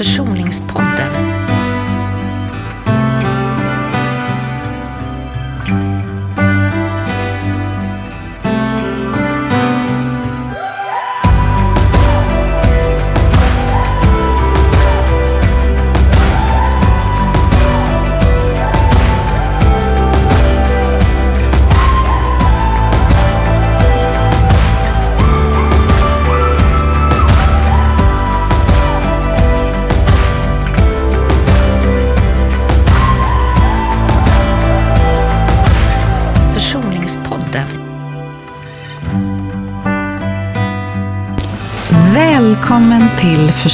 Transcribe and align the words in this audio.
Försoningspodden. 0.00 1.39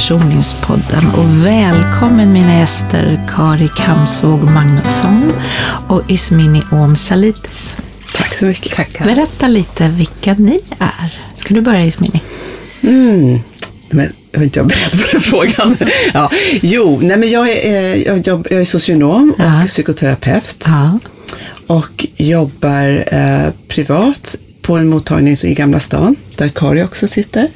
Försoningspodden 0.07 1.07
och 1.17 1.45
välkommen 1.45 2.33
mina 2.33 2.59
gäster 2.59 3.19
Kari 3.35 3.69
Kamsvåg 3.77 4.43
Magnusson 4.43 5.31
och 5.87 6.11
Ismini 6.11 6.61
Om 6.71 6.95
Salitis. 6.95 7.77
Tack 8.15 8.33
så 8.33 8.45
mycket. 8.45 8.71
Tackar. 8.75 9.05
Berätta 9.05 9.47
lite 9.47 9.89
vilka 9.89 10.33
ni 10.33 10.59
är. 10.79 11.19
Ska 11.35 11.53
du 11.53 11.61
börja 11.61 11.85
Ismini? 11.85 12.21
Mm. 12.81 13.39
Men 13.89 14.13
jag 14.31 14.41
är 14.41 14.43
inte 14.45 14.59
jag 14.59 14.67
beredd 14.67 14.91
på 14.91 15.07
den 15.11 15.21
frågan. 15.21 15.77
ja. 16.13 16.31
Jo, 16.61 16.99
nej 17.01 17.17
men 17.17 17.31
jag 17.31 17.49
är, 17.49 17.65
eh, 17.65 18.01
jag, 18.01 18.27
jobb, 18.27 18.47
jag 18.51 18.61
är 18.61 18.65
socionom 18.65 19.33
och 19.37 19.43
Ja. 19.43 19.63
psykoterapeut 19.65 20.65
Ja. 20.67 20.99
och 21.67 22.05
jobbar 22.17 23.03
eh, 23.13 23.51
privat 23.67 24.35
på 24.61 24.77
en 24.77 24.89
mottagning 24.89 25.35
i 25.43 25.53
Gamla 25.53 25.79
stan, 25.79 26.15
där 26.35 26.47
Kari 26.49 26.83
också 26.83 27.07
sitter. 27.07 27.47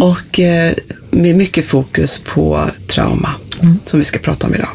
Och 0.00 0.40
eh, 0.40 0.72
med 1.12 1.36
mycket 1.36 1.64
fokus 1.66 2.20
på 2.34 2.60
trauma, 2.86 3.30
som 3.84 3.98
vi 3.98 4.04
ska 4.04 4.18
prata 4.18 4.46
om 4.46 4.54
idag. 4.54 4.68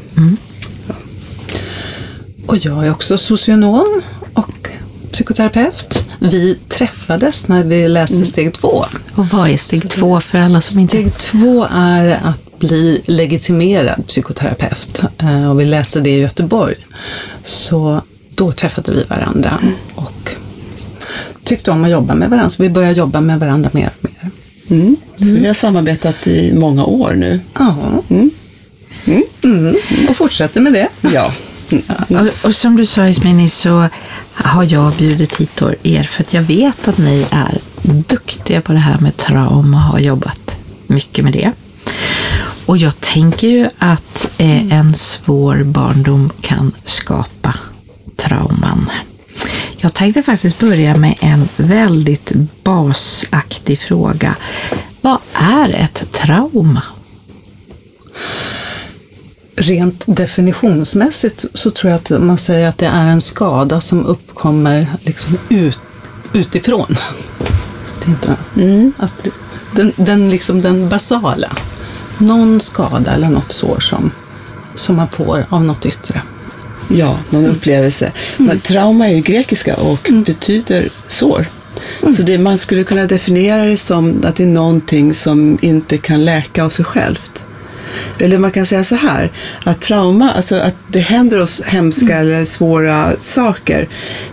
Och 2.46 2.58
jag 2.58 2.86
är 2.88 2.92
också 2.92 3.18
socionom 3.18 4.02
och 4.34 4.70
psykoterapeut. 5.12 6.04
Vi 6.20 6.58
träffades 6.70 7.48
när 7.48 7.64
vi 7.64 7.88
läste 7.88 8.26
steg 8.26 8.54
två. 8.54 8.86
Och 9.16 9.28
vad 9.30 9.50
är 9.50 9.58
steg 9.58 9.90
två 9.90 10.22
för 10.22 10.38
alla 10.38 10.62
som 10.62 10.80
inte... 10.82 10.98
Steg 10.98 11.18
två 11.18 11.68
är 11.72 12.20
att 12.24 12.60
bli 12.60 13.02
legitimerad 13.06 14.08
psykoterapeut. 14.08 15.02
Eh, 15.18 15.50
Och 15.52 15.60
vi 15.60 15.66
läste 15.66 16.00
det 16.00 16.10
i 16.10 16.20
Göteborg. 16.20 16.76
Så 17.44 18.02
då 18.36 18.52
träffade 18.52 18.92
vi 18.92 19.04
varandra 19.04 19.60
och 19.96 20.30
tyckte 21.44 21.72
om 21.72 21.84
att 21.84 21.90
jobba 21.92 22.16
med 22.16 22.30
varandra. 22.30 22.50
Så 22.50 22.64
vi 22.64 22.70
började 22.70 22.94
jobba 23.00 23.22
med 23.22 23.40
varandra 23.40 23.70
mer. 23.74 23.90
Mm. 24.70 24.96
Så 25.18 25.26
vi 25.26 25.48
har 25.48 25.54
samarbetat 25.54 26.28
i 26.28 26.54
många 26.54 26.86
år 26.86 27.14
nu. 27.14 27.40
Ja. 27.54 28.04
Mm. 29.44 29.76
Och 30.10 30.16
fortsätter 30.16 30.62
med 30.62 30.74
det. 30.74 30.88
Ja. 31.02 31.34
Och, 32.08 32.46
och 32.46 32.56
som 32.56 32.78
du 32.78 32.86
sa 32.86 33.08
Ismini 33.08 33.50
så 33.50 33.90
har 34.34 34.74
jag 34.74 34.94
bjudit 34.94 35.36
hit 35.36 35.62
er 35.84 36.04
för 36.04 36.24
att 36.24 36.34
jag 36.34 36.42
vet 36.42 36.88
att 36.88 36.98
ni 36.98 37.26
är 37.32 37.60
duktiga 37.82 38.62
på 38.62 38.74
det 38.74 38.80
här 38.80 39.00
med 39.00 39.18
trauma 39.18 39.78
och 39.78 39.84
har 39.84 40.00
jobbat 40.00 40.56
mycket 40.88 41.24
med 41.24 41.34
det. 41.34 41.52
Och 42.66 42.78
jag 42.78 43.00
tänker 43.00 43.48
ju 43.48 43.70
att 43.78 44.30
eh, 44.38 44.74
en 44.74 44.96
svår 44.96 45.64
barndom 45.64 46.30
kan 46.42 46.72
skapa 46.86 47.54
trauman. 48.16 48.90
Jag 49.80 49.94
tänkte 49.94 50.24
faktiskt 50.24 50.60
börja 50.60 50.96
med 50.96 51.16
en 51.20 51.50
väldigt 51.58 52.32
basaktig 52.64 53.80
fråga. 53.80 54.36
Vad 55.02 55.18
är 55.34 55.70
ett 55.70 56.12
trauma? 56.12 56.84
Rent 59.56 60.04
definitionsmässigt 60.08 61.46
så 61.54 61.72
tror 61.72 61.92
jag 61.92 61.98
att 61.98 62.24
man 62.24 62.38
säger 62.38 62.70
att 62.70 62.78
det 62.78 62.86
är 62.86 63.08
en 63.08 63.22
skada 63.22 63.82
som 63.82 64.06
uppkommer 64.06 64.88
liksom 65.02 65.38
ut, 65.50 65.80
utifrån. 66.34 66.96
Inte, 68.08 68.36
att 68.98 69.28
den, 69.72 69.94
den, 69.96 70.30
liksom 70.30 70.62
den 70.62 70.90
basala. 70.90 71.52
Någon 72.18 72.60
skada 72.60 73.12
eller 73.12 73.30
något 73.30 73.52
sår 73.52 73.80
som, 73.80 74.12
som 74.76 74.96
man 74.96 75.08
får 75.08 75.46
av 75.50 75.64
något 75.64 75.86
yttre. 75.86 76.22
Ja, 76.90 77.20
någon 77.30 77.46
upplevelse. 77.46 78.12
Men 78.38 78.60
trauma 78.60 79.10
är 79.10 79.14
ju 79.14 79.22
grekiska 79.22 79.76
och 79.76 80.10
betyder 80.26 80.90
sår. 81.08 81.46
Så 82.16 82.24
det, 82.24 82.38
man 82.38 82.58
skulle 82.58 82.84
kunna 82.84 83.06
definiera 83.06 83.66
det 83.66 83.78
som 83.78 84.24
att 84.24 84.36
det 84.36 84.44
är 84.44 84.48
någonting 84.48 85.14
som 85.14 85.58
inte 85.62 85.98
kan 85.98 86.26
läka 86.26 86.64
av 86.64 86.70
sig 86.70 86.86
självt. 86.86 87.46
Eller 88.20 88.40
man 88.40 88.52
kan 88.52 88.66
säga 88.66 88.84
så 88.84 88.96
här, 88.96 89.32
att 89.64 89.82
trauma, 89.82 90.32
alltså 90.32 90.56
att 90.56 90.76
det 90.88 91.00
händer 91.00 91.42
oss 91.42 91.62
hemska 91.66 92.18
eller 92.18 92.46
svåra 92.46 93.12
saker, 93.18 93.88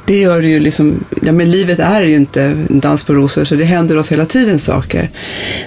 det 0.06 0.18
gör 0.18 0.42
det 0.42 0.48
ju 0.48 0.60
liksom, 0.60 1.04
ja 1.22 1.32
men 1.32 1.50
livet 1.50 1.78
är 1.78 2.02
ju 2.02 2.14
inte 2.14 2.42
en 2.42 2.80
dans 2.80 3.04
på 3.04 3.12
rosor, 3.12 3.44
så 3.44 3.54
det 3.54 3.64
händer 3.64 3.96
oss 3.96 4.12
hela 4.12 4.26
tiden 4.26 4.58
saker. 4.58 5.10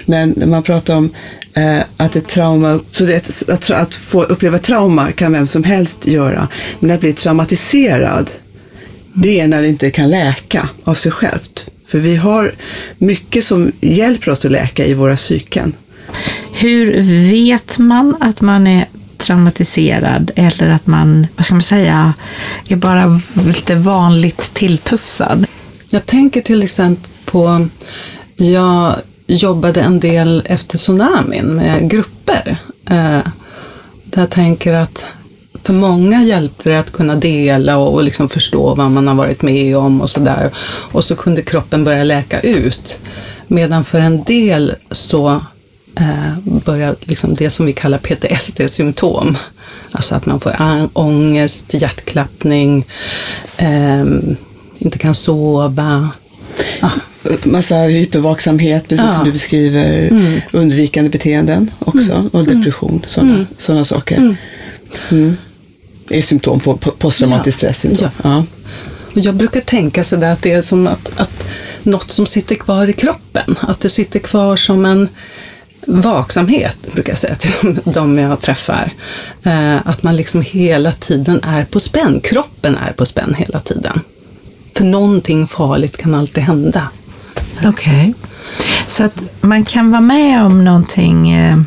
Men 0.05 0.33
när 0.37 0.47
man 0.47 0.63
pratar 0.63 0.95
om 0.95 1.09
eh, 1.57 1.83
att 1.97 2.15
ett 2.15 2.27
trauma, 2.27 2.79
så 2.91 3.03
det, 3.03 3.49
att, 3.49 3.71
att 3.71 3.95
få 3.95 4.23
uppleva 4.23 4.59
trauma 4.59 5.11
kan 5.11 5.31
vem 5.31 5.47
som 5.47 5.63
helst 5.63 6.07
göra, 6.07 6.47
men 6.79 6.91
att 6.91 6.99
bli 6.99 7.13
traumatiserad, 7.13 8.29
det 9.13 9.39
är 9.39 9.47
när 9.47 9.61
det 9.61 9.67
inte 9.67 9.91
kan 9.91 10.09
läka 10.09 10.69
av 10.83 10.93
sig 10.93 11.11
självt. 11.11 11.69
För 11.85 11.99
vi 11.99 12.15
har 12.15 12.51
mycket 12.97 13.43
som 13.43 13.71
hjälper 13.81 14.31
oss 14.31 14.45
att 14.45 14.51
läka 14.51 14.85
i 14.85 14.93
våra 14.93 15.15
psyken. 15.15 15.73
Hur 16.53 17.01
vet 17.31 17.77
man 17.77 18.15
att 18.19 18.41
man 18.41 18.67
är 18.67 18.85
traumatiserad 19.17 20.31
eller 20.35 20.69
att 20.69 20.87
man, 20.87 21.27
vad 21.35 21.45
ska 21.45 21.55
man 21.55 21.61
säga, 21.61 22.13
är 22.69 22.75
bara 22.75 23.19
lite 23.47 23.75
vanligt 23.75 24.53
tilltufsad? 24.53 25.45
Jag 25.89 26.05
tänker 26.05 26.41
till 26.41 26.63
exempel 26.63 27.11
på, 27.25 27.67
jag 28.35 28.95
jobbade 29.27 29.81
en 29.81 29.99
del 29.99 30.43
efter 30.45 30.77
tsunamin 30.77 31.45
med 31.45 31.89
grupper. 31.89 32.57
Eh, 32.89 33.19
där 34.03 34.21
jag 34.21 34.29
tänker 34.29 34.73
att 34.73 35.05
för 35.63 35.73
många 35.73 36.23
hjälpte 36.23 36.69
det 36.69 36.79
att 36.79 36.91
kunna 36.91 37.15
dela 37.15 37.77
och 37.77 38.03
liksom 38.03 38.29
förstå 38.29 38.75
vad 38.75 38.91
man 38.91 39.07
har 39.07 39.15
varit 39.15 39.41
med 39.41 39.77
om 39.77 40.01
och 40.01 40.09
sådär. 40.09 40.51
Och 40.91 41.03
så 41.03 41.15
kunde 41.15 41.41
kroppen 41.41 41.83
börja 41.83 42.03
läka 42.03 42.39
ut. 42.39 42.97
Medan 43.47 43.83
för 43.83 43.99
en 43.99 44.23
del 44.23 44.75
så 44.91 45.41
eh, 45.95 46.37
börjar 46.65 46.95
liksom 47.01 47.35
det 47.35 47.49
som 47.49 47.65
vi 47.65 47.73
kallar 47.73 47.97
PTSD-symptom. 47.97 49.37
Alltså 49.91 50.15
att 50.15 50.25
man 50.25 50.39
får 50.39 50.55
ångest, 50.93 51.73
hjärtklappning, 51.73 52.85
ehm, 53.57 54.35
inte 54.77 54.97
kan 54.97 55.15
sova. 55.15 56.09
Ah, 56.81 56.91
Massa 57.43 57.75
hypervaksamhet, 57.75 58.87
precis 58.87 59.05
Ja. 59.05 59.15
som 59.15 59.25
du 59.25 59.31
beskriver. 59.31 60.11
Undvikande 60.51 61.09
beteenden 61.09 61.71
också 61.79 62.29
och 62.33 62.45
depression, 62.45 63.01
sådana 63.07 63.45
såna 63.57 63.85
saker. 63.85 64.35
Mm. 65.11 65.37
Det 66.07 66.17
är 66.17 66.21
symptom 66.21 66.59
på 66.59 66.77
posttraumatisk 66.77 67.63
Ja. 67.63 67.73
stresssyndrom. 67.73 68.09
Ja. 68.23 68.29
Ja. 68.29 68.43
Och 69.13 69.19
jag 69.19 69.35
brukar 69.35 69.61
tänka 69.61 70.03
sådär 70.03 70.33
att 70.33 70.41
det 70.41 70.51
är 70.51 70.61
som 70.61 70.87
att, 70.87 71.11
att 71.15 71.43
något 71.83 72.11
som 72.11 72.25
sitter 72.25 72.55
kvar 72.55 72.87
i 72.87 72.93
kroppen. 72.93 73.55
Att 73.59 73.79
det 73.79 73.89
sitter 73.89 74.19
kvar 74.19 74.55
som 74.55 74.85
en 74.85 75.09
vaksamhet, 75.87 76.77
brukar 76.93 77.11
jag 77.11 77.19
säga 77.19 77.35
till 77.35 77.51
de, 77.83 77.91
de 77.91 78.17
jag 78.17 78.39
träffar. 78.39 78.91
Eh, 79.43 79.87
att 79.87 80.03
man 80.03 80.15
liksom 80.15 80.41
hela 80.41 80.91
tiden 80.91 81.39
är 81.43 81.65
på 81.65 81.79
spänn. 81.79 82.19
Kroppen 82.23 82.77
är 82.87 82.91
på 82.93 83.05
spänn 83.05 83.33
hela 83.37 83.59
tiden. 83.59 83.99
För 84.73 84.83
någonting 84.83 85.47
farligt 85.47 85.97
kan 85.97 86.15
alltid 86.15 86.43
hända. 86.43 86.87
Okej. 87.65 88.13
Så 88.87 89.03
att 89.03 89.23
man 89.41 89.65
kan 89.65 89.91
vara 89.91 90.01
med 90.01 90.43
om 90.43 90.63
någonting 90.63 91.31
eh, 91.31 91.57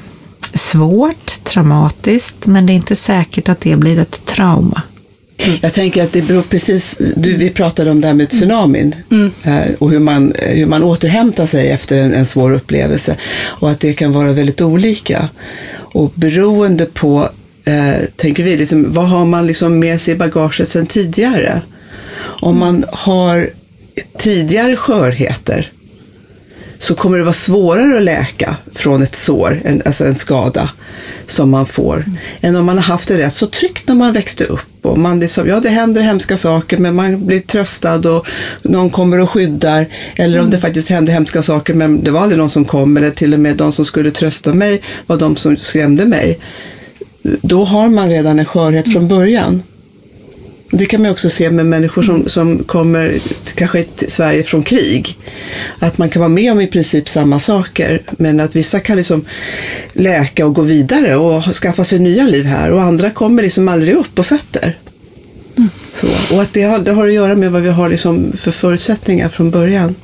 svårt, 0.55 1.45
traumatiskt, 1.45 2.47
men 2.47 2.67
det 2.67 2.73
är 2.73 2.75
inte 2.75 2.97
säkert 2.97 3.49
att 3.49 3.61
det 3.61 3.77
blir 3.77 3.99
ett 3.99 4.27
trauma. 4.27 4.83
Jag 5.61 5.73
tänker 5.73 6.03
att 6.03 6.13
det 6.13 6.23
beror 6.23 6.43
precis, 6.43 6.99
du, 7.17 7.37
vi 7.37 7.51
pratade 7.51 7.91
om 7.91 8.01
det 8.01 8.07
här 8.07 8.15
med 8.15 8.31
tsunamin 8.31 8.95
eh, 9.43 9.75
och 9.79 9.91
hur 9.91 9.99
man, 9.99 10.35
hur 10.39 10.67
man 10.67 10.83
återhämtar 10.83 11.47
sig 11.47 11.71
efter 11.71 11.99
en, 11.99 12.15
en 12.15 12.27
svår 12.27 12.53
upplevelse 12.53 13.17
och 13.45 13.71
att 13.71 13.81
det 13.81 13.93
kan 13.93 14.13
vara 14.13 14.33
väldigt 14.33 14.61
olika. 14.61 15.29
Och 15.73 16.13
beroende 16.15 16.87
på, 16.87 17.31
eh, 17.65 18.05
tänker 18.17 18.45
vi, 18.45 18.57
liksom, 18.57 18.93
vad 18.93 19.09
har 19.09 19.25
man 19.25 19.47
liksom 19.47 19.79
med 19.79 20.01
sig 20.01 20.15
i 20.15 20.17
bagaget 20.17 20.69
sedan 20.69 20.87
tidigare? 20.87 21.63
Om 22.23 22.59
man 22.59 22.85
har 22.93 23.51
tidigare 24.19 24.77
skörheter 24.77 25.73
så 26.81 26.95
kommer 26.95 27.19
det 27.19 27.25
vara 27.25 27.33
svårare 27.33 27.97
att 27.97 28.03
läka 28.03 28.57
från 28.73 29.03
ett 29.03 29.17
sår, 29.17 29.61
en, 29.65 29.83
alltså 29.85 30.05
en 30.05 30.15
skada 30.15 30.71
som 31.27 31.51
man 31.51 31.67
får, 31.67 31.97
mm. 31.97 32.17
än 32.41 32.57
om 32.57 32.67
man 32.67 32.77
har 32.77 32.85
haft 32.85 33.09
det 33.09 33.19
rätt 33.19 33.35
så 33.35 33.47
tryggt 33.47 33.89
när 33.89 33.95
man 33.95 34.13
växte 34.13 34.45
upp. 34.45 34.87
Och 34.87 34.99
man 34.99 35.21
liksom, 35.21 35.49
ja, 35.49 35.61
det 35.61 35.69
händer 35.69 36.03
hemska 36.03 36.37
saker, 36.37 36.79
men 36.79 36.95
man 36.95 37.27
blir 37.27 37.41
tröstad 37.41 38.11
och 38.11 38.27
någon 38.63 38.91
kommer 38.91 39.21
och 39.21 39.31
skyddar. 39.31 39.87
Eller 40.17 40.39
om 40.39 40.45
mm. 40.45 40.51
det 40.51 40.59
faktiskt 40.59 40.89
hände 40.89 41.13
hemska 41.13 41.43
saker, 41.43 41.75
men 41.75 42.05
det 42.05 42.11
var 42.11 42.21
aldrig 42.21 42.39
någon 42.39 42.51
som 42.51 42.65
kom, 42.65 42.97
eller 42.97 43.11
till 43.11 43.35
och 43.35 43.41
med 43.41 43.57
de 43.57 43.73
som 43.73 43.85
skulle 43.85 44.11
trösta 44.11 44.53
mig 44.53 44.83
var 45.07 45.17
de 45.17 45.37
som 45.37 45.57
skrämde 45.57 46.07
mig. 46.07 46.39
Då 47.23 47.65
har 47.65 47.89
man 47.89 48.09
redan 48.09 48.39
en 48.39 48.45
skörhet 48.45 48.93
från 48.93 49.09
början. 49.09 49.63
Det 50.71 50.87
kan 50.87 51.03
man 51.03 51.11
också 51.11 51.31
se 51.31 51.51
med 51.51 51.67
människor 51.67 52.03
som, 52.03 52.29
som 52.29 52.65
kommer 52.65 53.19
kanske 53.55 53.83
till 53.83 54.11
Sverige 54.11 54.43
från 54.43 54.63
krig. 54.63 55.19
Att 55.79 55.99
man 55.99 56.11
kan 56.11 56.21
vara 56.21 56.29
med 56.29 56.53
om 56.53 56.61
i 56.61 56.67
princip 56.67 57.09
samma 57.09 57.39
saker, 57.39 58.03
men 58.11 58.41
att 58.41 58.57
vissa 58.57 58.81
kan 58.81 58.97
liksom 58.97 59.25
läka 59.93 60.47
och 60.47 60.55
gå 60.55 60.63
vidare 60.63 61.17
och 61.17 61.43
skaffa 61.45 61.85
sig 61.85 61.99
nya 61.99 62.25
liv 62.25 62.45
här 62.45 62.71
och 62.71 62.83
andra 62.83 63.11
kommer 63.11 63.43
liksom 63.43 63.69
aldrig 63.69 63.95
upp 63.95 64.15
på 64.15 64.23
fötter. 64.23 64.79
Mm. 65.57 65.71
Så, 65.95 66.35
och 66.35 66.43
att 66.43 66.53
det 66.53 66.63
har, 66.63 66.79
det 66.79 66.91
har 66.91 67.07
att 67.07 67.13
göra 67.13 67.35
med 67.35 67.53
vad 67.53 67.63
vi 67.63 67.69
har 67.69 67.89
liksom 67.89 68.33
för 68.37 68.51
förutsättningar 68.51 69.29
från 69.29 69.51
början. 69.51 69.95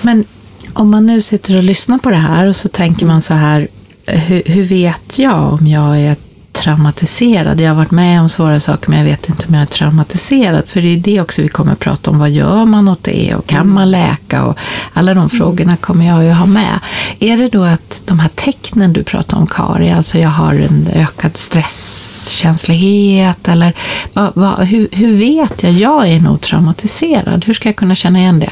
Men 0.00 0.24
om 0.72 0.90
man 0.90 1.06
nu 1.06 1.20
sitter 1.20 1.56
och 1.56 1.62
lyssnar 1.62 1.98
på 1.98 2.10
det 2.10 2.16
här 2.16 2.46
och 2.46 2.56
så 2.56 2.68
tänker 2.68 3.06
man 3.06 3.22
så 3.22 3.34
här, 3.34 3.68
eh, 4.06 4.20
hur, 4.20 4.42
hur 4.46 4.64
vet 4.64 5.18
jag 5.18 5.52
om 5.52 5.66
jag 5.66 6.00
är 6.00 6.16
traumatiserad. 6.52 7.60
Jag 7.60 7.68
har 7.68 7.76
varit 7.76 7.90
med 7.90 8.20
om 8.20 8.28
svåra 8.28 8.60
saker 8.60 8.90
men 8.90 8.98
jag 8.98 9.06
vet 9.06 9.28
inte 9.28 9.46
om 9.48 9.54
jag 9.54 9.62
är 9.62 9.66
traumatiserad. 9.66 10.68
För 10.68 10.82
det 10.82 10.88
är 10.88 10.96
det 10.96 11.20
också 11.20 11.42
vi 11.42 11.48
kommer 11.48 11.72
att 11.72 11.78
prata 11.78 12.10
om. 12.10 12.18
Vad 12.18 12.30
gör 12.30 12.64
man 12.64 12.88
åt 12.88 13.04
det 13.04 13.34
och 13.34 13.46
kan 13.46 13.68
man 13.68 13.90
läka? 13.90 14.44
Och 14.44 14.58
alla 14.92 15.14
de 15.14 15.30
frågorna 15.30 15.76
kommer 15.76 16.06
jag 16.06 16.24
ju 16.24 16.30
ha 16.30 16.46
med. 16.46 16.78
Är 17.18 17.36
det 17.36 17.48
då 17.48 17.64
att 17.64 18.02
de 18.04 18.18
här 18.18 18.30
tecknen 18.34 18.92
du 18.92 19.04
pratar 19.04 19.36
om 19.36 19.46
Kari, 19.46 19.90
alltså 19.90 20.18
jag 20.18 20.28
har 20.28 20.54
en 20.54 20.88
ökad 20.94 21.36
stresskänslighet 21.36 23.48
eller 23.48 23.72
vad, 24.12 24.32
vad, 24.34 24.58
hur, 24.58 24.88
hur 24.92 25.16
vet 25.16 25.62
jag? 25.62 25.72
Jag 25.72 26.08
är 26.08 26.20
nog 26.20 26.40
traumatiserad. 26.40 27.44
Hur 27.44 27.54
ska 27.54 27.68
jag 27.68 27.76
kunna 27.76 27.94
känna 27.94 28.18
igen 28.18 28.38
det? 28.38 28.50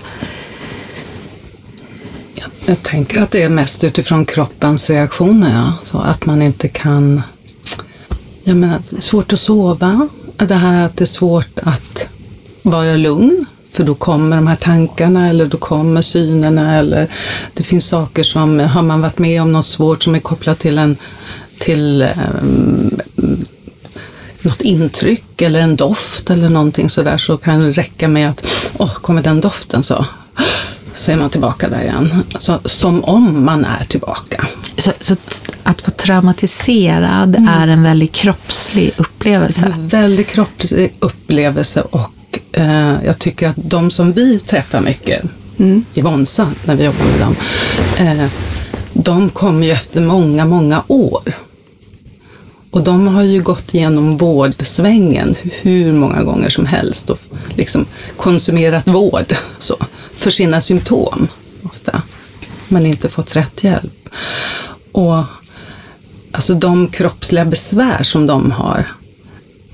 Jag 2.66 2.82
tänker 2.82 3.22
att 3.22 3.30
det 3.30 3.42
är 3.42 3.48
mest 3.48 3.84
utifrån 3.84 4.26
kroppens 4.26 4.90
reaktioner, 4.90 5.54
ja. 5.54 5.72
så 5.82 5.98
att 5.98 6.26
man 6.26 6.42
inte 6.42 6.68
kan 6.68 7.22
jag 8.44 8.56
menar, 8.56 8.80
svårt 8.98 9.32
att 9.32 9.40
sova. 9.40 10.08
Det 10.36 10.54
här 10.54 10.86
att 10.86 10.96
det 10.96 11.04
är 11.04 11.06
svårt 11.06 11.58
att 11.62 12.08
vara 12.62 12.96
lugn. 12.96 13.46
För 13.70 13.84
då 13.84 13.94
kommer 13.94 14.36
de 14.36 14.46
här 14.46 14.56
tankarna 14.56 15.28
eller 15.28 15.46
då 15.46 15.56
kommer 15.56 16.02
synerna 16.02 16.74
eller 16.74 17.08
det 17.54 17.62
finns 17.62 17.88
saker 17.88 18.22
som, 18.22 18.60
har 18.60 18.82
man 18.82 19.00
varit 19.00 19.18
med 19.18 19.42
om 19.42 19.52
något 19.52 19.66
svårt 19.66 20.02
som 20.02 20.14
är 20.14 20.20
kopplat 20.20 20.58
till 20.58 20.78
en 20.78 20.96
till 21.58 22.06
um, 22.42 23.00
något 24.42 24.60
intryck 24.60 25.42
eller 25.42 25.60
en 25.60 25.76
doft 25.76 26.30
eller 26.30 26.48
någonting 26.48 26.90
sådär 26.90 27.18
så 27.18 27.36
kan 27.36 27.60
det 27.60 27.70
räcka 27.70 28.08
med 28.08 28.30
att, 28.30 28.46
åh, 28.78 28.86
oh, 28.86 28.94
kommer 28.94 29.22
den 29.22 29.40
doften 29.40 29.82
så 29.82 30.06
så 31.00 31.12
är 31.12 31.16
man 31.16 31.30
tillbaka 31.30 31.68
där 31.68 31.82
igen. 31.82 32.24
Alltså, 32.32 32.60
som 32.64 33.04
om 33.04 33.44
man 33.44 33.64
är 33.64 33.84
tillbaka. 33.84 34.46
Så, 34.76 34.92
så 35.00 35.16
att 35.62 35.80
få 35.80 35.90
traumatiserad 35.90 37.36
mm. 37.36 37.48
är 37.48 37.68
en 37.68 37.82
väldigt 37.82 38.12
kroppslig 38.12 38.92
upplevelse? 38.96 39.72
En 39.74 39.88
väldigt 39.88 40.26
kroppslig 40.26 40.92
upplevelse 40.98 41.80
och 41.80 42.38
eh, 42.52 42.94
jag 43.04 43.18
tycker 43.18 43.48
att 43.48 43.56
de 43.56 43.90
som 43.90 44.12
vi 44.12 44.40
träffar 44.40 44.80
mycket 44.80 45.24
mm. 45.58 45.84
i 45.94 46.00
Vonsa, 46.00 46.48
när 46.64 46.74
vi 46.74 46.84
jobbar 46.84 47.04
med 47.04 47.20
dem, 47.20 47.36
eh, 47.98 48.30
de 48.92 49.30
kommer 49.30 49.66
ju 49.66 49.72
efter 49.72 50.00
många, 50.00 50.44
många 50.44 50.82
år. 50.88 51.32
Och 52.70 52.82
de 52.82 53.06
har 53.06 53.22
ju 53.22 53.42
gått 53.42 53.74
igenom 53.74 54.16
vårdsvängen 54.16 55.36
hur 55.42 55.92
många 55.92 56.22
gånger 56.22 56.48
som 56.48 56.66
helst 56.66 57.10
och 57.10 57.18
liksom 57.48 57.86
konsumerat 58.16 58.88
vård. 58.88 59.36
Så 59.58 59.76
för 60.20 60.30
sina 60.30 60.60
symptom 60.60 61.28
ofta, 61.62 62.02
men 62.68 62.86
inte 62.86 63.08
fått 63.08 63.36
rätt 63.36 63.64
hjälp. 63.64 64.08
Och 64.92 65.24
alltså 66.32 66.54
de 66.54 66.88
kroppsliga 66.88 67.44
besvär 67.44 68.02
som 68.02 68.26
de 68.26 68.50
har, 68.50 68.84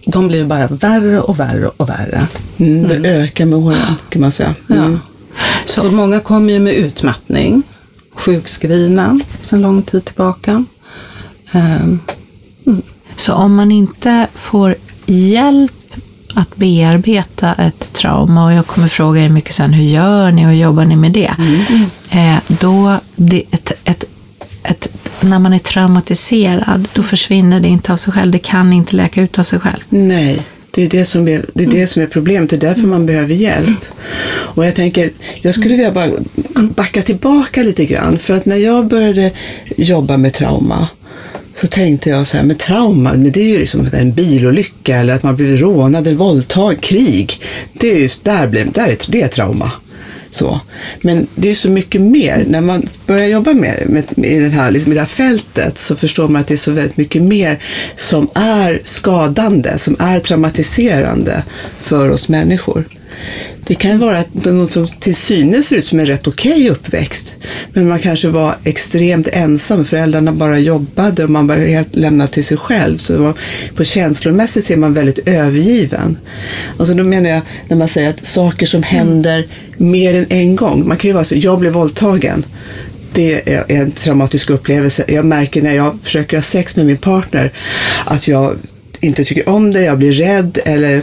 de 0.06 0.28
blir 0.28 0.44
bara 0.44 0.66
värre 0.66 1.20
och 1.20 1.40
värre 1.40 1.70
och 1.76 1.88
värre. 1.88 2.26
Mm, 2.56 2.88
det 2.88 3.08
ökar 3.08 3.44
med 3.44 3.58
åren 3.58 3.94
kan 4.08 4.22
man 4.22 4.32
säga. 4.32 4.54
Mm. 4.70 4.92
Ja. 4.92 4.98
Så, 5.66 5.80
Så 5.80 5.90
många 5.90 6.20
kommer 6.20 6.52
ju 6.52 6.58
med 6.58 6.74
utmattning, 6.74 7.62
sjukskrivna 8.12 9.20
sedan 9.42 9.62
lång 9.62 9.82
tid 9.82 10.04
tillbaka. 10.04 10.64
Mm. 11.52 12.00
Så 13.16 13.32
om 13.32 13.54
man 13.54 13.72
inte 13.72 14.28
får 14.34 14.76
hjälp 15.06 15.72
att 16.36 16.56
bearbeta 16.56 17.54
ett 17.54 17.92
trauma 17.92 18.44
och 18.44 18.52
jag 18.52 18.66
kommer 18.66 18.88
fråga 18.88 19.24
er 19.24 19.28
mycket 19.28 19.54
sen, 19.54 19.72
hur 19.72 19.84
gör 19.84 20.30
ni 20.30 20.46
och 20.46 20.54
jobbar 20.54 20.84
ni 20.84 20.96
med 20.96 21.12
det? 21.12 21.34
Mm. 21.38 21.82
Eh, 22.10 22.40
då, 22.48 23.00
det, 23.16 23.42
ett, 23.50 23.72
ett, 23.84 24.04
ett, 24.62 24.88
när 25.20 25.38
man 25.38 25.52
är 25.52 25.58
traumatiserad, 25.58 26.88
då 26.94 27.02
försvinner 27.02 27.60
det 27.60 27.68
inte 27.68 27.92
av 27.92 27.96
sig 27.96 28.12
själv. 28.12 28.32
Det 28.32 28.38
kan 28.38 28.72
inte 28.72 28.96
läka 28.96 29.22
ut 29.22 29.38
av 29.38 29.42
sig 29.42 29.60
själv. 29.60 29.80
Nej, 29.88 30.42
det 30.70 30.82
är 30.84 30.88
det 30.88 31.04
som 31.04 31.28
är, 31.28 31.44
det 31.54 31.64
är, 31.64 31.70
det 31.70 31.86
som 31.86 32.02
är 32.02 32.06
problemet. 32.06 32.50
Det 32.50 32.56
är 32.56 32.60
därför 32.60 32.86
man 32.86 33.06
behöver 33.06 33.34
hjälp. 33.34 33.84
Och 34.28 34.66
jag 34.66 34.74
tänker, 34.74 35.10
jag 35.40 35.54
skulle 35.54 35.76
vilja 35.76 35.92
bara 35.92 36.10
backa 36.54 37.02
tillbaka 37.02 37.62
lite 37.62 37.84
grann. 37.84 38.18
För 38.18 38.34
att 38.34 38.46
när 38.46 38.56
jag 38.56 38.86
började 38.86 39.32
jobba 39.76 40.16
med 40.16 40.34
trauma 40.34 40.88
så 41.60 41.66
tänkte 41.66 42.10
jag 42.10 42.26
så 42.26 42.36
här, 42.36 42.44
med 42.44 42.58
trauma, 42.58 43.12
men 43.12 43.32
det 43.32 43.40
är 43.40 43.44
ju 43.44 43.58
liksom 43.58 43.88
en 43.92 44.12
bilolycka 44.12 44.96
eller 44.96 45.14
att 45.14 45.22
man 45.22 45.36
blivit 45.36 45.60
rånad 45.60 46.06
eller 46.06 46.16
våldtagen, 46.16 46.78
krig. 46.80 47.40
Det 47.72 47.90
är 47.90 47.98
ju, 47.98 48.08
där, 48.22 48.46
blir, 48.46 48.64
där 48.64 48.88
är 48.88 48.96
det 49.08 49.22
är 49.22 49.28
trauma. 49.28 49.72
Så. 50.30 50.60
Men 51.00 51.26
det 51.34 51.48
är 51.48 51.54
så 51.54 51.68
mycket 51.68 52.00
mer. 52.00 52.44
När 52.48 52.60
man 52.60 52.88
börjar 53.06 53.26
jobba 53.26 53.52
med, 53.52 53.82
med, 53.86 54.04
med, 54.16 54.42
den 54.42 54.50
här, 54.50 54.70
liksom, 54.70 54.92
i 54.92 54.94
det 54.94 55.00
här 55.00 55.08
fältet 55.08 55.78
så 55.78 55.96
förstår 55.96 56.28
man 56.28 56.40
att 56.40 56.46
det 56.46 56.54
är 56.54 56.58
så 56.58 56.70
väldigt 56.70 56.96
mycket 56.96 57.22
mer 57.22 57.62
som 57.96 58.28
är 58.34 58.80
skadande, 58.84 59.78
som 59.78 59.96
är 59.98 60.20
traumatiserande 60.20 61.42
för 61.78 62.10
oss 62.10 62.28
människor. 62.28 62.84
Det 63.66 63.74
kan 63.74 63.98
vara 63.98 64.24
något 64.32 64.72
som 64.72 64.88
till 64.88 65.14
synes 65.14 65.66
ser 65.66 65.76
ut 65.76 65.86
som 65.86 66.00
en 66.00 66.06
rätt 66.06 66.26
okej 66.26 66.52
okay 66.52 66.70
uppväxt, 66.70 67.34
men 67.72 67.88
man 67.88 67.98
kanske 67.98 68.28
var 68.28 68.56
extremt 68.64 69.28
ensam. 69.28 69.84
Föräldrarna 69.84 70.32
bara 70.32 70.58
jobbade 70.58 71.24
och 71.24 71.30
man 71.30 71.46
var 71.46 71.56
helt 71.56 71.96
lämnad 71.96 72.30
till 72.30 72.44
sig 72.44 72.56
själv. 72.56 72.98
Så 72.98 73.22
var, 73.22 73.34
på 73.74 73.84
känslomässigt 73.84 74.70
är 74.70 74.76
man 74.76 74.94
väldigt 74.94 75.28
övergiven. 75.28 76.18
Alltså 76.78 76.94
då 76.94 77.04
menar 77.04 77.30
jag 77.30 77.40
när 77.68 77.76
man 77.76 77.88
säger 77.88 78.10
att 78.10 78.26
saker 78.26 78.66
som 78.66 78.82
händer 78.82 79.38
mm. 79.38 79.90
mer 79.90 80.14
än 80.14 80.26
en 80.28 80.56
gång. 80.56 80.88
Man 80.88 80.96
kan 80.96 81.08
ju 81.08 81.14
vara 81.14 81.24
så, 81.24 81.34
jag 81.36 81.58
blev 81.58 81.72
våldtagen 81.72 82.44
det 83.12 83.54
är 83.54 83.64
en 83.68 83.90
traumatisk 83.90 84.50
upplevelse. 84.50 85.04
Jag 85.08 85.24
märker 85.24 85.62
när 85.62 85.74
jag 85.74 85.98
försöker 86.02 86.36
ha 86.36 86.42
sex 86.42 86.76
med 86.76 86.86
min 86.86 86.96
partner 86.96 87.52
att 88.04 88.28
jag 88.28 88.56
inte 89.00 89.24
tycker 89.24 89.48
om 89.48 89.72
det, 89.72 89.82
jag 89.82 89.98
blir 89.98 90.12
rädd 90.12 90.58
eller 90.64 91.02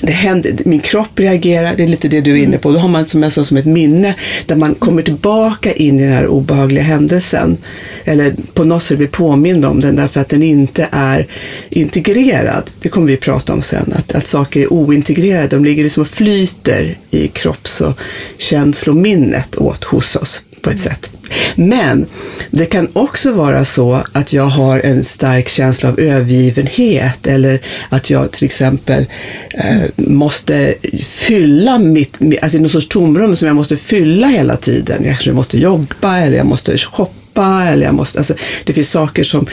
det 0.00 0.12
händer, 0.12 0.56
min 0.64 0.80
kropp 0.80 1.20
reagerar, 1.20 1.76
det 1.76 1.82
är 1.82 1.88
lite 1.88 2.08
det 2.08 2.20
du 2.20 2.32
är 2.32 2.42
inne 2.42 2.58
på. 2.58 2.72
Då 2.72 2.78
har 2.78 2.88
man 2.88 3.06
som, 3.06 3.30
som 3.30 3.56
ett 3.56 3.64
minne 3.64 4.14
där 4.46 4.56
man 4.56 4.74
kommer 4.74 5.02
tillbaka 5.02 5.72
in 5.72 6.00
i 6.00 6.02
den 6.02 6.12
här 6.12 6.26
obehagliga 6.26 6.84
händelsen. 6.84 7.56
Eller 8.04 8.34
på 8.54 8.64
något 8.64 8.82
sätt 8.82 8.98
blir 8.98 9.08
påmind 9.08 9.64
om 9.64 9.80
den 9.80 9.96
därför 9.96 10.20
att 10.20 10.28
den 10.28 10.42
inte 10.42 10.88
är 10.92 11.26
integrerad. 11.68 12.70
Det 12.80 12.88
kommer 12.88 13.06
vi 13.06 13.16
prata 13.16 13.52
om 13.52 13.62
sen, 13.62 13.92
att, 13.96 14.12
att 14.12 14.26
saker 14.26 14.60
är 14.60 14.72
ointegrerade. 14.72 15.48
De 15.48 15.64
ligger 15.64 15.82
liksom 15.82 16.00
och 16.00 16.08
flyter 16.08 16.98
i 17.10 17.28
kropps 17.28 17.80
och 17.80 17.98
känslominnet 18.38 19.56
åt 19.56 19.84
hos 19.84 20.16
oss 20.16 20.42
på 20.68 20.72
ett 20.72 20.80
sätt. 20.80 21.10
Men 21.54 22.06
det 22.50 22.66
kan 22.66 22.88
också 22.92 23.32
vara 23.32 23.64
så 23.64 24.02
att 24.12 24.32
jag 24.32 24.46
har 24.46 24.80
en 24.80 25.04
stark 25.04 25.48
känsla 25.48 25.88
av 25.88 26.00
övergivenhet 26.00 27.26
eller 27.26 27.60
att 27.88 28.10
jag 28.10 28.32
till 28.32 28.44
exempel 28.44 29.06
eh, 29.50 29.90
måste 29.96 30.74
fylla 31.02 31.78
mitt, 31.78 32.18
alltså 32.42 32.58
någon 32.58 32.68
sorts 32.68 32.88
tomrum 32.88 33.36
som 33.36 33.48
jag 33.48 33.56
måste 33.56 33.76
fylla 33.76 34.26
hela 34.26 34.56
tiden. 34.56 34.96
Jag 35.04 35.12
kanske 35.12 35.32
måste 35.32 35.58
jobba 35.58 36.18
eller 36.18 36.36
jag 36.36 36.46
måste 36.46 36.78
shoppa 36.78 37.12
eller 37.42 37.86
jag 37.86 37.94
måste, 37.94 38.18
alltså, 38.18 38.34
det 38.64 38.72
finns 38.72 38.90
saker 38.90 39.22
som 39.22 39.46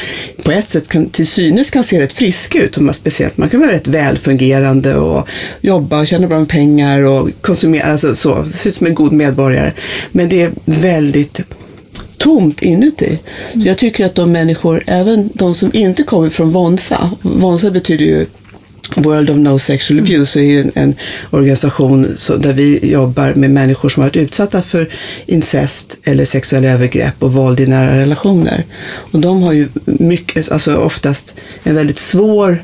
på 0.43 0.51
ett 0.51 0.69
sätt 0.69 0.87
kan, 0.87 1.09
till 1.09 1.27
synes 1.27 1.71
kan 1.71 1.83
se 1.83 2.01
rätt 2.01 2.13
friska 2.13 2.63
ut. 2.63 2.77
Man, 2.77 2.93
speciellt, 2.93 3.37
man 3.37 3.49
kan 3.49 3.59
vara 3.59 3.71
rätt 3.71 3.87
välfungerande 3.87 4.95
och 4.95 5.27
jobba 5.61 5.99
och 5.99 6.07
tjäna 6.07 6.27
bra 6.27 6.39
med 6.39 6.49
pengar 6.49 7.01
och 7.01 7.29
konsumera, 7.41 7.83
alltså 7.83 8.15
så, 8.15 8.45
se 8.53 8.69
ut 8.69 8.75
som 8.75 8.87
en 8.87 8.95
god 8.95 9.13
medborgare. 9.13 9.73
Men 10.11 10.29
det 10.29 10.41
är 10.41 10.51
väldigt 10.65 11.41
tomt 12.17 12.61
inuti. 12.61 13.19
Så 13.53 13.67
jag 13.67 13.77
tycker 13.77 14.05
att 14.05 14.15
de 14.15 14.31
människor, 14.31 14.83
även 14.87 15.29
de 15.33 15.55
som 15.55 15.69
inte 15.73 16.03
kommer 16.03 16.29
från 16.29 16.51
Vonsa, 16.51 17.11
Vonsa 17.21 17.71
betyder 17.71 18.05
ju 18.05 18.25
World 18.95 19.29
of 19.29 19.37
No 19.37 19.59
Sexual 19.59 19.99
Abuse 19.99 20.39
är 20.39 20.43
ju 20.43 20.59
en, 20.61 20.71
en 20.75 20.95
organisation 21.29 22.07
så, 22.17 22.35
där 22.35 22.53
vi 22.53 22.91
jobbar 22.91 23.33
med 23.33 23.51
människor 23.51 23.89
som 23.89 24.03
har 24.03 24.09
varit 24.09 24.15
utsatta 24.15 24.61
för 24.61 24.89
incest 25.25 25.97
eller 26.03 26.25
sexuella 26.25 26.67
övergrepp 26.67 27.23
och 27.23 27.33
våld 27.33 27.59
i 27.59 27.67
nära 27.67 27.97
relationer. 27.97 28.63
Och 29.11 29.19
de 29.19 29.41
har 29.41 29.53
ju 29.53 29.67
mycket, 29.85 30.51
alltså 30.51 30.75
oftast 30.75 31.35
en 31.63 31.75
väldigt 31.75 31.99
svår 31.99 32.63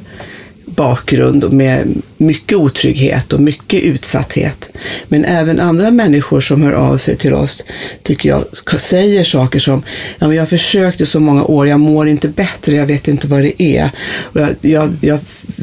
bakgrund 0.66 1.54
med 1.54 2.02
mycket 2.22 2.58
otrygghet 2.58 3.34
och 3.34 3.40
mycket 3.40 3.84
utsatthet. 3.84 4.70
Men 5.08 5.26
även 5.26 5.60
andra 5.60 5.92
människor 5.92 6.42
som 6.42 6.62
hör 6.62 6.74
av 6.74 6.98
sig 6.98 7.16
till 7.16 7.34
oss, 7.34 7.64
tycker 8.04 8.30
jag, 8.30 8.44
säger 8.80 9.24
saker 9.24 9.60
som 9.60 9.84
ja, 10.20 10.28
men 10.28 10.38
jag 10.38 10.50
försökte 10.50 11.06
så 11.06 11.20
många 11.20 11.44
år, 11.44 11.68
jag 11.68 11.80
mår 11.80 12.08
inte 12.08 12.28
bättre, 12.28 12.76
jag 12.76 12.86
vet 12.86 13.08
inte 13.08 13.28
vad 13.28 13.42
det 13.42 13.64
är. 13.64 13.92
Jag, 14.34 14.56
jag, 14.62 14.98
jag 15.02 15.20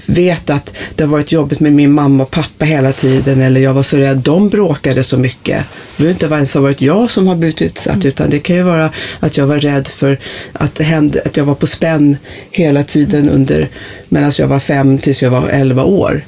vet 0.06 0.50
att 0.50 0.72
det 0.94 1.04
har 1.04 1.10
varit 1.10 1.32
jobbigt 1.32 1.60
med 1.60 1.72
min 1.72 1.92
mamma 1.92 2.22
och 2.22 2.30
pappa 2.30 2.64
hela 2.64 2.92
tiden, 2.92 3.40
eller 3.40 3.60
jag 3.60 3.74
var 3.74 3.82
så 3.82 3.96
rädd, 3.96 4.18
de 4.18 4.48
bråkade 4.48 5.04
så 5.04 5.18
mycket. 5.18 5.64
Det 5.96 6.02
behöver 6.02 6.24
inte 6.24 6.34
ens 6.34 6.54
ha 6.54 6.60
varit 6.60 6.82
jag 6.82 7.10
som 7.10 7.26
har 7.26 7.36
blivit 7.36 7.62
utsatt, 7.62 7.94
mm. 7.94 8.08
utan 8.08 8.30
det 8.30 8.38
kan 8.38 8.56
ju 8.56 8.62
vara 8.62 8.90
att 9.20 9.36
jag 9.36 9.46
var 9.46 9.56
rädd 9.56 9.88
för 9.88 10.18
att, 10.52 10.74
det 10.74 10.84
hände, 10.84 11.22
att 11.24 11.36
jag 11.36 11.44
var 11.44 11.54
på 11.54 11.66
spänn 11.66 12.16
hela 12.50 12.84
tiden 12.84 13.28
under, 13.28 13.68
medan 14.08 14.32
jag 14.38 14.48
var 14.48 14.58
fem 14.58 14.98
tills 14.98 15.22
jag 15.22 15.30
var 15.30 15.48
elva 15.48 15.84
år 15.84 16.24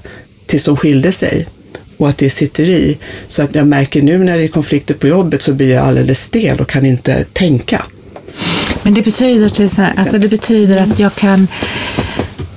tills 0.50 0.64
de 0.64 0.76
skilde 0.76 1.12
sig 1.12 1.46
och 1.96 2.08
att 2.08 2.18
det 2.18 2.30
sitter 2.30 2.68
i. 2.68 2.98
Så 3.28 3.42
att 3.42 3.54
jag 3.54 3.66
märker 3.66 4.02
nu 4.02 4.18
när 4.18 4.38
det 4.38 4.44
är 4.44 4.48
konflikter 4.48 4.94
på 4.94 5.08
jobbet 5.08 5.42
så 5.42 5.52
blir 5.52 5.74
jag 5.74 5.84
alldeles 5.84 6.20
stel 6.22 6.60
och 6.60 6.68
kan 6.68 6.86
inte 6.86 7.24
tänka. 7.32 7.84
Men 8.82 8.94
det 8.94 9.02
betyder, 9.02 9.48
till 9.48 9.70
så 9.70 9.82
här, 9.82 9.92
alltså 9.96 10.18
det 10.18 10.28
betyder 10.28 10.76
att 10.76 10.98
jag 10.98 11.14
kan 11.14 11.48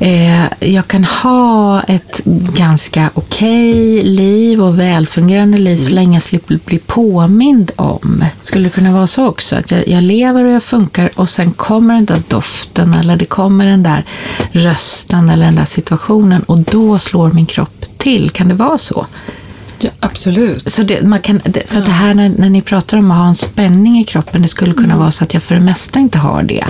eh, 0.03 0.45
jag 0.59 0.87
kan 0.87 1.03
ha 1.03 1.81
ett 1.81 2.21
ganska 2.55 3.09
okej 3.13 3.99
okay 3.99 4.03
liv 4.03 4.61
och 4.61 4.79
välfungerande 4.79 5.57
liv 5.57 5.77
mm. 5.77 5.87
så 5.87 5.93
länge 5.93 6.15
jag 6.15 6.23
slipper 6.23 6.59
bli 6.65 6.77
påmind 6.77 7.71
om. 7.75 8.25
Skulle 8.41 8.63
det 8.63 8.69
kunna 8.69 8.93
vara 8.93 9.07
så 9.07 9.27
också? 9.27 9.55
Att 9.55 9.71
jag, 9.71 9.87
jag, 9.87 10.03
lever 10.03 10.45
och 10.45 10.51
jag 10.51 10.63
funkar 10.63 11.11
och 11.15 11.29
sen 11.29 11.53
kommer 11.53 11.93
den 11.93 12.05
där 12.05 12.23
doften 12.27 12.93
eller 12.93 13.17
det 13.17 13.25
kommer 13.25 13.65
den 13.65 13.83
där 13.83 14.05
rösten 14.51 15.29
eller 15.29 15.45
den 15.45 15.55
där 15.55 15.65
situationen 15.65 16.43
och 16.43 16.59
då 16.59 16.99
slår 16.99 17.31
min 17.31 17.45
kropp 17.45 17.85
till. 17.97 18.29
Kan 18.29 18.47
det 18.47 18.55
vara 18.55 18.77
så? 18.77 19.05
Ja, 19.79 19.89
absolut. 19.99 20.71
Så, 20.71 20.83
det, 20.83 21.01
man 21.01 21.19
kan, 21.19 21.41
det, 21.45 21.69
så 21.69 21.79
ja. 21.79 21.83
det 21.83 21.91
här 21.91 22.13
när, 22.13 22.29
när 22.29 22.49
ni 22.49 22.61
pratar 22.61 22.97
om 22.97 23.11
att 23.11 23.17
ha 23.17 23.27
en 23.27 23.35
spänning 23.35 23.99
i 23.99 24.03
kroppen, 24.03 24.41
det 24.41 24.47
skulle 24.47 24.73
kunna 24.73 24.85
mm. 24.85 24.99
vara 24.99 25.11
så 25.11 25.23
att 25.23 25.33
jag 25.33 25.43
för 25.43 25.55
det 25.55 25.61
mesta 25.61 25.99
inte 25.99 26.17
har 26.17 26.43
det. 26.43 26.65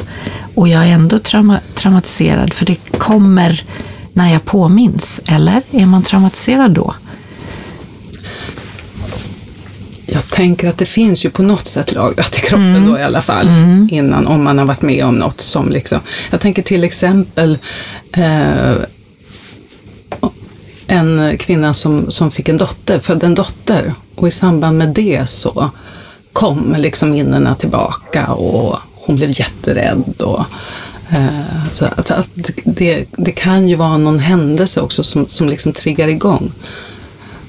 Och 0.56 0.68
jag 0.68 0.84
är 0.88 0.92
ändå 0.92 1.20
trauma, 1.20 1.60
traumatiserad 1.76 2.54
för 2.54 2.66
det 2.66 2.76
kommer 2.98 3.64
när 4.14 4.34
jag 4.34 4.46
påminns. 4.46 5.22
Eller 5.26 5.62
är 5.72 5.86
man 5.86 6.04
traumatiserad 6.04 6.72
då? 6.72 6.96
Jag 10.06 10.30
tänker 10.30 10.70
att 10.70 10.78
det 10.78 10.86
finns 10.86 11.26
ju 11.26 11.30
på 11.30 11.44
något 11.44 11.68
sätt 11.68 11.94
lagrat 11.94 12.38
i 12.38 12.42
kroppen 12.42 12.76
mm. 12.76 12.92
då 12.92 13.00
i 13.00 13.04
alla 13.04 13.22
fall. 13.22 13.48
Mm. 13.48 13.90
Innan, 13.92 14.28
om 14.28 14.44
man 14.44 14.58
har 14.58 14.66
varit 14.66 14.82
med 14.82 15.06
om 15.06 15.16
något 15.16 15.42
som 15.42 15.70
liksom. 15.70 16.00
Jag 16.32 16.42
tänker 16.42 16.62
till 16.62 16.84
exempel 16.84 17.58
eh, 18.12 18.74
en 20.88 21.38
kvinna 21.38 21.74
som, 21.74 22.12
som 22.12 22.32
fick 22.32 22.50
en 22.50 22.58
dotter, 22.58 23.00
födde 23.00 23.26
en 23.26 23.36
dotter 23.36 23.94
och 24.16 24.28
i 24.28 24.32
samband 24.32 24.78
med 24.78 24.90
det 24.90 25.30
så 25.30 25.70
kom 26.34 26.76
liksom 26.78 27.12
minnena 27.12 27.56
tillbaka 27.56 28.28
och 28.34 28.78
hon 29.06 29.16
blev 29.16 29.30
jätterädd. 29.40 30.22
Och, 30.22 30.46
eh, 31.10 31.68
så 31.72 31.86
att, 31.86 32.12
att 32.12 32.30
det, 32.64 33.06
det, 33.12 33.32
kan 33.32 33.68
ju 33.68 33.76
vara 33.76 33.98
någon 33.98 34.20
händelse 34.20 34.82
också 34.82 35.04
som, 35.04 35.28
som 35.28 35.50
liksom 35.50 35.74
triggar 35.74 36.08
igång. 36.08 36.52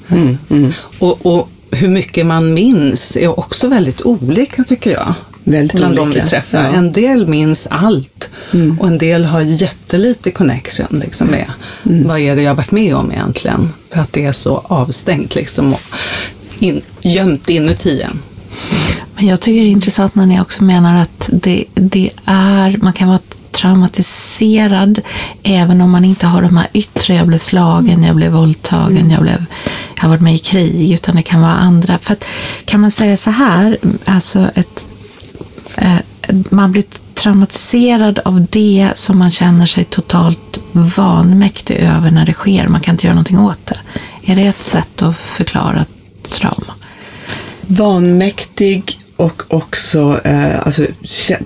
Mm, 0.09 0.37
mm. 0.49 0.73
Och, 0.99 1.25
och 1.25 1.49
hur 1.71 1.87
mycket 1.87 2.25
man 2.25 2.53
minns 2.53 3.17
är 3.17 3.39
också 3.39 3.67
väldigt 3.67 4.01
olika 4.01 4.63
tycker 4.63 4.91
jag. 4.91 5.13
Väldigt 5.43 5.77
bland 5.77 5.99
olika. 5.99 6.19
de 6.19 6.23
vi 6.23 6.29
träffar. 6.29 6.63
Ja. 6.63 6.69
En 6.69 6.91
del 6.91 7.27
minns 7.27 7.67
allt 7.71 8.29
mm. 8.53 8.79
och 8.79 8.87
en 8.87 8.97
del 8.97 9.25
har 9.25 9.41
jättelite 9.41 10.31
connection 10.31 10.87
liksom 11.05 11.27
med 11.27 11.51
mm. 11.85 12.07
vad 12.07 12.19
är 12.19 12.35
det 12.35 12.41
jag 12.41 12.55
varit 12.55 12.71
med 12.71 12.95
om 12.95 13.11
egentligen. 13.11 13.69
För 13.89 13.99
att 13.99 14.13
det 14.13 14.25
är 14.25 14.31
så 14.31 14.57
avstängt 14.67 15.35
liksom 15.35 15.73
och 15.73 15.81
in, 16.59 16.81
gömt 17.01 17.49
inuti 17.49 18.01
en. 18.01 18.19
Men 19.15 19.27
jag 19.27 19.41
tycker 19.41 19.61
det 19.61 19.67
är 19.67 19.71
intressant 19.71 20.15
när 20.15 20.25
ni 20.25 20.41
också 20.41 20.63
menar 20.63 21.01
att 21.01 21.29
det, 21.33 21.65
det 21.73 22.11
är, 22.25 22.77
man 22.81 22.93
kan 22.93 23.07
vara 23.07 23.19
traumatiserad 23.51 25.01
även 25.43 25.81
om 25.81 25.91
man 25.91 26.05
inte 26.05 26.27
har 26.27 26.41
de 26.41 26.57
här 26.57 26.67
yttre, 26.73 27.15
jag 27.15 27.27
blev 27.27 27.37
slagen, 27.37 28.03
jag 28.03 28.15
blev 28.15 28.31
våldtagen, 28.31 28.97
mm. 28.97 29.11
jag, 29.11 29.21
blev, 29.21 29.45
jag 29.95 30.01
har 30.01 30.09
varit 30.09 30.21
med 30.21 30.35
i 30.35 30.39
krig, 30.39 30.91
utan 30.91 31.15
det 31.15 31.21
kan 31.21 31.41
vara 31.41 31.51
andra. 31.51 31.97
För 31.97 32.13
att, 32.13 32.25
kan 32.65 32.81
man 32.81 32.91
säga 32.91 33.17
så 33.17 33.31
här, 33.31 33.77
alltså 34.05 34.49
ett, 34.55 34.87
eh, 35.75 35.97
man 36.49 36.71
blir 36.71 36.83
traumatiserad 37.13 38.19
av 38.19 38.45
det 38.49 38.91
som 38.95 39.17
man 39.19 39.31
känner 39.31 39.65
sig 39.65 39.83
totalt 39.83 40.59
vanmäktig 40.71 41.75
över 41.75 42.11
när 42.11 42.25
det 42.25 42.33
sker. 42.33 42.67
Man 42.67 42.81
kan 42.81 42.93
inte 42.93 43.07
göra 43.07 43.15
någonting 43.15 43.39
åt 43.39 43.65
det. 43.65 43.79
Är 44.25 44.35
det 44.35 44.47
ett 44.47 44.63
sätt 44.63 45.01
att 45.01 45.17
förklara 45.17 45.85
trauma? 46.23 46.73
Vanmäktig 47.61 48.99
och 49.15 49.43
också 49.47 50.19
eh, 50.23 50.59
alltså, 50.59 50.85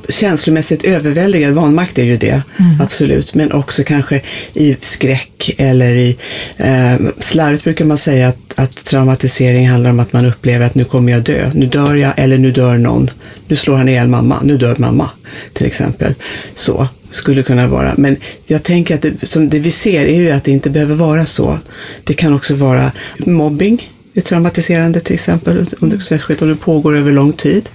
känslomässigt 0.09 0.83
överväldigad. 0.83 1.53
Vanmakt 1.53 1.97
är 1.97 2.03
ju 2.03 2.17
det, 2.17 2.41
mm. 2.59 2.81
absolut. 2.81 3.33
Men 3.33 3.51
också 3.51 3.83
kanske 3.83 4.21
i 4.53 4.77
skräck 4.81 5.55
eller 5.57 5.95
i 5.95 6.17
eh, 6.57 6.95
slarvigt 7.19 7.63
brukar 7.63 7.85
man 7.85 7.97
säga 7.97 8.27
att, 8.27 8.53
att 8.55 8.85
traumatisering 8.85 9.69
handlar 9.69 9.89
om 9.89 9.99
att 9.99 10.13
man 10.13 10.25
upplever 10.25 10.65
att 10.65 10.75
nu 10.75 10.85
kommer 10.85 11.11
jag 11.11 11.21
dö. 11.21 11.51
Nu 11.53 11.65
dör 11.65 11.95
jag 11.95 12.13
eller 12.17 12.37
nu 12.37 12.51
dör 12.51 12.77
någon. 12.77 13.09
Nu 13.47 13.55
slår 13.55 13.75
han 13.75 13.89
ihjäl 13.89 14.07
mamma. 14.07 14.39
Nu 14.43 14.57
dör 14.57 14.75
mamma, 14.77 15.09
till 15.53 15.65
exempel. 15.65 16.13
Så 16.53 16.87
skulle 17.11 17.43
kunna 17.43 17.67
vara. 17.67 17.93
Men 17.97 18.17
jag 18.45 18.63
tänker 18.63 18.95
att 18.95 19.01
det, 19.01 19.13
som 19.27 19.49
det 19.49 19.59
vi 19.59 19.71
ser 19.71 20.05
är 20.05 20.21
ju 20.21 20.31
att 20.31 20.43
det 20.43 20.51
inte 20.51 20.69
behöver 20.69 20.95
vara 20.95 21.25
så. 21.25 21.59
Det 22.03 22.13
kan 22.13 22.33
också 22.33 22.55
vara 22.55 22.91
mobbing 23.17 23.91
är 24.13 24.21
traumatiserande 24.21 24.99
till 24.99 25.13
exempel, 25.13 25.65
om 25.79 26.01
särskilt 26.01 26.41
om 26.41 26.49
det 26.49 26.55
pågår 26.55 26.97
över 26.97 27.11
lång 27.11 27.33
tid, 27.33 27.69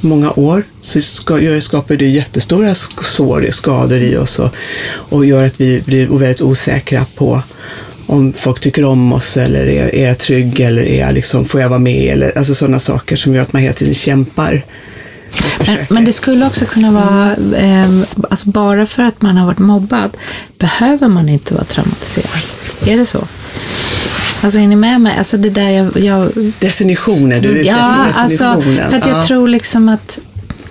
många 0.00 0.30
år, 0.30 0.62
så 0.80 1.00
ska, 1.00 1.60
skapar 1.60 1.96
det 1.96 2.06
jättestora 2.06 2.74
sår, 2.74 3.46
skador 3.50 3.98
i 3.98 4.16
oss 4.16 4.38
och, 4.38 4.50
och 4.86 5.26
gör 5.26 5.46
att 5.46 5.60
vi 5.60 5.82
blir 5.86 6.06
väldigt 6.06 6.42
osäkra 6.42 7.04
på 7.14 7.42
om 8.06 8.32
folk 8.32 8.60
tycker 8.60 8.84
om 8.84 9.12
oss 9.12 9.36
eller 9.36 9.66
är, 9.66 9.94
är 9.94 10.06
jag 10.08 10.18
trygg 10.18 10.60
eller 10.60 10.82
är 10.82 11.00
jag 11.00 11.14
liksom, 11.14 11.44
får 11.44 11.60
jag 11.60 11.68
vara 11.68 11.78
med 11.78 12.12
eller 12.12 12.38
alltså 12.38 12.54
sådana 12.54 12.78
saker 12.78 13.16
som 13.16 13.34
gör 13.34 13.42
att 13.42 13.52
man 13.52 13.62
hela 13.62 13.74
tiden 13.74 13.94
kämpar. 13.94 14.64
Men, 15.66 15.78
men, 15.90 16.04
det 16.04 16.12
skulle 16.12 16.46
också 16.46 16.64
kunna 16.64 16.90
vara, 16.90 17.36
eh, 17.56 17.90
alltså 18.30 18.50
bara 18.50 18.86
för 18.86 19.02
att 19.02 19.22
man 19.22 19.36
har 19.36 19.46
varit 19.46 19.58
mobbad 19.58 20.16
behöver 20.58 21.08
man 21.08 21.28
inte 21.28 21.54
vara 21.54 21.64
traumatiserad. 21.64 22.42
Är 22.86 22.96
det 22.96 23.06
så? 23.06 23.26
Alltså 24.46 24.60
är 24.60 24.66
ni 24.66 24.76
med 24.76 25.00
mig? 25.00 25.18
Alltså 25.18 25.36
det 25.36 25.50
där 25.50 25.70
jag... 25.70 25.96
jag... 25.96 26.30
Definitioner, 26.58 27.40
du 27.40 27.48
är 27.48 27.54
ute 27.54 27.68
ja, 27.68 28.06
efter 28.08 28.22
definitionen. 28.22 28.78
Alltså, 28.78 28.90
för 28.90 28.96
att 28.96 29.06
jag 29.06 29.18
ja. 29.18 29.22
tror 29.22 29.48
liksom 29.48 29.88
att 29.88 30.18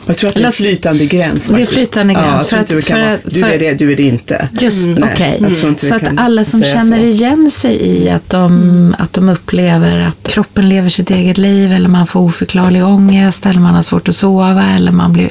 jag 0.07 0.17
tror 0.17 0.27
att 0.27 0.35
det 0.35 0.41
är 0.41 0.45
en 0.45 0.51
flytande 0.51 1.05
gräns. 1.05 1.47
Det 1.47 1.61
är 1.61 1.65
flytande 1.65 2.13
gräns. 2.13 2.43
Ja, 2.43 2.49
för 2.49 2.57
att, 2.57 2.67
du, 2.67 2.81
för, 2.81 2.93
vara, 2.93 3.17
du 3.25 3.43
är 3.43 3.59
det, 3.59 3.73
du 3.73 3.91
är 3.91 3.95
det 3.95 4.03
inte. 4.03 4.49
Just, 4.61 4.85
mm. 4.85 5.03
okej. 5.13 5.37
Okay. 5.39 5.75
Så 5.77 5.95
att 5.95 6.03
alla 6.17 6.45
som 6.45 6.63
känner 6.63 6.99
så. 6.99 7.05
igen 7.05 7.49
sig 7.49 7.75
i 7.75 8.09
att 8.09 8.29
de, 8.29 8.45
mm. 8.45 8.95
att 8.99 9.13
de 9.13 9.29
upplever 9.29 9.99
att 9.99 10.27
kroppen 10.27 10.69
lever 10.69 10.89
sitt 10.89 11.11
eget 11.11 11.37
liv 11.37 11.71
eller 11.71 11.89
man 11.89 12.07
får 12.07 12.19
oförklarlig 12.19 12.85
ångest 12.85 13.45
eller 13.45 13.59
man 13.59 13.75
har 13.75 13.81
svårt 13.81 14.09
att 14.09 14.15
sova 14.15 14.65
eller 14.75 14.91
man 14.91 15.13
blir, 15.13 15.29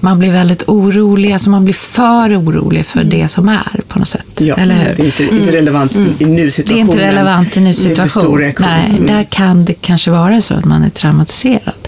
man 0.00 0.18
blir 0.18 0.30
väldigt 0.30 0.62
orolig. 0.66 1.32
Alltså 1.32 1.50
man 1.50 1.64
blir 1.64 1.74
för 1.74 2.40
orolig 2.40 2.86
för 2.86 3.04
det 3.04 3.28
som 3.28 3.48
är 3.48 3.80
på 3.88 3.98
något 3.98 4.08
sätt. 4.08 4.26
Ja, 4.38 4.54
eller 4.54 4.74
hur? 4.74 4.94
Det 4.96 5.02
är 5.02 5.06
inte, 5.06 5.22
inte 5.36 5.52
relevant 5.52 5.94
mm. 5.94 6.14
i 6.18 6.24
nusituationen. 6.24 6.86
Det 6.86 6.92
är 6.92 6.94
inte 6.94 7.06
relevant 7.06 7.56
i 7.56 7.60
nusituationen. 7.60 8.54
Nej, 8.58 8.92
där 9.06 9.24
kan 9.30 9.64
det 9.64 9.74
kanske 9.74 10.10
vara 10.10 10.40
så 10.40 10.54
att 10.54 10.64
man 10.64 10.84
är 10.84 10.90
traumatiserad. 10.90 11.81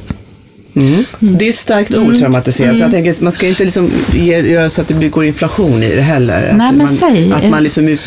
Mm. 0.76 1.04
Det 1.18 1.44
är 1.44 1.50
ett 1.50 1.56
starkt 1.56 1.94
ord, 1.94 2.04
mm. 2.04 2.20
traumatiserad. 2.20 2.68
Mm. 2.68 2.78
Så 2.78 2.84
jag 2.84 2.90
tänker, 2.90 3.22
man 3.22 3.32
ska 3.32 3.48
inte 3.48 3.64
liksom 3.64 3.90
göra 4.12 4.70
så 4.70 4.80
att 4.80 4.88
det 4.88 5.08
går 5.08 5.24
inflation 5.24 5.82
i 5.82 5.94
det 5.94 6.02
heller. 6.02 6.40
Nej, 6.40 6.50
att, 6.50 6.74
men 6.74 6.78
man, 6.78 6.88
säg. 6.88 7.32
att, 7.32 7.50
man 7.50 7.62
liksom, 7.62 7.98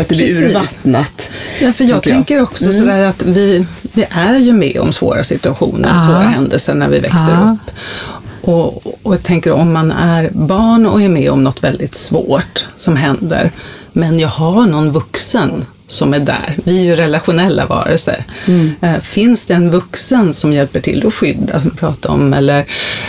att 0.00 0.08
det 0.08 0.16
blir 0.16 0.26
Precis. 0.26 0.40
urvattnat. 0.40 1.30
Ja, 1.60 1.72
för 1.72 1.84
jag, 1.84 1.96
jag. 1.96 2.02
tänker 2.02 2.42
också 2.42 2.64
mm. 2.64 2.76
sådär 2.76 3.06
att 3.06 3.22
vi, 3.22 3.66
vi 3.82 4.04
är 4.10 4.38
ju 4.38 4.52
med 4.52 4.78
om 4.80 4.92
svåra 4.92 5.24
situationer 5.24 5.94
och 5.96 6.02
svåra 6.02 6.28
händelser 6.28 6.74
när 6.74 6.88
vi 6.88 6.98
växer 6.98 7.32
Aha. 7.32 7.52
upp. 7.52 7.74
Och, 8.44 8.86
och 9.02 9.14
jag 9.14 9.22
tänker 9.22 9.52
om 9.52 9.72
man 9.72 9.92
är 9.92 10.30
barn 10.32 10.86
och 10.86 11.02
är 11.02 11.08
med 11.08 11.30
om 11.30 11.44
något 11.44 11.64
väldigt 11.64 11.94
svårt 11.94 12.64
som 12.76 12.96
händer, 12.96 13.50
men 13.92 14.18
jag 14.18 14.28
har 14.28 14.66
någon 14.66 14.92
vuxen 14.92 15.64
som 15.92 16.14
är 16.14 16.20
där. 16.20 16.56
Vi 16.64 16.78
är 16.78 16.82
ju 16.82 16.96
relationella 16.96 17.66
varelser. 17.66 18.24
Mm. 18.46 18.74
Eh, 18.80 19.00
finns 19.00 19.46
det 19.46 19.54
en 19.54 19.70
vuxen 19.70 20.34
som 20.34 20.52
hjälper 20.52 20.80
till 20.80 21.06
att 21.06 21.14
skydda, 21.14 21.62
prata 21.78 22.08
om 22.08 22.32
eller 22.32 22.64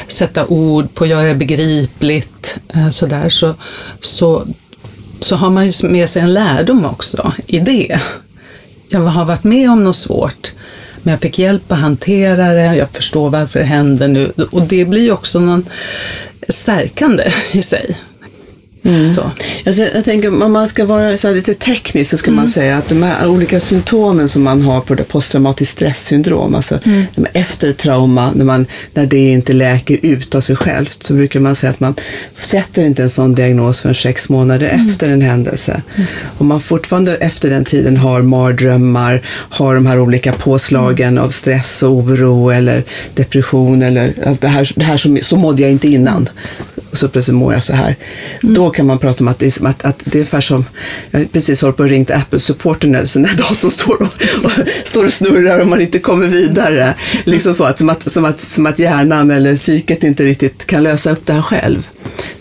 sätta 0.07 0.45
ord 0.45 0.93
på, 0.93 1.05
göra 1.05 1.27
det 1.27 1.35
begripligt, 1.35 2.57
eh, 2.73 2.89
sådär, 2.89 3.29
så, 3.29 3.55
så, 4.01 4.47
så 5.19 5.35
har 5.35 5.49
man 5.49 5.69
ju 5.69 5.89
med 5.89 6.09
sig 6.09 6.21
en 6.21 6.33
lärdom 6.33 6.85
också 6.85 7.33
i 7.47 7.59
det. 7.59 7.99
Jag 8.89 8.99
har 8.99 9.25
varit 9.25 9.43
med 9.43 9.69
om 9.69 9.83
något 9.83 9.95
svårt, 9.95 10.51
men 11.03 11.11
jag 11.11 11.21
fick 11.21 11.39
hjälp 11.39 11.71
att 11.71 11.79
hantera 11.79 12.53
det, 12.53 12.75
jag 12.75 12.89
förstår 12.89 13.29
varför 13.29 13.59
det 13.59 13.65
händer 13.65 14.07
nu. 14.07 14.31
Och 14.51 14.61
det 14.61 14.85
blir 14.85 15.03
ju 15.03 15.11
också 15.11 15.39
någon 15.39 15.65
stärkande 16.49 17.23
i 17.51 17.61
sig. 17.61 17.97
Mm. 18.85 19.13
Så. 19.13 19.31
Alltså, 19.65 19.83
jag 19.83 20.05
tänker 20.05 20.43
om 20.43 20.51
man 20.51 20.67
ska 20.67 20.85
vara 20.85 21.31
lite 21.31 21.53
teknisk 21.53 22.11
så 22.11 22.17
ska 22.17 22.27
mm. 22.27 22.35
man 22.35 22.47
säga 22.47 22.77
att 22.77 22.89
de 22.89 23.03
här 23.03 23.27
olika 23.27 23.59
symptomen 23.59 24.29
som 24.29 24.43
man 24.43 24.61
har 24.61 24.81
på 24.81 24.95
det 24.95 25.03
posttraumatiskt 25.03 25.73
stresssyndrom, 25.73 26.55
alltså 26.55 26.79
mm. 26.83 27.05
efter 27.33 27.73
trauma, 27.73 28.31
när, 28.35 28.45
man, 28.45 28.65
när 28.93 29.05
det 29.05 29.17
inte 29.17 29.53
läker 29.53 29.99
ut 30.01 30.35
av 30.35 30.41
sig 30.41 30.55
självt, 30.55 31.03
så 31.03 31.13
brukar 31.13 31.39
man 31.39 31.55
säga 31.55 31.69
att 31.71 31.79
man 31.79 31.95
sätter 32.33 32.83
inte 32.83 33.03
en 33.03 33.09
sån 33.09 33.35
diagnos 33.35 33.81
förrän 33.81 33.95
sex 33.95 34.29
månader 34.29 34.69
mm. 34.69 34.89
efter 34.89 35.09
en 35.09 35.21
händelse. 35.21 35.81
Om 36.37 36.47
man 36.47 36.61
fortfarande 36.61 37.15
efter 37.15 37.49
den 37.49 37.65
tiden 37.65 37.97
har 37.97 38.21
mardrömmar, 38.21 39.21
har 39.49 39.75
de 39.75 39.85
här 39.85 39.99
olika 39.99 40.33
påslagen 40.33 41.07
mm. 41.07 41.23
av 41.23 41.29
stress 41.29 41.83
och 41.83 41.91
oro 41.91 42.49
eller 42.49 42.83
depression 43.15 43.81
eller 43.81 44.13
att 44.23 44.41
det 44.41 44.47
här, 44.47 44.71
det 44.75 44.83
här 44.83 44.97
som, 44.97 45.19
så 45.21 45.35
mådde 45.35 45.61
jag 45.61 45.71
inte 45.71 45.87
innan 45.87 46.29
och 46.93 46.99
så 46.99 47.09
plötsligt 47.09 47.35
mår 47.35 47.53
jag 47.53 47.63
så 47.63 47.73
här. 47.73 47.95
Mm. 48.43 48.55
Då 48.55 48.69
kan 48.69 48.85
man 48.85 48.99
prata 48.99 49.23
om 49.23 49.27
att 49.27 49.39
det 49.39 49.45
är, 49.45 49.51
som 49.51 49.65
att, 49.65 49.85
att 49.85 49.99
det 50.03 50.15
är 50.15 50.19
ungefär 50.19 50.41
som, 50.41 50.65
jag 51.11 51.19
har 51.19 51.25
precis 51.25 51.61
hållit 51.61 51.77
på 51.77 51.83
och 51.83 51.89
ringt 51.89 52.11
Apple-supporten 52.11 52.91
när, 52.91 53.19
när 53.19 53.37
datorn 53.37 53.71
står 53.71 54.01
och, 54.01 54.13
och, 54.43 54.51
står 54.85 55.05
och 55.05 55.13
snurrar 55.13 55.59
och 55.59 55.67
man 55.67 55.81
inte 55.81 55.99
kommer 55.99 56.27
vidare. 56.27 56.93
Liksom 57.23 57.53
så, 57.53 57.63
att, 57.63 57.77
som, 57.77 57.89
att, 57.89 58.11
som, 58.11 58.25
att, 58.25 58.39
som 58.39 58.65
att 58.65 58.79
hjärnan 58.79 59.31
eller 59.31 59.55
psyket 59.55 60.03
inte 60.03 60.25
riktigt 60.25 60.65
kan 60.65 60.83
lösa 60.83 61.11
upp 61.11 61.25
det 61.25 61.33
här 61.33 61.41
själv. 61.41 61.87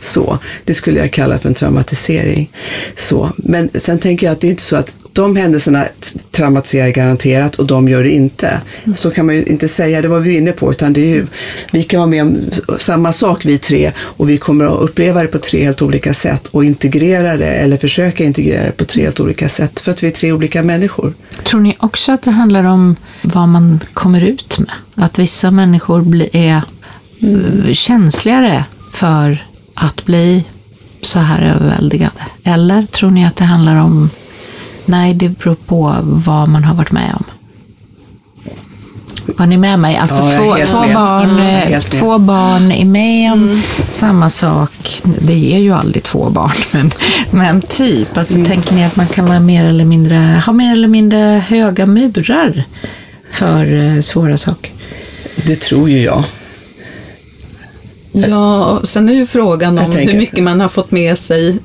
Så, 0.00 0.38
det 0.64 0.74
skulle 0.74 0.98
jag 0.98 1.10
kalla 1.10 1.38
för 1.38 1.48
en 1.48 1.54
traumatisering. 1.54 2.50
Så, 2.96 3.32
men 3.36 3.70
sen 3.74 3.98
tänker 3.98 4.26
jag 4.26 4.32
att 4.32 4.40
det 4.40 4.46
är 4.46 4.50
inte 4.50 4.62
så 4.62 4.76
att 4.76 4.94
de 5.12 5.36
händelserna 5.36 5.84
traumatiserar 6.30 6.88
garanterat 6.88 7.54
och 7.54 7.66
de 7.66 7.88
gör 7.88 8.04
det 8.04 8.10
inte. 8.10 8.60
Mm. 8.84 8.94
Så 8.94 9.10
kan 9.10 9.26
man 9.26 9.34
ju 9.34 9.44
inte 9.44 9.68
säga, 9.68 10.02
det 10.02 10.08
var 10.08 10.20
vi 10.20 10.36
inne 10.36 10.52
på, 10.52 10.72
utan 10.72 10.92
det 10.92 11.00
är 11.00 11.14
ju, 11.14 11.26
vi 11.72 11.82
kan 11.82 12.00
vara 12.00 12.10
med 12.10 12.22
om 12.22 12.38
samma 12.78 13.12
sak 13.12 13.44
vi 13.44 13.58
tre 13.58 13.92
och 13.98 14.30
vi 14.30 14.38
kommer 14.38 14.64
att 14.64 14.80
uppleva 14.80 15.22
det 15.22 15.28
på 15.28 15.38
tre 15.38 15.64
helt 15.64 15.82
olika 15.82 16.14
sätt 16.14 16.46
och 16.46 16.64
integrera 16.64 17.36
det 17.36 17.50
eller 17.50 17.76
försöka 17.76 18.24
integrera 18.24 18.64
det 18.64 18.72
på 18.72 18.84
tre 18.84 19.02
helt 19.02 19.20
olika 19.20 19.48
sätt 19.48 19.80
för 19.80 19.92
att 19.92 20.02
vi 20.02 20.06
är 20.06 20.10
tre 20.10 20.32
olika 20.32 20.62
människor. 20.62 21.14
Tror 21.44 21.60
ni 21.60 21.76
också 21.80 22.12
att 22.12 22.22
det 22.22 22.30
handlar 22.30 22.64
om 22.64 22.96
vad 23.22 23.48
man 23.48 23.80
kommer 23.92 24.20
ut 24.20 24.58
med? 24.58 24.72
Att 24.94 25.18
vissa 25.18 25.50
människor 25.50 26.26
är 26.32 26.62
mm. 27.22 27.74
känsligare 27.74 28.64
för 28.92 29.46
att 29.74 30.04
bli 30.04 30.44
så 31.02 31.18
här 31.18 31.42
överväldigade? 31.42 32.22
Eller 32.44 32.86
tror 32.86 33.10
ni 33.10 33.26
att 33.26 33.36
det 33.36 33.44
handlar 33.44 33.76
om 33.76 34.10
Nej, 34.92 35.14
det 35.14 35.28
beror 35.28 35.54
på 35.54 35.96
vad 36.02 36.48
man 36.48 36.64
har 36.64 36.74
varit 36.74 36.92
med 36.92 37.14
om. 37.14 37.24
Var 39.38 39.46
ni 39.46 39.56
med 39.56 39.78
mig? 39.78 39.96
Alltså 39.96 40.22
ja, 40.22 40.30
två, 40.30 40.72
två 40.72 40.80
med. 40.80 40.94
barn, 40.94 41.40
mm, 41.40 41.80
två 41.80 42.18
barn 42.18 42.72
är 42.72 42.84
med 42.84 43.32
om 43.32 43.42
mm. 43.42 43.62
samma 43.88 44.30
sak. 44.30 45.00
Det 45.02 45.34
ger 45.34 45.58
ju 45.58 45.72
aldrig 45.72 46.02
två 46.02 46.30
barn, 46.30 46.52
men, 46.72 46.90
men 47.30 47.62
typ. 47.62 48.16
Alltså, 48.16 48.34
mm. 48.34 48.46
Tänker 48.46 48.74
ni 48.74 48.84
att 48.84 48.96
man 48.96 49.06
kan 49.06 49.26
vara 49.26 49.40
mer 49.40 49.64
eller 49.64 49.84
mindre, 49.84 50.42
ha 50.46 50.52
mer 50.52 50.72
eller 50.72 50.88
mindre 50.88 51.42
höga 51.48 51.86
murar 51.86 52.64
för 53.30 53.72
uh, 53.72 54.00
svåra 54.00 54.38
saker? 54.38 54.72
Det 55.46 55.60
tror 55.60 55.90
ju 55.90 56.02
jag. 56.02 56.24
Ja, 58.12 58.80
sen 58.84 59.08
är 59.08 59.14
ju 59.14 59.26
frågan 59.26 59.78
om 59.78 59.92
hur 59.92 60.18
mycket 60.18 60.42
man 60.42 60.60
har 60.60 60.68
fått 60.68 60.90
med 60.90 61.18
sig 61.18 61.58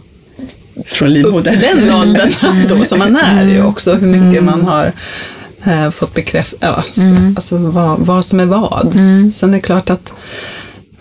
från 0.86 1.14
livmodern. 1.14 1.56
Upp 1.56 1.62
till 1.62 1.78
den 1.78 1.94
åldern 1.94 2.32
då 2.70 2.84
som 2.84 3.00
man 3.00 3.16
är 3.16 3.48
ju 3.48 3.64
också, 3.64 3.96
hur 3.96 4.08
mycket 4.08 4.44
man 4.44 4.62
har 4.62 4.94
eh, 5.66 5.90
fått 5.90 6.14
bekräftat, 6.14 6.60
ja, 6.62 6.84
mm. 7.04 7.34
alltså 7.36 7.58
vad, 7.58 8.00
vad 8.00 8.26
som 8.26 8.40
är 8.40 8.46
vad. 8.46 8.96
Mm. 8.96 9.32
Sen 9.32 9.50
är 9.50 9.54
det 9.54 9.62
klart 9.62 9.90
att 9.90 10.14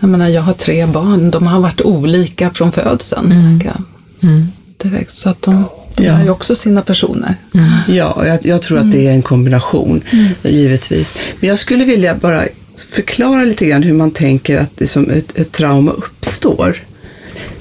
jag, 0.00 0.11
menar, 0.11 0.28
jag 0.28 0.42
har 0.42 0.52
tre 0.52 0.87
barn, 0.87 1.30
de 1.30 1.47
har 1.47 1.61
varit 1.61 1.80
olika 1.80 2.50
från 2.50 2.73
födseln. 2.73 3.33
Mm. 3.33 3.61
Jag. 3.64 3.83
Mm. 4.30 4.47
Direkt, 4.83 5.14
så 5.14 5.28
att 5.28 5.42
de, 5.42 5.64
de 5.97 6.04
ja. 6.04 6.12
har 6.12 6.25
ju 6.25 6.30
också 6.30 6.54
sina 6.54 6.83
personer. 6.83 7.35
Mm. 7.55 7.70
Ja, 7.88 8.27
jag, 8.27 8.46
jag, 8.46 8.62
tror 8.62 8.79
att 8.79 8.92
det 8.92 9.07
är 9.07 9.12
en 9.12 9.22
kombination, 9.22 10.03
mm. 10.11 10.29
givetvis. 10.42 11.16
Men 11.40 11.48
jag 11.48 11.59
skulle 11.59 11.85
vilja 11.85 12.14
bara 12.14 12.42
förklara 12.90 13.44
lite 13.44 13.66
grann 13.66 13.83
hur 13.83 13.92
man 13.92 14.11
tänker 14.11 14.59
att 14.59 14.70
det 14.74 14.87
som 14.87 15.11
ett, 15.11 15.38
ett 15.38 15.53
trauma 15.53 15.90
uppstår. 15.90 16.77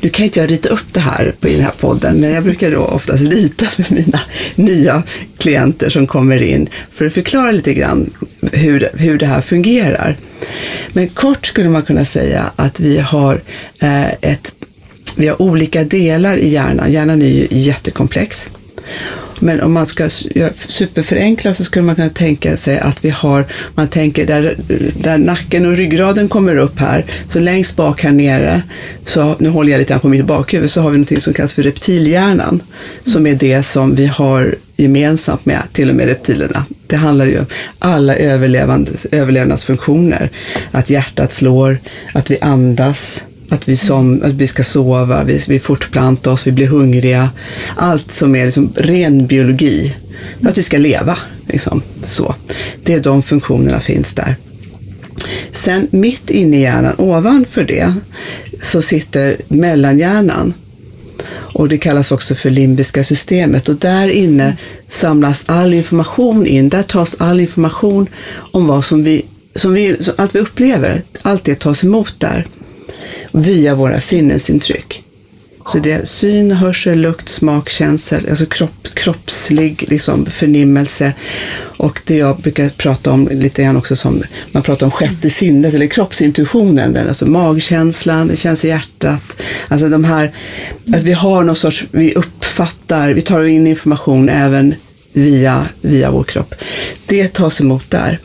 Nu 0.01 0.09
kan 0.09 0.25
inte 0.25 0.39
jag 0.39 0.51
rita 0.51 0.69
upp 0.69 0.93
det 0.93 0.99
här 0.99 1.35
på 1.39 1.47
den 1.47 1.61
här 1.61 1.73
podden, 1.79 2.17
men 2.17 2.31
jag 2.31 2.43
brukar 2.43 2.71
då 2.71 2.79
oftast 2.79 3.23
rita 3.23 3.65
för 3.65 3.93
mina 3.93 4.19
nya 4.55 5.03
klienter 5.37 5.89
som 5.89 6.07
kommer 6.07 6.43
in 6.43 6.69
för 6.91 7.05
att 7.05 7.13
förklara 7.13 7.51
lite 7.51 7.73
grann 7.73 8.09
hur, 8.51 8.89
hur 8.93 9.17
det 9.17 9.25
här 9.25 9.41
fungerar. 9.41 10.17
Men 10.93 11.07
kort 11.07 11.45
skulle 11.45 11.69
man 11.69 11.83
kunna 11.83 12.05
säga 12.05 12.51
att 12.55 12.79
vi 12.79 12.99
har 12.99 13.41
eh, 13.79 14.13
ett 14.13 14.55
vi 15.15 15.27
har 15.27 15.41
olika 15.41 15.83
delar 15.83 16.37
i 16.37 16.49
hjärnan. 16.49 16.91
Hjärnan 16.91 17.21
är 17.21 17.27
ju 17.27 17.47
jättekomplex. 17.49 18.49
Men 19.39 19.61
om 19.61 19.73
man 19.73 19.85
ska 19.85 20.09
superförenkla 20.09 21.53
så 21.53 21.63
skulle 21.63 21.85
man 21.85 21.95
kunna 21.95 22.09
tänka 22.09 22.57
sig 22.57 22.79
att 22.79 23.05
vi 23.05 23.09
har, 23.09 23.45
man 23.75 23.87
tänker 23.87 24.25
där, 24.25 24.57
där 25.03 25.17
nacken 25.17 25.65
och 25.65 25.77
ryggraden 25.77 26.29
kommer 26.29 26.57
upp 26.57 26.79
här, 26.79 27.05
så 27.27 27.39
längst 27.39 27.75
bak 27.75 28.03
här 28.03 28.11
nere, 28.11 28.61
så, 29.05 29.35
nu 29.39 29.49
håller 29.49 29.71
jag 29.71 29.79
lite 29.79 29.99
på 29.99 30.07
mitt 30.07 30.25
bakhuvud, 30.25 30.71
så 30.71 30.81
har 30.81 30.89
vi 30.89 30.97
något 30.97 31.23
som 31.23 31.33
kallas 31.33 31.53
för 31.53 31.63
reptilhjärnan, 31.63 32.61
som 33.03 33.27
är 33.27 33.35
det 33.35 33.63
som 33.63 33.95
vi 33.95 34.05
har 34.05 34.55
gemensamt 34.75 35.45
med 35.45 35.61
till 35.71 35.89
och 35.89 35.95
med 35.95 36.05
reptilerna. 36.05 36.65
Det 36.87 36.95
handlar 36.95 37.25
ju 37.25 37.39
om 37.39 37.45
alla 37.79 38.15
överlevnadsfunktioner. 38.15 40.29
Att 40.71 40.89
hjärtat 40.89 41.33
slår, 41.33 41.77
att 42.13 42.31
vi 42.31 42.37
andas, 42.41 43.23
att 43.49 43.69
vi, 43.69 43.77
som, 43.77 44.21
att 44.23 44.33
vi 44.33 44.47
ska 44.47 44.63
sova, 44.63 45.23
vi, 45.23 45.41
vi 45.47 45.59
fortplantar 45.59 46.31
oss, 46.31 46.47
vi 46.47 46.51
blir 46.51 46.67
hungriga. 46.67 47.29
Allt 47.75 48.11
som 48.11 48.35
är 48.35 48.45
liksom 48.45 48.73
ren 48.75 49.27
biologi. 49.27 49.95
Att 50.43 50.57
vi 50.57 50.63
ska 50.63 50.77
leva. 50.77 51.17
Liksom, 51.47 51.81
så. 52.01 52.35
Det 52.83 52.93
är 52.93 52.99
de 52.99 53.23
funktionerna 53.23 53.79
finns 53.79 54.13
där. 54.13 54.35
Sen 55.51 55.87
mitt 55.91 56.29
inne 56.29 56.57
i 56.57 56.61
hjärnan, 56.61 56.95
ovanför 56.97 57.63
det, 57.63 57.93
så 58.61 58.81
sitter 58.81 59.37
mellanhjärnan. 59.47 60.53
Och 61.27 61.69
det 61.69 61.77
kallas 61.77 62.11
också 62.11 62.35
för 62.35 62.49
limbiska 62.49 63.03
systemet 63.03 63.69
och 63.69 63.75
där 63.75 64.07
inne 64.07 64.57
samlas 64.87 65.43
all 65.45 65.73
information 65.73 66.47
in. 66.47 66.69
Där 66.69 66.83
tas 66.83 67.15
all 67.19 67.39
information 67.39 68.07
om 68.51 68.67
vad 68.67 68.85
som 68.85 69.03
vi, 69.03 69.25
som 69.55 69.73
vi, 69.73 69.97
allt 70.17 70.35
vi 70.35 70.39
upplever, 70.39 71.03
allt 71.21 71.43
det 71.43 71.59
tas 71.59 71.83
emot 71.83 72.13
där 72.17 72.47
via 73.31 73.75
våra 73.75 74.01
sinnesintryck. 74.01 75.03
Så 75.67 75.79
det 75.79 75.91
är 75.91 76.05
syn, 76.05 76.51
hörsel, 76.51 76.99
lukt, 76.99 77.29
smak, 77.29 77.69
känsel, 77.69 78.29
alltså 78.29 78.45
kropp, 78.45 78.87
kroppslig 78.93 79.85
liksom, 79.87 80.25
förnimmelse. 80.25 81.13
Och 81.77 81.99
det 82.05 82.15
jag 82.15 82.37
brukar 82.37 82.69
prata 82.69 83.11
om 83.11 83.27
lite 83.31 83.63
grann 83.63 83.77
också 83.77 83.95
som, 83.95 84.23
man 84.51 84.63
pratar 84.63 84.85
om 84.85 84.91
sjätte 84.91 85.29
sinnet 85.29 85.73
eller 85.73 85.87
kroppsintuitionen, 85.87 86.93
den, 86.93 87.07
alltså 87.07 87.25
magkänslan, 87.25 88.27
det 88.27 88.37
känns 88.37 88.65
i 88.65 88.67
hjärtat. 88.67 89.41
Alltså 89.67 89.89
de 89.89 90.03
här, 90.03 90.35
att 90.93 91.03
vi 91.03 91.13
har 91.13 91.43
någon 91.43 91.55
sorts, 91.55 91.85
vi 91.91 92.13
uppfattar, 92.13 93.13
vi 93.13 93.21
tar 93.21 93.43
in 93.43 93.67
information 93.67 94.29
även 94.29 94.75
via, 95.13 95.65
via 95.81 96.11
vår 96.11 96.23
kropp. 96.23 96.55
Det 97.05 97.33
tas 97.33 97.61
emot 97.61 97.91
där. 97.91 98.19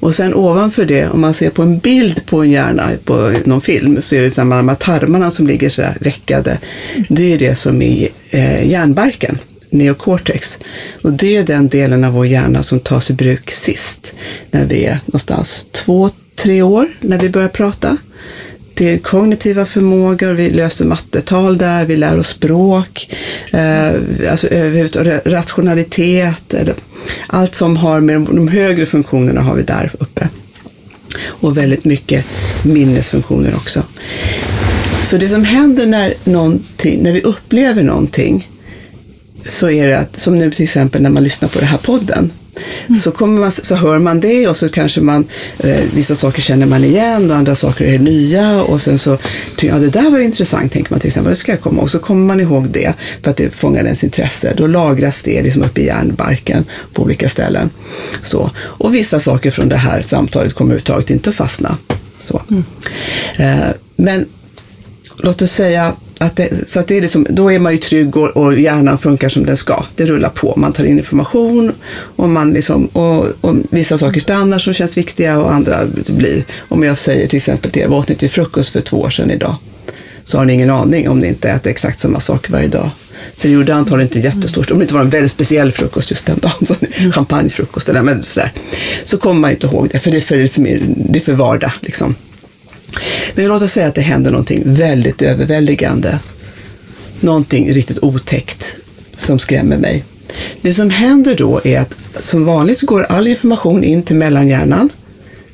Och 0.00 0.14
sen 0.14 0.34
ovanför 0.34 0.84
det, 0.84 1.08
om 1.08 1.20
man 1.20 1.34
ser 1.34 1.50
på 1.50 1.62
en 1.62 1.78
bild 1.78 2.26
på 2.26 2.42
en 2.42 2.50
hjärna 2.50 2.90
på 3.04 3.34
någon 3.44 3.60
film, 3.60 4.02
så 4.02 4.14
är 4.14 4.20
det 4.20 4.30
samma 4.30 4.56
de 4.56 4.68
här 4.68 4.76
tarmarna 4.76 5.30
som 5.30 5.46
ligger 5.46 5.68
sådär 5.68 5.96
veckade. 6.00 6.58
Det 7.08 7.32
är 7.32 7.38
det 7.38 7.54
som 7.54 7.82
är 7.82 8.08
eh, 8.30 8.70
hjärnbarken, 8.70 9.38
neocortex. 9.70 10.58
Och 11.02 11.12
det 11.12 11.36
är 11.36 11.42
den 11.42 11.68
delen 11.68 12.04
av 12.04 12.12
vår 12.12 12.26
hjärna 12.26 12.62
som 12.62 12.80
tas 12.80 13.10
i 13.10 13.12
bruk 13.12 13.50
sist, 13.50 14.14
när 14.50 14.64
vi 14.64 14.84
är 14.84 14.98
någonstans 15.06 15.66
två, 15.72 16.10
tre 16.34 16.62
år, 16.62 16.86
när 17.00 17.18
vi 17.18 17.30
börjar 17.30 17.48
prata. 17.48 17.96
Det 18.74 18.92
är 18.92 18.98
kognitiva 18.98 19.66
förmågor, 19.66 20.32
vi 20.32 20.50
löser 20.50 20.84
mattetal 20.84 21.58
där, 21.58 21.84
vi 21.84 21.96
lär 21.96 22.18
oss 22.18 22.28
språk, 22.28 23.10
eh, 23.52 23.90
alltså 24.30 24.48
rationalitet, 25.24 26.54
eller 26.54 26.74
allt 27.26 27.54
som 27.54 27.76
har 27.76 28.00
med 28.00 28.20
de 28.20 28.48
högre 28.48 28.86
funktionerna 28.86 29.40
har 29.40 29.54
vi 29.54 29.62
där 29.62 29.92
uppe. 29.98 30.28
Och 31.24 31.56
väldigt 31.56 31.84
mycket 31.84 32.24
minnesfunktioner 32.62 33.54
också. 33.54 33.82
Så 35.02 35.16
det 35.16 35.28
som 35.28 35.44
händer 35.44 35.86
när, 35.86 36.14
när 37.02 37.12
vi 37.12 37.22
upplever 37.22 37.82
någonting, 37.82 38.50
så 39.44 39.70
är 39.70 39.88
det 39.88 39.98
att, 39.98 40.20
som 40.20 40.38
nu 40.38 40.50
till 40.50 40.64
exempel 40.64 41.02
när 41.02 41.10
man 41.10 41.24
lyssnar 41.24 41.48
på 41.48 41.58
den 41.58 41.68
här 41.68 41.78
podden, 41.78 42.30
så, 43.02 43.10
kommer 43.10 43.40
man, 43.40 43.52
så 43.52 43.74
hör 43.74 43.98
man 43.98 44.20
det 44.20 44.48
och 44.48 44.56
så 44.56 44.68
kanske 44.68 45.00
man, 45.00 45.24
eh, 45.58 45.80
vissa 45.94 46.14
saker 46.14 46.42
känner 46.42 46.66
man 46.66 46.84
igen 46.84 47.30
och 47.30 47.36
andra 47.36 47.54
saker 47.54 47.84
är 47.84 47.98
nya 47.98 48.62
och 48.62 48.80
sen 48.80 48.98
så, 48.98 49.18
ja 49.62 49.74
det 49.74 49.90
där 49.90 50.10
var 50.10 50.18
intressant, 50.18 50.72
tänker 50.72 50.90
man 50.90 51.00
till 51.00 51.08
exempel, 51.08 51.30
det 51.30 51.36
ska 51.36 51.52
jag 51.52 51.60
komma 51.60 51.80
ihåg. 51.80 51.90
Så 51.90 51.98
kommer 51.98 52.26
man 52.26 52.40
ihåg 52.40 52.68
det 52.68 52.92
för 53.22 53.30
att 53.30 53.36
det 53.36 53.54
fångar 53.54 53.84
ens 53.84 54.04
intresse. 54.04 54.54
Då 54.56 54.66
lagras 54.66 55.22
det 55.22 55.42
liksom 55.42 55.62
uppe 55.62 55.80
i 55.80 55.86
hjärnbarken 55.86 56.64
på 56.92 57.02
olika 57.02 57.28
ställen. 57.28 57.70
Så. 58.22 58.50
Och 58.58 58.94
vissa 58.94 59.20
saker 59.20 59.50
från 59.50 59.68
det 59.68 59.76
här 59.76 60.02
samtalet 60.02 60.54
kommer 60.54 60.70
överhuvudtaget 60.70 61.10
inte 61.10 61.30
att 61.30 61.36
fastna. 61.36 61.76
Så. 62.20 62.42
Eh, 63.36 63.68
men 63.96 64.26
låt 65.16 65.42
oss 65.42 65.52
säga 65.52 65.96
att 66.18 66.36
det, 66.36 66.68
så 66.68 66.80
att 66.80 66.88
det 66.88 66.96
är 66.96 67.00
liksom, 67.00 67.26
då 67.30 67.52
är 67.52 67.58
man 67.58 67.72
ju 67.72 67.78
trygg 67.78 68.16
och, 68.16 68.28
och 68.28 68.58
hjärnan 68.58 68.98
funkar 68.98 69.28
som 69.28 69.46
den 69.46 69.56
ska. 69.56 69.84
Det 69.96 70.06
rullar 70.06 70.28
på. 70.28 70.54
Man 70.56 70.72
tar 70.72 70.84
in 70.84 70.98
information 70.98 71.72
och, 72.16 72.28
man 72.28 72.52
liksom, 72.52 72.86
och, 72.86 73.26
och 73.40 73.56
vissa 73.70 73.98
saker 73.98 74.20
stannar 74.20 74.58
som 74.58 74.72
känns 74.72 74.96
viktiga 74.96 75.40
och 75.40 75.52
andra 75.52 75.78
blir. 76.08 76.44
Om 76.58 76.82
jag 76.82 76.98
säger 76.98 77.28
till 77.28 77.36
exempel 77.36 77.70
till 77.70 77.82
er, 77.82 77.88
vad 77.88 77.98
åt 77.98 78.08
ni 78.08 78.14
till 78.14 78.30
frukost 78.30 78.70
för 78.70 78.80
två 78.80 79.00
år 79.00 79.10
sedan 79.10 79.30
idag? 79.30 79.56
Så 80.24 80.38
har 80.38 80.44
ni 80.44 80.52
ingen 80.52 80.70
aning 80.70 81.08
om 81.08 81.18
ni 81.18 81.26
inte 81.26 81.50
äter 81.50 81.70
exakt 81.70 81.98
samma 81.98 82.20
sak 82.20 82.50
varje 82.50 82.68
dag. 82.68 82.90
För 83.36 83.48
det 83.48 83.54
gjorde 83.54 83.74
antagligen 83.74 84.08
inte 84.08 84.28
jättestort, 84.28 84.70
om 84.70 84.78
det 84.78 84.82
inte 84.82 84.94
var 84.94 85.00
en 85.00 85.10
väldigt 85.10 85.32
speciell 85.32 85.72
frukost 85.72 86.10
just 86.10 86.26
den 86.26 86.38
dagen, 86.38 86.66
så 86.66 86.74
champagnefrukost 87.12 87.88
eller 87.88 88.22
sådär, 88.22 88.52
så 89.04 89.18
kommer 89.18 89.40
man 89.40 89.50
inte 89.50 89.66
ihåg 89.66 89.88
det, 89.92 89.98
för 89.98 90.10
det 90.10 90.16
är 90.16 90.20
för, 90.20 90.36
det 91.12 91.18
är 91.18 91.20
för 91.20 91.32
vardag. 91.32 91.72
Liksom. 91.80 92.14
Men 93.34 93.46
låt 93.46 93.62
oss 93.62 93.72
säga 93.72 93.86
att 93.86 93.94
det 93.94 94.00
händer 94.00 94.30
någonting 94.30 94.62
väldigt 94.64 95.22
överväldigande. 95.22 96.18
Någonting 97.20 97.74
riktigt 97.74 97.98
otäckt 98.02 98.76
som 99.16 99.38
skrämmer 99.38 99.76
mig. 99.76 100.04
Det 100.60 100.72
som 100.72 100.90
händer 100.90 101.34
då 101.34 101.60
är 101.64 101.80
att 101.80 101.94
som 102.20 102.44
vanligt 102.44 102.78
så 102.78 102.86
går 102.86 103.02
all 103.02 103.28
information 103.28 103.84
in 103.84 104.02
till 104.02 104.16
mellanhjärnan. 104.16 104.90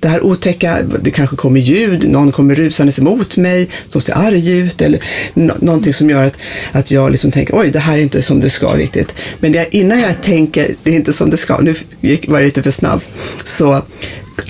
Det 0.01 0.09
här 0.09 0.25
otäcka, 0.25 0.79
det 1.03 1.11
kanske 1.11 1.37
kommer 1.37 1.61
ljud, 1.61 2.11
någon 2.11 2.33
kommer 2.33 2.55
rusandes 2.55 2.99
emot 2.99 3.37
mig 3.37 3.69
som 3.89 4.01
ser 4.01 4.15
arg 4.15 4.59
ut 4.59 4.83
eller 4.83 5.01
någonting 5.35 5.93
som 5.93 6.11
gör 6.11 6.25
att, 6.25 6.35
att 6.73 6.91
jag 6.91 7.11
liksom 7.11 7.31
tänker 7.31 7.59
oj, 7.59 7.71
det 7.71 7.79
här 7.79 7.99
är 7.99 8.03
inte 8.03 8.23
som 8.23 8.41
det 8.41 8.51
ska 8.51 8.67
riktigt. 8.67 9.15
Men 9.41 9.53
det, 9.53 9.67
innan 9.71 10.01
jag 10.01 10.23
tänker 10.23 10.75
det 10.83 10.91
är 10.91 10.95
inte 10.95 11.13
som 11.13 11.31
det 11.31 11.37
ska, 11.37 11.59
nu 11.61 11.75
var 12.29 12.39
jag 12.39 12.45
lite 12.45 12.63
för 12.63 12.71
snabb, 12.71 13.01
så 13.45 13.83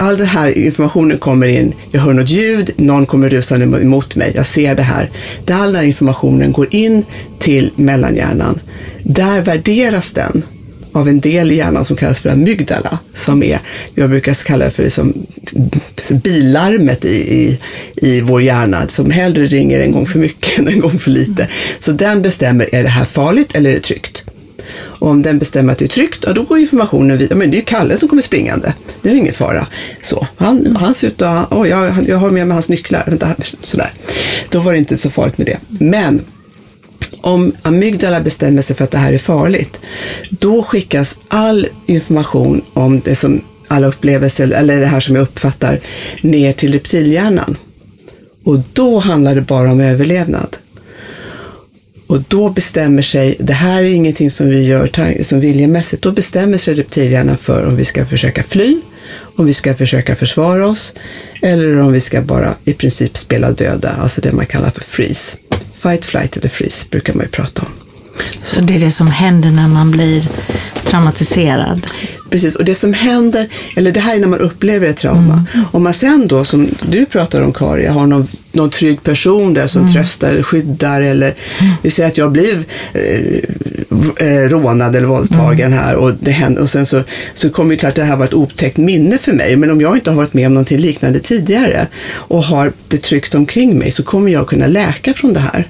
all 0.04 0.16
den 0.18 0.26
här 0.26 0.58
informationen 0.58 1.18
kommer 1.18 1.46
in, 1.46 1.74
jag 1.90 2.00
hör 2.00 2.12
något 2.12 2.30
ljud, 2.30 2.70
någon 2.76 3.06
kommer 3.06 3.28
rusande 3.28 3.80
emot 3.80 4.14
mig, 4.16 4.32
jag 4.34 4.46
ser 4.46 4.74
det 4.74 4.82
här. 4.82 5.10
Där 5.44 5.54
all 5.54 5.66
den 5.66 5.76
här 5.76 5.82
informationen 5.82 6.52
går 6.52 6.66
in 6.70 7.04
till 7.38 7.70
mellanhjärnan. 7.76 8.60
Där 9.02 9.42
värderas 9.42 10.12
den 10.12 10.42
av 10.92 11.08
en 11.08 11.20
del 11.20 11.52
i 11.52 11.56
hjärnan 11.56 11.84
som 11.84 11.96
kallas 11.96 12.20
för 12.20 12.30
amygdala, 12.30 12.98
som 13.14 13.42
är, 13.42 13.58
jag 13.94 14.10
brukar 14.10 14.34
kalla 14.34 14.64
det 14.64 14.70
för 14.70 14.82
liksom 14.82 15.26
bilarmet 16.22 17.04
i, 17.04 17.08
i, 17.08 17.58
i 17.94 18.20
vår 18.20 18.42
hjärna, 18.42 18.88
som 18.88 19.10
hellre 19.10 19.46
ringer 19.46 19.80
en 19.80 19.92
gång 19.92 20.06
för 20.06 20.18
mycket 20.18 20.58
än 20.58 20.68
en 20.68 20.80
gång 20.80 20.98
för 20.98 21.10
lite. 21.10 21.48
Så 21.78 21.92
den 21.92 22.22
bestämmer, 22.22 22.74
är 22.74 22.82
det 22.82 22.88
här 22.88 23.04
farligt 23.04 23.54
eller 23.54 23.70
är 23.70 23.74
det 23.74 23.80
tryggt? 23.80 24.24
Och 24.72 25.08
om 25.08 25.22
den 25.22 25.38
bestämmer 25.38 25.72
att 25.72 25.78
det 25.78 25.84
är 25.84 25.88
tryggt, 25.88 26.24
ja, 26.26 26.32
då 26.32 26.42
går 26.42 26.58
informationen 26.58 27.18
vidare. 27.18 27.38
Men 27.38 27.50
det 27.50 27.56
är 27.56 27.58
ju 27.58 27.64
Kalle 27.64 27.96
som 27.96 28.08
kommer 28.08 28.22
springande. 28.22 28.74
Det 29.02 29.10
är 29.10 29.14
ingen 29.14 29.34
fara. 29.34 29.66
Så, 30.02 30.26
han, 30.36 30.76
han 30.76 30.94
ser 30.94 31.08
ut 31.08 31.22
att, 31.22 31.52
oh, 31.52 31.68
jag, 31.68 31.94
jag 32.08 32.16
har 32.16 32.30
med 32.30 32.46
mig 32.46 32.54
hans 32.54 32.68
nycklar. 32.68 33.04
Vänta, 33.06 33.34
sådär. 33.60 33.92
Då 34.50 34.60
var 34.60 34.72
det 34.72 34.78
inte 34.78 34.96
så 34.96 35.10
farligt 35.10 35.38
med 35.38 35.46
det. 35.46 35.58
Men 35.68 36.24
om 37.20 37.52
amygdala 37.62 38.20
bestämmer 38.20 38.62
sig 38.62 38.76
för 38.76 38.84
att 38.84 38.90
det 38.90 38.98
här 38.98 39.12
är 39.12 39.18
farligt, 39.18 39.80
då 40.30 40.62
skickas 40.62 41.16
all 41.28 41.66
information 41.86 42.62
om 42.72 43.00
det 43.00 43.14
som 43.14 43.40
alla 43.68 43.86
upplevelser, 43.86 44.50
eller 44.50 44.80
det 44.80 44.86
här 44.86 45.00
som 45.00 45.14
jag 45.14 45.22
uppfattar, 45.22 45.80
ner 46.20 46.52
till 46.52 46.72
reptilhjärnan. 46.72 47.56
Och 48.44 48.60
då 48.72 48.98
handlar 48.98 49.34
det 49.34 49.40
bara 49.40 49.72
om 49.72 49.80
överlevnad. 49.80 50.56
Och 52.14 52.22
då 52.28 52.50
bestämmer 52.50 53.02
sig, 53.02 53.36
det 53.40 53.52
här 53.52 53.82
är 53.82 53.94
ingenting 53.94 54.30
som 54.30 54.48
vi 54.48 54.66
gör 54.66 55.22
som 55.22 55.40
viljemässigt, 55.40 56.02
då 56.02 56.12
bestämmer 56.12 56.58
sig 56.58 56.74
reptilhjärnan 56.74 57.36
för 57.36 57.66
om 57.66 57.76
vi 57.76 57.84
ska 57.84 58.06
försöka 58.06 58.42
fly, 58.42 58.80
om 59.36 59.46
vi 59.46 59.52
ska 59.52 59.74
försöka 59.74 60.14
försvara 60.14 60.66
oss 60.66 60.94
eller 61.42 61.80
om 61.80 61.92
vi 61.92 62.00
ska 62.00 62.22
bara 62.22 62.54
i 62.64 62.72
princip 62.72 63.16
spela 63.16 63.52
döda, 63.52 63.90
alltså 63.90 64.20
det 64.20 64.32
man 64.32 64.46
kallar 64.46 64.70
för 64.70 64.80
freeze. 64.80 65.36
Fight, 65.74 66.04
flight 66.04 66.36
eller 66.36 66.48
freeze 66.48 66.86
brukar 66.90 67.14
man 67.14 67.22
ju 67.22 67.30
prata 67.30 67.62
om. 67.62 67.83
Så 68.42 68.60
det 68.60 68.74
är 68.74 68.80
det 68.80 68.90
som 68.90 69.06
händer 69.06 69.50
när 69.50 69.68
man 69.68 69.90
blir 69.90 70.28
traumatiserad? 70.84 71.86
Precis, 72.30 72.54
och 72.54 72.64
det 72.64 72.74
som 72.74 72.92
händer, 72.92 73.48
eller 73.76 73.92
det 73.92 74.00
här 74.00 74.16
är 74.16 74.20
när 74.20 74.28
man 74.28 74.38
upplever 74.38 74.86
ett 74.86 74.96
trauma. 74.96 75.46
Mm. 75.54 75.66
Om 75.72 75.82
man 75.82 75.94
sen 75.94 76.28
då, 76.28 76.44
som 76.44 76.68
du 76.82 77.06
pratar 77.06 77.42
om 77.42 77.52
Kari, 77.52 77.86
har 77.86 78.06
någon, 78.06 78.26
någon 78.52 78.70
trygg 78.70 79.02
person 79.02 79.54
där 79.54 79.66
som 79.66 79.82
mm. 79.82 79.94
tröstar 79.94 80.30
eller 80.30 80.42
skyddar 80.42 81.02
eller 81.02 81.34
mm. 81.60 81.72
vi 81.82 81.90
säger 81.90 82.08
att 82.08 82.18
jag 82.18 82.32
blev 82.32 82.64
eh, 82.92 84.26
eh, 84.26 84.48
rånad 84.48 84.96
eller 84.96 85.06
våldtagen 85.06 85.72
mm. 85.72 85.78
här 85.78 85.96
och, 85.96 86.12
det 86.20 86.30
händer, 86.30 86.62
och 86.62 86.68
sen 86.68 86.86
så, 86.86 87.02
så 87.34 87.50
kommer 87.50 87.70
ju 87.70 87.76
klart 87.76 87.94
det 87.94 88.04
här 88.04 88.16
var 88.16 88.24
ett 88.24 88.34
otäckt 88.34 88.76
minne 88.76 89.18
för 89.18 89.32
mig. 89.32 89.56
Men 89.56 89.70
om 89.70 89.80
jag 89.80 89.96
inte 89.96 90.10
har 90.10 90.16
varit 90.16 90.34
med 90.34 90.46
om 90.46 90.54
någonting 90.54 90.78
liknande 90.78 91.20
tidigare 91.20 91.86
och 92.06 92.42
har 92.42 92.72
betryckt 92.88 93.34
omkring 93.34 93.78
mig 93.78 93.90
så 93.90 94.02
kommer 94.02 94.32
jag 94.32 94.46
kunna 94.46 94.66
läka 94.66 95.14
från 95.14 95.32
det 95.32 95.40
här. 95.40 95.68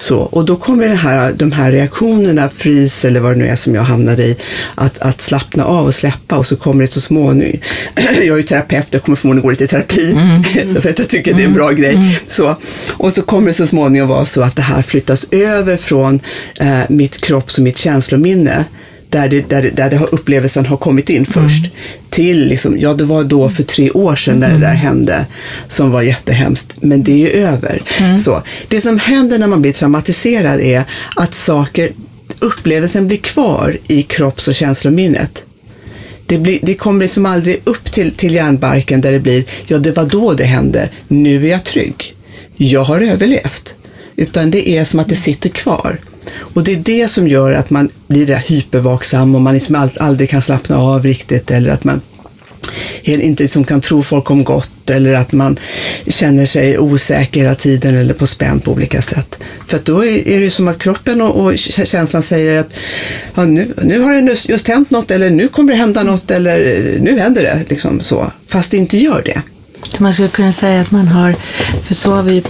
Så, 0.00 0.18
och 0.18 0.44
då 0.44 0.56
kommer 0.56 0.88
det 0.88 0.94
här, 0.94 1.32
de 1.32 1.52
här 1.52 1.72
reaktionerna, 1.72 2.48
fris 2.48 3.04
eller 3.04 3.20
vad 3.20 3.32
det 3.32 3.38
nu 3.38 3.48
är 3.48 3.56
som 3.56 3.74
jag 3.74 3.82
hamnade 3.82 4.22
i, 4.22 4.36
att, 4.74 4.98
att 4.98 5.20
slappna 5.20 5.64
av 5.64 5.86
och 5.86 5.94
släppa 5.94 6.38
och 6.38 6.46
så 6.46 6.56
kommer 6.56 6.82
det 6.82 6.92
så 6.92 7.00
småningom, 7.00 7.60
jag 7.94 8.26
är 8.26 8.36
ju 8.36 8.42
terapeut, 8.42 8.88
jag 8.90 9.02
kommer 9.02 9.16
förmodligen 9.16 9.42
gå 9.42 9.50
lite 9.50 9.64
i 9.64 9.66
terapi, 9.66 10.12
mm. 10.12 10.42
för 10.82 10.90
att 10.90 10.98
jag 10.98 11.08
tycker 11.08 11.34
det 11.34 11.42
är 11.42 11.46
en 11.46 11.54
bra 11.54 11.70
grej. 11.70 11.94
Mm. 11.94 12.08
Så, 12.26 12.56
och 12.92 13.12
så 13.12 13.22
kommer 13.22 13.46
det 13.46 13.54
så 13.54 13.66
småningom 13.66 14.08
vara 14.08 14.26
så 14.26 14.42
att 14.42 14.56
det 14.56 14.62
här 14.62 14.82
flyttas 14.82 15.26
över 15.30 15.76
från 15.76 16.20
eh, 16.60 16.80
mitt 16.88 17.20
kropps 17.20 17.58
och 17.58 17.64
mitt 17.64 17.78
känslominne 17.78 18.64
där, 19.10 19.28
det, 19.28 19.48
där, 19.48 19.70
där 19.76 19.90
det 19.90 19.96
har, 19.96 20.14
upplevelsen 20.14 20.66
har 20.66 20.76
kommit 20.76 21.10
in 21.10 21.26
först, 21.26 21.64
mm. 21.64 21.70
till 22.10 22.48
liksom, 22.48 22.80
ja 22.80 22.94
det 22.94 23.04
var 23.04 23.24
då 23.24 23.48
för 23.48 23.62
tre 23.62 23.90
år 23.90 24.16
sedan 24.16 24.38
när 24.38 24.48
mm. 24.48 24.60
det 24.60 24.66
där 24.66 24.74
hände, 24.74 25.26
som 25.68 25.90
var 25.90 26.02
jättehemskt, 26.02 26.74
men 26.80 27.02
det 27.02 27.12
är 27.12 27.16
ju 27.16 27.30
över. 27.30 27.82
Mm. 28.00 28.18
Så, 28.18 28.42
det 28.68 28.80
som 28.80 28.98
händer 28.98 29.38
när 29.38 29.46
man 29.46 29.62
blir 29.62 29.72
traumatiserad 29.72 30.60
är 30.60 30.84
att 31.16 31.34
saker, 31.34 31.92
upplevelsen 32.38 33.06
blir 33.06 33.16
kvar 33.16 33.78
i 33.86 34.02
kropps 34.02 34.48
och 34.48 34.54
känslominnet. 34.54 35.44
Det, 36.26 36.38
blir, 36.38 36.58
det 36.62 36.74
kommer 36.74 37.00
liksom 37.00 37.26
aldrig 37.26 37.60
upp 37.64 37.92
till, 37.92 38.10
till 38.10 38.34
hjärnbarken 38.34 39.00
där 39.00 39.12
det 39.12 39.20
blir, 39.20 39.44
ja 39.66 39.78
det 39.78 39.96
var 39.96 40.04
då 40.04 40.32
det 40.32 40.44
hände, 40.44 40.88
nu 41.08 41.46
är 41.46 41.50
jag 41.50 41.64
trygg, 41.64 42.14
jag 42.56 42.84
har 42.84 43.00
överlevt. 43.00 43.74
Utan 44.16 44.50
det 44.50 44.68
är 44.68 44.84
som 44.84 45.00
att 45.00 45.08
det 45.08 45.16
sitter 45.16 45.48
kvar. 45.48 45.98
Och 46.36 46.64
det 46.64 46.72
är 46.72 46.76
det 46.76 47.08
som 47.08 47.28
gör 47.28 47.52
att 47.52 47.70
man 47.70 47.88
blir 48.06 48.26
där 48.26 48.42
hypervaksam 48.46 49.34
och 49.34 49.40
man 49.40 49.54
liksom 49.54 49.90
aldrig 50.00 50.30
kan 50.30 50.42
slappna 50.42 50.78
av 50.78 51.02
riktigt 51.02 51.50
eller 51.50 51.70
att 51.70 51.84
man 51.84 52.00
inte 53.02 53.42
liksom 53.42 53.64
kan 53.64 53.80
tro 53.80 54.02
folk 54.02 54.30
om 54.30 54.44
gott 54.44 54.90
eller 54.90 55.14
att 55.14 55.32
man 55.32 55.58
känner 56.06 56.46
sig 56.46 56.78
osäker 56.78 57.40
hela 57.40 57.54
tiden 57.54 57.94
eller 57.94 58.14
på 58.14 58.26
spänn 58.26 58.60
på 58.60 58.72
olika 58.72 59.02
sätt. 59.02 59.38
För 59.66 59.76
att 59.76 59.84
då 59.84 60.04
är 60.04 60.38
det 60.38 60.44
ju 60.44 60.50
som 60.50 60.68
att 60.68 60.78
kroppen 60.78 61.20
och, 61.20 61.44
och 61.44 61.58
känslan 61.58 62.22
säger 62.22 62.60
att 62.60 62.68
ja, 63.34 63.44
nu, 63.44 63.74
nu 63.82 64.00
har 64.00 64.12
det 64.12 64.48
just 64.48 64.68
hänt 64.68 64.90
något 64.90 65.10
eller 65.10 65.30
nu 65.30 65.48
kommer 65.48 65.72
det 65.72 65.78
hända 65.78 66.02
något 66.02 66.30
eller 66.30 66.60
eh, 66.60 67.02
nu 67.02 67.18
händer 67.18 67.42
det. 67.42 67.64
Liksom 67.68 68.00
så. 68.00 68.32
Fast 68.46 68.70
det 68.70 68.76
inte 68.76 68.98
gör 68.98 69.22
det. 69.24 69.42
Man 69.98 70.14
skulle 70.14 70.28
kunna 70.28 70.52
säga 70.52 70.80
att 70.80 70.90
man 70.90 71.08
har, 71.08 71.34
för 71.82 71.94
så 71.94 72.12
har 72.12 72.22
vi 72.22 72.42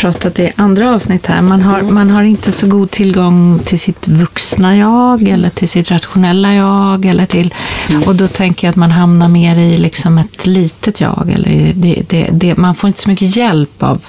pratat 0.00 0.38
i 0.38 0.52
andra 0.56 0.94
avsnitt 0.94 1.26
här, 1.26 1.42
man 1.42 1.62
har, 1.62 1.78
mm. 1.78 1.94
man 1.94 2.10
har 2.10 2.22
inte 2.22 2.52
så 2.52 2.66
god 2.66 2.90
tillgång 2.90 3.58
till 3.64 3.80
sitt 3.80 4.08
vuxna 4.08 4.76
jag 4.76 5.28
eller 5.28 5.50
till 5.50 5.68
sitt 5.68 5.90
rationella 5.90 6.54
jag. 6.54 7.04
Eller 7.04 7.26
till, 7.26 7.54
mm. 7.88 8.02
Och 8.02 8.14
då 8.14 8.26
tänker 8.26 8.66
jag 8.66 8.70
att 8.70 8.76
man 8.76 8.90
hamnar 8.90 9.28
mer 9.28 9.56
i 9.56 9.78
liksom 9.78 10.18
ett 10.18 10.46
litet 10.46 11.00
jag. 11.00 11.30
Eller 11.34 11.72
det, 11.74 12.02
det, 12.08 12.28
det, 12.32 12.56
man 12.56 12.74
får 12.74 12.88
inte 12.88 13.02
så 13.02 13.10
mycket 13.10 13.36
hjälp 13.36 13.82
av 13.82 14.02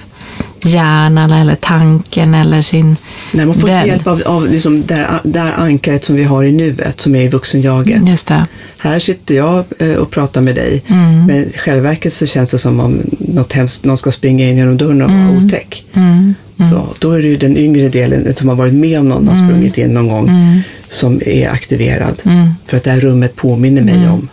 hjärnan 0.64 1.30
eller 1.30 1.54
tanken 1.54 2.34
eller 2.34 2.62
sin 2.62 2.96
Nej, 3.32 3.46
man 3.46 3.54
får 3.54 3.70
inte 3.70 3.88
hjälp 3.88 4.06
av, 4.06 4.22
av 4.26 4.50
liksom 4.50 4.86
det, 4.86 4.94
här, 4.94 5.20
det 5.22 5.38
här 5.38 5.64
ankaret 5.64 6.04
som 6.04 6.16
vi 6.16 6.24
har 6.24 6.44
i 6.44 6.52
nuet, 6.52 7.00
som 7.00 7.14
är 7.14 7.22
i 7.22 7.28
vuxenjaget. 7.28 8.08
Just 8.08 8.28
det. 8.28 8.46
Här 8.78 8.98
sitter 8.98 9.34
jag 9.34 9.64
eh, 9.78 9.94
och 9.94 10.10
pratar 10.10 10.40
med 10.40 10.54
dig, 10.54 10.82
mm. 10.86 11.26
men 11.26 11.36
i 11.36 11.52
själva 11.56 11.82
verket 11.82 12.12
så 12.12 12.26
känns 12.26 12.50
det 12.50 12.58
som 12.58 12.80
om 12.80 13.00
något 13.18 13.52
hemskt, 13.52 13.84
någon 13.84 13.98
ska 13.98 14.10
springa 14.10 14.48
in 14.48 14.56
genom 14.56 14.76
dörren 14.76 15.02
och 15.02 15.10
vara 15.10 15.20
mm. 15.20 15.44
otäck. 15.44 15.84
Mm. 15.92 16.34
Mm. 16.58 16.70
Så, 16.70 16.88
då 16.98 17.12
är 17.12 17.22
det 17.22 17.28
ju 17.28 17.36
den 17.36 17.56
yngre 17.56 17.88
delen 17.88 18.34
som 18.34 18.48
har 18.48 18.56
varit 18.56 18.74
med 18.74 19.00
om 19.00 19.08
någon 19.08 19.28
har 19.28 19.34
mm. 19.34 19.48
sprungit 19.48 19.78
in 19.78 19.94
någon 19.94 20.08
gång 20.08 20.28
mm. 20.28 20.60
som 20.88 21.20
är 21.26 21.48
aktiverad. 21.48 22.22
För 22.66 22.76
att 22.76 22.84
det 22.84 22.90
här 22.90 23.00
rummet 23.00 23.36
påminner 23.36 23.82
mig 23.82 24.08
om 24.08 24.28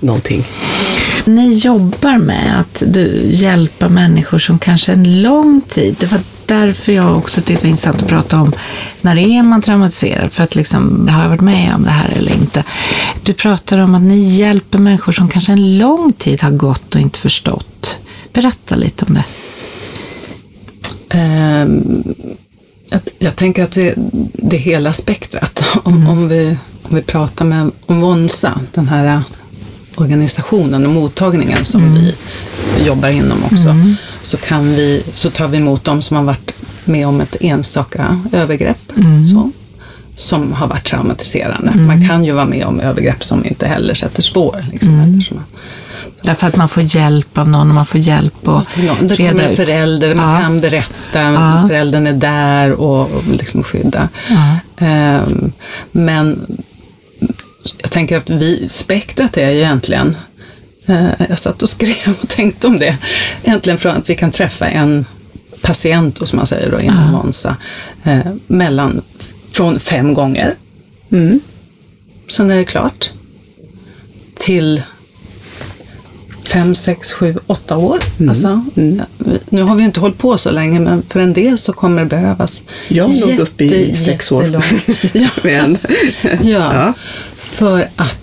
någonting. 0.00 0.44
Ni 1.24 1.54
jobbar 1.54 2.18
med 2.18 2.60
att 2.60 2.82
du 2.86 3.20
hjälpa 3.24 3.88
människor 3.88 4.38
som 4.38 4.58
kanske 4.58 4.92
en 4.92 5.22
lång 5.22 5.60
tid, 5.68 5.96
det 6.00 6.06
var 6.06 6.20
därför 6.60 6.92
jag 6.92 7.16
också 7.18 7.40
tyckte 7.40 7.52
det 7.54 7.62
var 7.62 7.68
intressant 7.70 8.02
att 8.02 8.08
prata 8.08 8.40
om 8.40 8.52
när 9.00 9.16
är 9.18 9.42
man 9.42 9.62
traumatiserad? 9.62 10.32
För 10.32 10.44
att 10.44 10.54
liksom, 10.54 11.08
har 11.08 11.22
jag 11.22 11.28
varit 11.28 11.40
med 11.40 11.74
om 11.74 11.82
det 11.82 11.90
här 11.90 12.10
eller 12.16 12.32
inte? 12.32 12.64
Du 13.22 13.32
pratar 13.32 13.78
om 13.78 13.94
att 13.94 14.02
ni 14.02 14.18
hjälper 14.18 14.78
människor 14.78 15.12
som 15.12 15.28
kanske 15.28 15.52
en 15.52 15.78
lång 15.78 16.12
tid 16.12 16.42
har 16.42 16.50
gått 16.50 16.94
och 16.94 17.00
inte 17.00 17.18
förstått. 17.18 17.98
Berätta 18.32 18.74
lite 18.76 19.04
om 19.04 19.14
det. 19.14 19.24
Ehm, 21.10 22.02
jag, 22.90 23.00
jag 23.18 23.36
tänker 23.36 23.64
att 23.64 23.72
det, 23.72 23.94
det 24.34 24.56
är 24.56 24.60
hela 24.60 24.92
spektrat. 24.92 25.64
Om, 25.82 25.96
Mm. 25.96 26.08
om, 26.08 26.28
vi, 26.28 26.56
om 26.82 26.96
vi 26.96 27.02
pratar 27.02 27.44
med 27.44 27.70
om 27.86 28.00
Vonsa, 28.00 28.60
den 28.74 28.88
här 28.88 29.22
organisationen 29.94 30.86
och 30.86 30.92
mottagningen 30.92 31.64
som 31.64 31.82
Mm. 31.82 31.94
vi 31.94 32.14
jobbar 32.86 33.08
inom 33.08 33.44
också, 33.44 33.76
så, 34.22 34.36
kan 34.36 34.74
vi, 34.74 35.02
så 35.14 35.30
tar 35.30 35.48
vi 35.48 35.56
emot 35.58 35.84
de 35.84 36.02
som 36.02 36.16
har 36.16 36.24
varit 36.24 36.52
med 36.84 37.06
om 37.06 37.20
ett 37.20 37.36
enstaka 37.40 38.20
övergrepp. 38.32 38.92
Mm. 38.96 39.24
Så, 39.26 39.50
som 40.16 40.52
har 40.52 40.66
varit 40.66 40.84
traumatiserande. 40.84 41.70
Mm. 41.70 41.86
Man 41.86 42.08
kan 42.08 42.24
ju 42.24 42.32
vara 42.32 42.44
med 42.44 42.64
om 42.66 42.80
övergrepp 42.80 43.24
som 43.24 43.44
inte 43.44 43.66
heller 43.66 43.94
sätter 43.94 44.22
spår. 44.22 44.64
Liksom, 44.72 44.94
Mm. 44.94 45.22
som- 45.22 45.44
Därför 46.24 46.46
att 46.48 46.56
man 46.56 46.68
får 46.68 46.82
hjälp 46.82 47.38
av 47.38 47.48
någon 47.48 47.68
och 47.68 47.74
man 47.74 47.86
får 47.86 48.00
hjälp 48.00 48.48
att 48.48 48.66
det 48.74 48.86
kommer 48.98 49.16
reda 49.16 49.42
en 49.44 49.50
ut. 49.50 49.56
förälder, 49.56 50.14
man 50.14 50.34
Ja. 50.34 50.40
kan 50.40 50.60
berätta, 50.60 51.20
Ja. 51.22 51.64
föräldern 51.68 52.06
är 52.06 52.12
där 52.12 52.72
och, 52.72 53.00
och 53.00 53.22
liksom 53.38 53.62
skydda. 53.62 54.08
Ja. 54.28 54.56
Ehm, 54.86 55.52
men 55.92 56.46
jag 57.82 57.90
tänker 57.90 58.18
att 58.18 58.30
vi, 58.30 58.66
spektrat 58.70 59.36
är 59.36 59.48
egentligen, 59.50 60.16
jag 61.28 61.38
satt 61.38 61.62
och 61.62 61.68
skrev 61.68 62.16
och 62.22 62.28
tänkte 62.28 62.66
om 62.66 62.78
det, 62.78 62.96
egentligen 63.42 63.78
från 63.78 63.96
att 63.96 64.10
vi 64.10 64.14
kan 64.14 64.30
träffa 64.30 64.66
en 64.68 65.04
patient, 65.60 66.18
och 66.18 66.28
som 66.28 66.36
man 66.36 66.46
säger 66.46 66.70
då 66.70 66.80
inom 66.80 67.10
Monza, 67.12 67.56
eh, 68.04 68.18
mellan, 68.46 69.02
från 69.50 69.80
fem 69.80 70.14
gånger, 70.14 70.54
Mm. 71.12 71.40
sen 72.30 72.50
är 72.50 72.56
det 72.56 72.64
klart, 72.64 73.10
till 74.38 74.82
fem, 76.46 76.74
sex, 76.74 77.12
sju, 77.12 77.36
åtta 77.46 77.76
år. 77.76 77.98
Alltså, 78.28 78.46
ja, 78.48 78.64
vi- 78.74 79.00
nu 79.48 79.62
har 79.62 79.74
vi 79.74 79.82
inte 79.82 80.00
hållit 80.00 80.18
på 80.18 80.38
så 80.38 80.50
länge, 80.50 80.80
men 80.80 81.02
för 81.08 81.20
en 81.20 81.32
del 81.32 81.58
så 81.58 81.72
kommer 81.72 82.00
det 82.02 82.08
behövas 82.08 82.62
Jag 82.88 83.10
jätte- 83.10 83.42
uppe 83.42 83.64
i 83.64 83.96
sex 83.96 84.32
år. 84.32 84.44
ja, 85.12 85.30
Ja. 86.42 86.92
för 87.34 87.88
att 87.96 88.18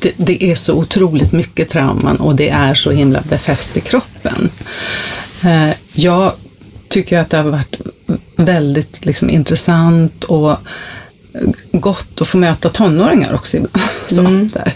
det, 0.00 0.12
det 0.16 0.44
är 0.44 0.54
så 0.54 0.74
otroligt 0.74 1.32
mycket 1.32 1.68
trauman 1.68 2.16
och 2.16 2.36
det 2.36 2.48
är 2.48 2.74
så 2.74 2.90
himla 2.90 3.22
befäst 3.28 3.76
i 3.76 3.80
kroppen. 3.80 4.50
Eh, 5.42 5.70
jag 5.92 6.32
tycker 6.88 7.20
att 7.20 7.30
det 7.30 7.36
har 7.36 7.44
varit 7.44 7.80
väldigt 8.36 9.04
liksom, 9.04 9.30
intressant 9.30 10.24
och 10.24 10.56
gott 11.72 12.20
att 12.20 12.28
få 12.28 12.38
möta 12.38 12.68
tonåringar 12.68 13.34
också 13.34 13.56
ibland. 13.56 13.80
Så, 14.06 14.22
där. 14.58 14.74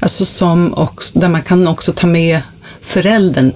Alltså 0.00 0.24
som 0.24 0.74
också, 0.74 1.18
där 1.18 1.28
man 1.28 1.42
kan 1.42 1.68
också 1.68 1.92
ta 1.92 2.06
med 2.06 2.40
föräldern 2.80 3.52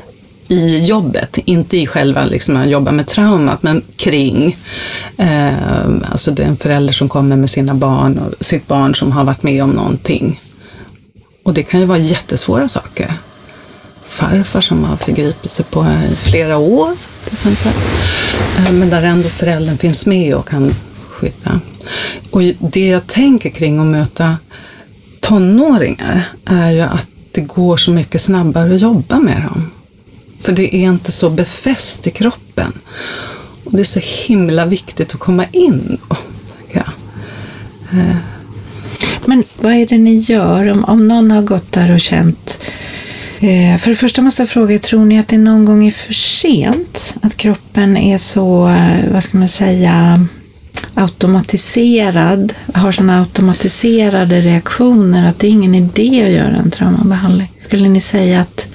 i 0.49 0.79
jobbet, 0.79 1.39
inte 1.45 1.77
i 1.77 1.87
själva 1.87 2.25
liksom, 2.25 2.57
att 2.57 2.69
jobba 2.69 2.93
med 2.93 3.07
traumat, 3.07 3.63
men 3.63 3.83
kring. 3.97 4.57
Eh, 5.17 5.85
alltså 6.11 6.31
det 6.31 6.43
är 6.43 6.47
en 6.47 6.57
förälder 6.57 6.93
som 6.93 7.09
kommer 7.09 7.37
med 7.37 7.51
sina 7.51 7.75
barn 7.75 8.19
och 8.19 8.45
sitt 8.45 8.67
barn 8.67 8.95
som 8.95 9.13
har 9.13 9.25
varit 9.25 9.43
med 9.43 9.63
om 9.63 9.71
någonting. 9.71 10.41
Och 11.43 11.55
det 11.55 11.63
kan 11.63 11.81
ju 11.81 11.87
vara 11.87 11.99
jättesvåra 11.99 12.69
saker. 12.69 13.15
Farfar 14.05 14.61
som 14.61 14.85
har 14.85 14.97
förgripit 14.97 15.51
sig 15.51 15.65
på 15.65 15.87
i 16.13 16.15
flera 16.15 16.57
år 16.57 16.97
till 17.25 17.33
exempel. 17.33 17.73
Eh, 18.59 18.73
men 18.73 18.91
där 18.91 19.03
ändå 19.03 19.29
föräldern 19.29 19.79
finns 19.79 20.07
med 20.07 20.35
och 20.35 20.49
kan 20.49 20.75
skydda. 21.09 21.61
Och 22.31 22.43
det 22.61 22.89
jag 22.89 23.07
tänker 23.07 23.51
kring 23.51 23.79
att 23.79 23.87
möta 23.87 24.37
tonåringar 25.21 26.23
är 26.45 26.71
ju 26.71 26.81
att 26.81 27.07
det 27.33 27.41
går 27.41 27.77
så 27.77 27.91
mycket 27.91 28.23
snabbare 28.23 28.75
att 28.75 28.81
jobba 28.81 29.19
med 29.19 29.43
dem. 29.43 29.71
För 30.41 30.53
det 30.53 30.75
är 30.77 30.89
inte 30.89 31.13
så 31.13 31.31
befäst 31.31 32.07
i 32.07 32.11
kroppen. 32.11 32.73
Och 33.65 33.73
det 33.73 33.81
är 33.81 33.85
så 33.85 34.01
himla 34.03 34.67
viktigt 34.67 35.15
att 35.15 35.21
komma 35.21 35.45
in 35.53 35.99
då. 36.09 36.17
Men 39.25 39.45
vad 39.57 39.73
är 39.73 39.87
det 39.87 39.99
ni 39.99 40.15
gör 40.15 40.71
om, 40.73 40.85
om 40.85 41.09
någon 41.09 41.31
har 41.31 41.43
gått 41.43 41.73
där 41.73 41.95
och 41.95 42.01
känt 42.01 42.63
eh, 43.41 43.79
för 43.79 43.91
det 43.91 43.97
första 43.97 44.23
måste 44.23 44.43
jag 44.43 44.49
fråga, 44.49 44.79
tror 44.79 45.05
ni 45.05 45.19
att 45.19 45.29
det 45.29 45.39
någon 45.39 45.65
gång 45.65 45.87
är 45.87 45.91
för 45.91 46.13
sent? 46.13 47.17
Att 47.23 47.37
kroppen 47.37 47.97
är 47.97 48.19
så, 48.19 48.69
eh, 48.69 49.13
vad 49.13 49.23
ska 49.25 49.39
man 49.39 49.49
säga, 49.49 50.27
automatiserad, 50.95 52.55
har 52.75 52.93
sådana 52.93 53.21
automatiserade 53.21 54.41
reaktioner 54.41 55.29
att 55.29 55.39
det 55.39 55.47
är 55.47 55.51
ingen 55.51 55.75
idé 55.75 56.25
att 56.25 56.33
göra 56.33 56.57
en 56.57 56.71
traumabehandling? 56.71 57.51
Skulle 57.65 57.89
ni 57.89 58.01
säga 58.01 58.41
att 58.41 58.70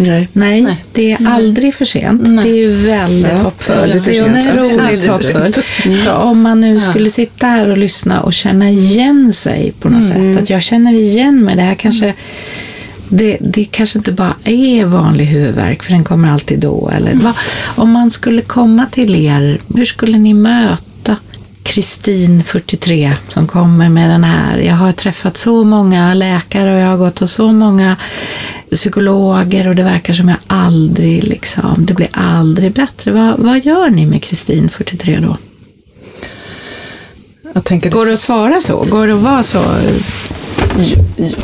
nej. 0.00 0.28
nej, 0.32 0.60
Nej. 0.60 0.76
det 0.92 1.12
är 1.12 1.28
aldrig 1.28 1.74
för 1.74 1.84
sent? 1.84 2.22
Nej. 2.26 2.44
Det 2.44 2.50
är 2.50 2.56
ju 2.56 2.68
väldigt 2.86 3.32
Ja, 3.32 3.38
hoppfullt. 3.38 4.04
Det 4.04 4.18
är 4.18 4.24
otroligt 4.62 5.06
hoppfullt. 5.06 5.54
sent. 5.82 6.00
Så 6.04 6.12
om 6.12 6.40
man 6.40 6.60
nu 6.60 6.74
Ja. 6.74 6.80
skulle 6.80 7.10
sitta 7.10 7.46
här 7.46 7.68
och 7.70 7.78
lyssna 7.78 8.20
och 8.20 8.32
känna 8.32 8.70
igen 8.70 9.32
sig 9.32 9.72
på 9.80 9.88
något 9.88 10.04
Mm. 10.14 10.34
sätt, 10.34 10.42
att 10.42 10.50
jag 10.50 10.62
känner 10.62 10.92
igen 10.94 11.44
mig, 11.44 11.56
det 11.56 11.62
här 11.62 11.74
kanske 11.74 12.14
det, 13.08 13.36
det 13.40 13.64
kanske 13.64 13.98
inte 13.98 14.12
bara 14.12 14.34
är 14.44 14.84
vanlig 14.84 15.24
huvudvärk, 15.24 15.82
för 15.82 15.92
den 15.92 16.04
kommer 16.04 16.30
alltid 16.30 16.58
då. 16.58 16.90
Eller 16.96 17.14
vad, 17.14 17.32
om 17.76 17.90
man 17.90 18.10
skulle 18.10 18.42
komma 18.42 18.86
till 18.92 19.14
er, 19.26 19.60
hur 19.74 19.84
skulle 19.84 20.18
ni 20.18 20.34
möta 20.34 20.82
Kristin, 21.62 22.42
43, 22.42 23.12
som 23.28 23.46
kommer 23.46 23.88
med 23.88 24.10
den 24.10 24.24
här. 24.24 24.58
Jag 24.58 24.74
har 24.74 24.92
träffat 24.92 25.36
så 25.36 25.64
många 25.64 26.14
läkare 26.14 26.74
och 26.74 26.80
jag 26.80 26.86
har 26.86 26.96
gått 26.96 27.18
hos 27.18 27.32
så 27.32 27.52
många 27.52 27.96
psykologer 28.70 29.68
och 29.68 29.74
det 29.74 29.82
verkar 29.82 30.14
som 30.14 30.28
jag 30.28 30.38
aldrig, 30.46 31.24
liksom, 31.24 31.86
det 31.86 31.94
blir 31.94 32.08
aldrig 32.12 32.72
bättre. 32.72 33.12
Vad, 33.12 33.38
vad 33.38 33.64
gör 33.64 33.90
ni 33.90 34.06
med 34.06 34.22
Kristin, 34.22 34.68
43 34.68 35.18
då? 35.20 35.36
Jag 37.54 37.64
tänker 37.64 37.90
Går 37.90 38.06
det 38.06 38.12
att 38.12 38.20
svara 38.20 38.60
så? 38.60 38.84
Går 38.84 39.06
det 39.06 39.14
att 39.14 39.20
vara 39.20 39.42
så? 39.42 39.64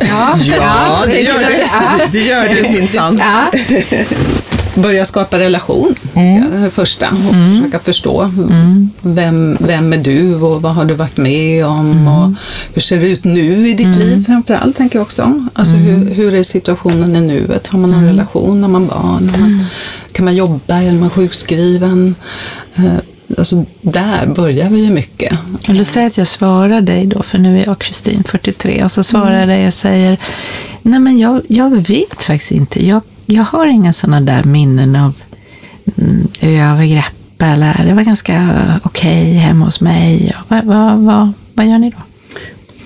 Ja, 0.00 0.38
Ja, 0.46 1.05
det 1.11 1.20
gör 1.20 1.40
det. 1.40 1.68
Det 2.12 2.20
gör 2.20 2.48
det 2.48 2.72
minsann. 2.72 3.22
Ja. 3.24 3.59
börja 4.74 5.05
skapa 5.05 5.38
relation, 5.38 5.94
Mm. 6.16 6.62
det 6.62 6.70
första. 6.70 7.09
Och 7.09 7.35
försöka 7.57 7.79
förstå 7.79 8.31
vem, 9.02 9.57
vem 9.61 9.92
är 9.92 9.96
du 9.98 10.35
och 10.35 10.62
vad 10.62 10.74
har 10.74 10.85
du 10.85 10.94
varit 10.94 11.16
med 11.16 11.66
om 11.66 11.90
Mm. 11.90 12.09
och 12.09 12.33
hur 12.74 12.83
ser 12.83 13.00
det 13.00 13.09
ut 13.09 13.24
nu 13.24 13.68
i 13.68 13.74
ditt 13.74 13.96
liv 13.96 14.24
framförallt, 14.26 14.76
tänker 14.76 14.98
jag 14.98 15.02
också. 15.02 15.46
Alltså 15.52 15.74
Mm. 15.74 15.87
hur, 15.87 16.14
hur 16.14 16.35
är 16.35 16.42
situationen 16.42 17.16
i 17.16 17.20
nuet? 17.20 17.66
Har 17.66 17.79
man 17.79 17.90
någon 17.90 18.05
relation? 18.05 18.62
Har 18.62 18.70
man 18.70 18.87
barn? 18.87 19.29
Har 19.31 19.38
man, 19.38 19.50
Mm. 19.55 19.64
kan 20.12 20.24
man 20.24 20.35
jobba? 20.37 20.74
Är 20.83 20.92
man 20.92 21.11
sjukskriven? 21.11 22.14
Eh, 22.76 22.85
Alltså 23.38 23.64
där 23.83 24.26
börjar 24.26 24.70
vi 24.70 24.85
ju 24.85 24.90
mycket. 24.90 25.38
Eller 25.68 25.85
säg 25.85 26.07
att 26.07 26.18
jag 26.18 26.26
svarar 26.26 26.81
dig 26.81 27.07
då, 27.07 27.22
för 27.22 27.38
nu 27.38 27.61
är 27.61 27.66
jag 27.66 27.79
Kristin, 27.79 28.24
43, 28.24 28.85
och 28.85 28.90
så 28.90 29.02
svarar 29.02 29.26
Mm. 29.26 29.38
jag 29.40 29.48
dig 29.48 29.66
och 29.66 29.74
säger 29.74 30.18
Nej 30.83 31.00
men 31.00 31.18
jag, 31.18 31.40
jag 31.48 31.70
vet 31.88 32.22
faktiskt 32.22 32.50
inte. 32.52 32.87
Jag, 32.87 33.02
jag 33.26 33.42
har 33.44 33.66
inga 33.66 33.92
sådana 33.92 34.20
där 34.20 34.44
minnen 34.44 34.96
av 34.96 35.02
mm, 35.02 35.14
övergrepp 36.40 37.42
eller 37.42 37.85
det 37.85 37.94
var 37.94 38.03
ganska 38.03 38.64
okej 38.85 39.33
hemma 39.33 39.64
hos 39.64 39.81
mig. 39.81 40.37
Vad, 40.49 40.64
vad, 40.64 40.99
vad, 40.99 41.33
vad 41.55 41.66
gör 41.66 41.79
ni 41.79 41.90
då? 41.90 41.99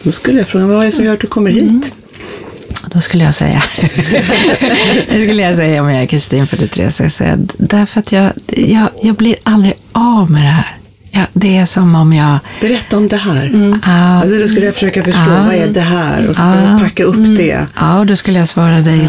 Då 0.03 0.13
skulle 0.13 0.39
jag 0.39 0.47
fråga, 0.47 0.67
vad 0.67 0.81
är 0.81 0.85
det 0.85 0.93
som 0.93 1.05
gör 1.05 1.15
att 1.15 1.21
du 1.21 1.27
kommer 1.27 1.51
hit? 1.51 1.95
Då 2.87 3.01
skulle 3.01 3.25
jag 3.25 3.35
säga, 3.35 3.63
det 5.09 5.23
skulle 5.23 5.43
jag 5.43 5.57
säga 5.57 5.83
om 5.83 5.91
jag 5.91 6.03
är 6.03 6.07
Kristin 6.07 6.47
43, 6.47 6.91
så 6.91 7.03
jag 7.03 7.13
säga, 7.13 7.39
därför 7.59 8.01
att 8.01 8.13
jag, 8.13 8.33
jag, 8.47 8.89
jag 9.03 9.15
blir 9.15 9.37
aldrig 9.43 9.75
av 9.93 10.31
med 10.31 10.43
det 10.43 10.49
här. 10.49 10.77
Ja, 11.13 11.21
det 11.33 11.57
är 11.57 11.67
som 11.67 11.95
om 11.95 12.13
jag... 12.13 12.39
Berätta 12.61 12.97
om 12.97 13.09
det 13.09 13.17
här. 13.17 13.47
Mm. 13.47 13.81
Alltså, 13.85 14.39
då 14.39 14.49
skulle 14.49 14.65
jag 14.67 14.75
försöka 14.75 15.03
förstå, 15.03 15.31
Ja. 15.31 15.43
vad 15.45 15.55
är 15.55 15.69
det 15.69 15.81
här? 15.81 16.29
Och 16.29 16.37
så 16.37 16.43
börja 16.43 16.79
packa 16.83 17.05
upp 17.05 17.37
det. 17.37 17.67
Ja, 17.81 17.99
och 17.99 18.07
då 18.07 18.17
skulle 18.17 18.39
jag 18.39 18.49
svara 18.49 18.81
dig, 18.81 19.09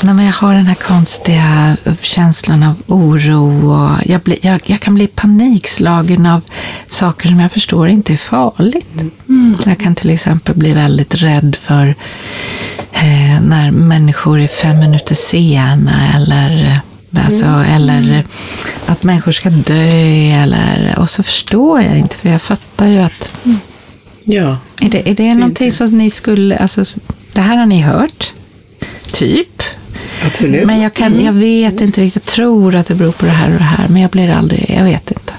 nej, 0.00 0.14
men 0.14 0.24
jag 0.26 0.32
har 0.32 0.54
den 0.54 0.66
här 0.66 0.74
konstiga 0.74 1.76
känslan 2.00 2.62
av 2.62 2.74
oro 2.86 3.72
och 3.72 3.90
jag, 4.06 4.20
blir, 4.20 4.38
jag, 4.46 4.60
jag 4.64 4.80
kan 4.80 4.94
bli 4.94 5.06
panikslagen 5.06 6.26
av 6.26 6.40
saker 6.88 7.28
som 7.28 7.40
jag 7.40 7.52
förstår 7.52 7.88
inte 7.88 8.12
är 8.12 8.16
farligt. 8.16 8.86
Jag 9.66 9.78
kan 9.78 9.94
till 9.94 10.10
exempel 10.10 10.54
bli 10.54 10.72
väldigt 10.72 11.14
rädd 11.14 11.56
för 11.58 11.86
eh, 12.92 13.40
när 13.42 13.70
människor 13.70 14.40
är 14.40 14.48
fem 14.48 14.78
minuter 14.78 15.14
sena 15.14 16.14
eller 16.14 16.80
Alltså, 17.16 17.44
Eller 17.46 18.24
att 18.86 19.02
människor 19.02 19.32
ska 19.32 19.50
dö. 19.50 20.42
Eller, 20.42 20.94
och 20.98 21.10
så 21.10 21.22
förstår 21.22 21.82
jag 21.82 21.98
inte, 21.98 22.16
för 22.16 22.28
jag 22.28 22.42
fattar 22.42 22.86
ju 22.86 22.98
att 22.98 23.30
Ja. 24.24 24.56
är 24.80 24.88
det, 24.90 25.10
är 25.10 25.14
det 25.14 25.34
någonting 25.34 25.72
som 25.72 25.98
ni 25.98 26.10
skulle, 26.10 26.56
alltså, 26.56 26.84
det 27.32 27.40
här 27.40 27.56
har 27.56 27.66
ni 27.66 27.80
hört, 27.80 28.32
typ. 29.12 29.62
Absolut. 30.26 30.66
Men 30.66 30.80
jag, 30.80 30.94
kan, 30.94 31.24
jag 31.24 31.32
vet 31.32 31.80
inte 31.80 32.00
riktigt, 32.00 32.22
jag 32.26 32.34
tror 32.34 32.74
att 32.74 32.86
det 32.86 32.94
beror 32.94 33.12
på 33.12 33.24
det 33.24 33.30
här 33.32 33.52
och 33.52 33.58
det 33.58 33.64
här, 33.64 33.88
men 33.88 34.02
jag 34.02 34.10
blir 34.10 34.30
aldrig, 34.30 34.74
jag 34.78 34.84
vet 34.84 35.10
inte. 35.10 35.32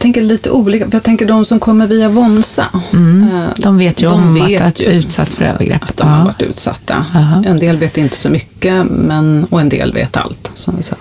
Jag 0.00 0.02
tänker 0.02 0.22
lite 0.22 0.50
olika. 0.50 0.86
Jag 0.92 1.02
tänker 1.02 1.26
de 1.26 1.44
som 1.44 1.60
kommer 1.60 1.86
via 1.86 2.08
Vonsa. 2.08 2.68
eh, 2.72 3.48
De 3.56 3.78
vet 3.78 4.02
ju 4.02 4.06
de 4.06 4.14
om 4.14 4.34
vet 4.34 4.62
att, 4.62 4.80
ju 4.80 4.84
utsatt 4.84 5.28
för 5.28 5.44
övergrepp. 5.44 5.82
Att 5.82 5.96
de 5.96 6.08
har 6.08 6.24
varit 6.24 6.42
utsatta. 6.42 7.06
Ja. 7.14 7.42
En 7.50 7.58
del 7.58 7.76
vet 7.76 7.96
inte 7.98 8.16
så 8.16 8.28
mycket 8.28 8.86
men, 8.90 9.46
och 9.50 9.60
en 9.60 9.68
del 9.68 9.92
vet 9.92 10.16
allt. 10.16 10.50
Som 10.54 10.76
vi 10.76 10.82
sa. 10.82 10.96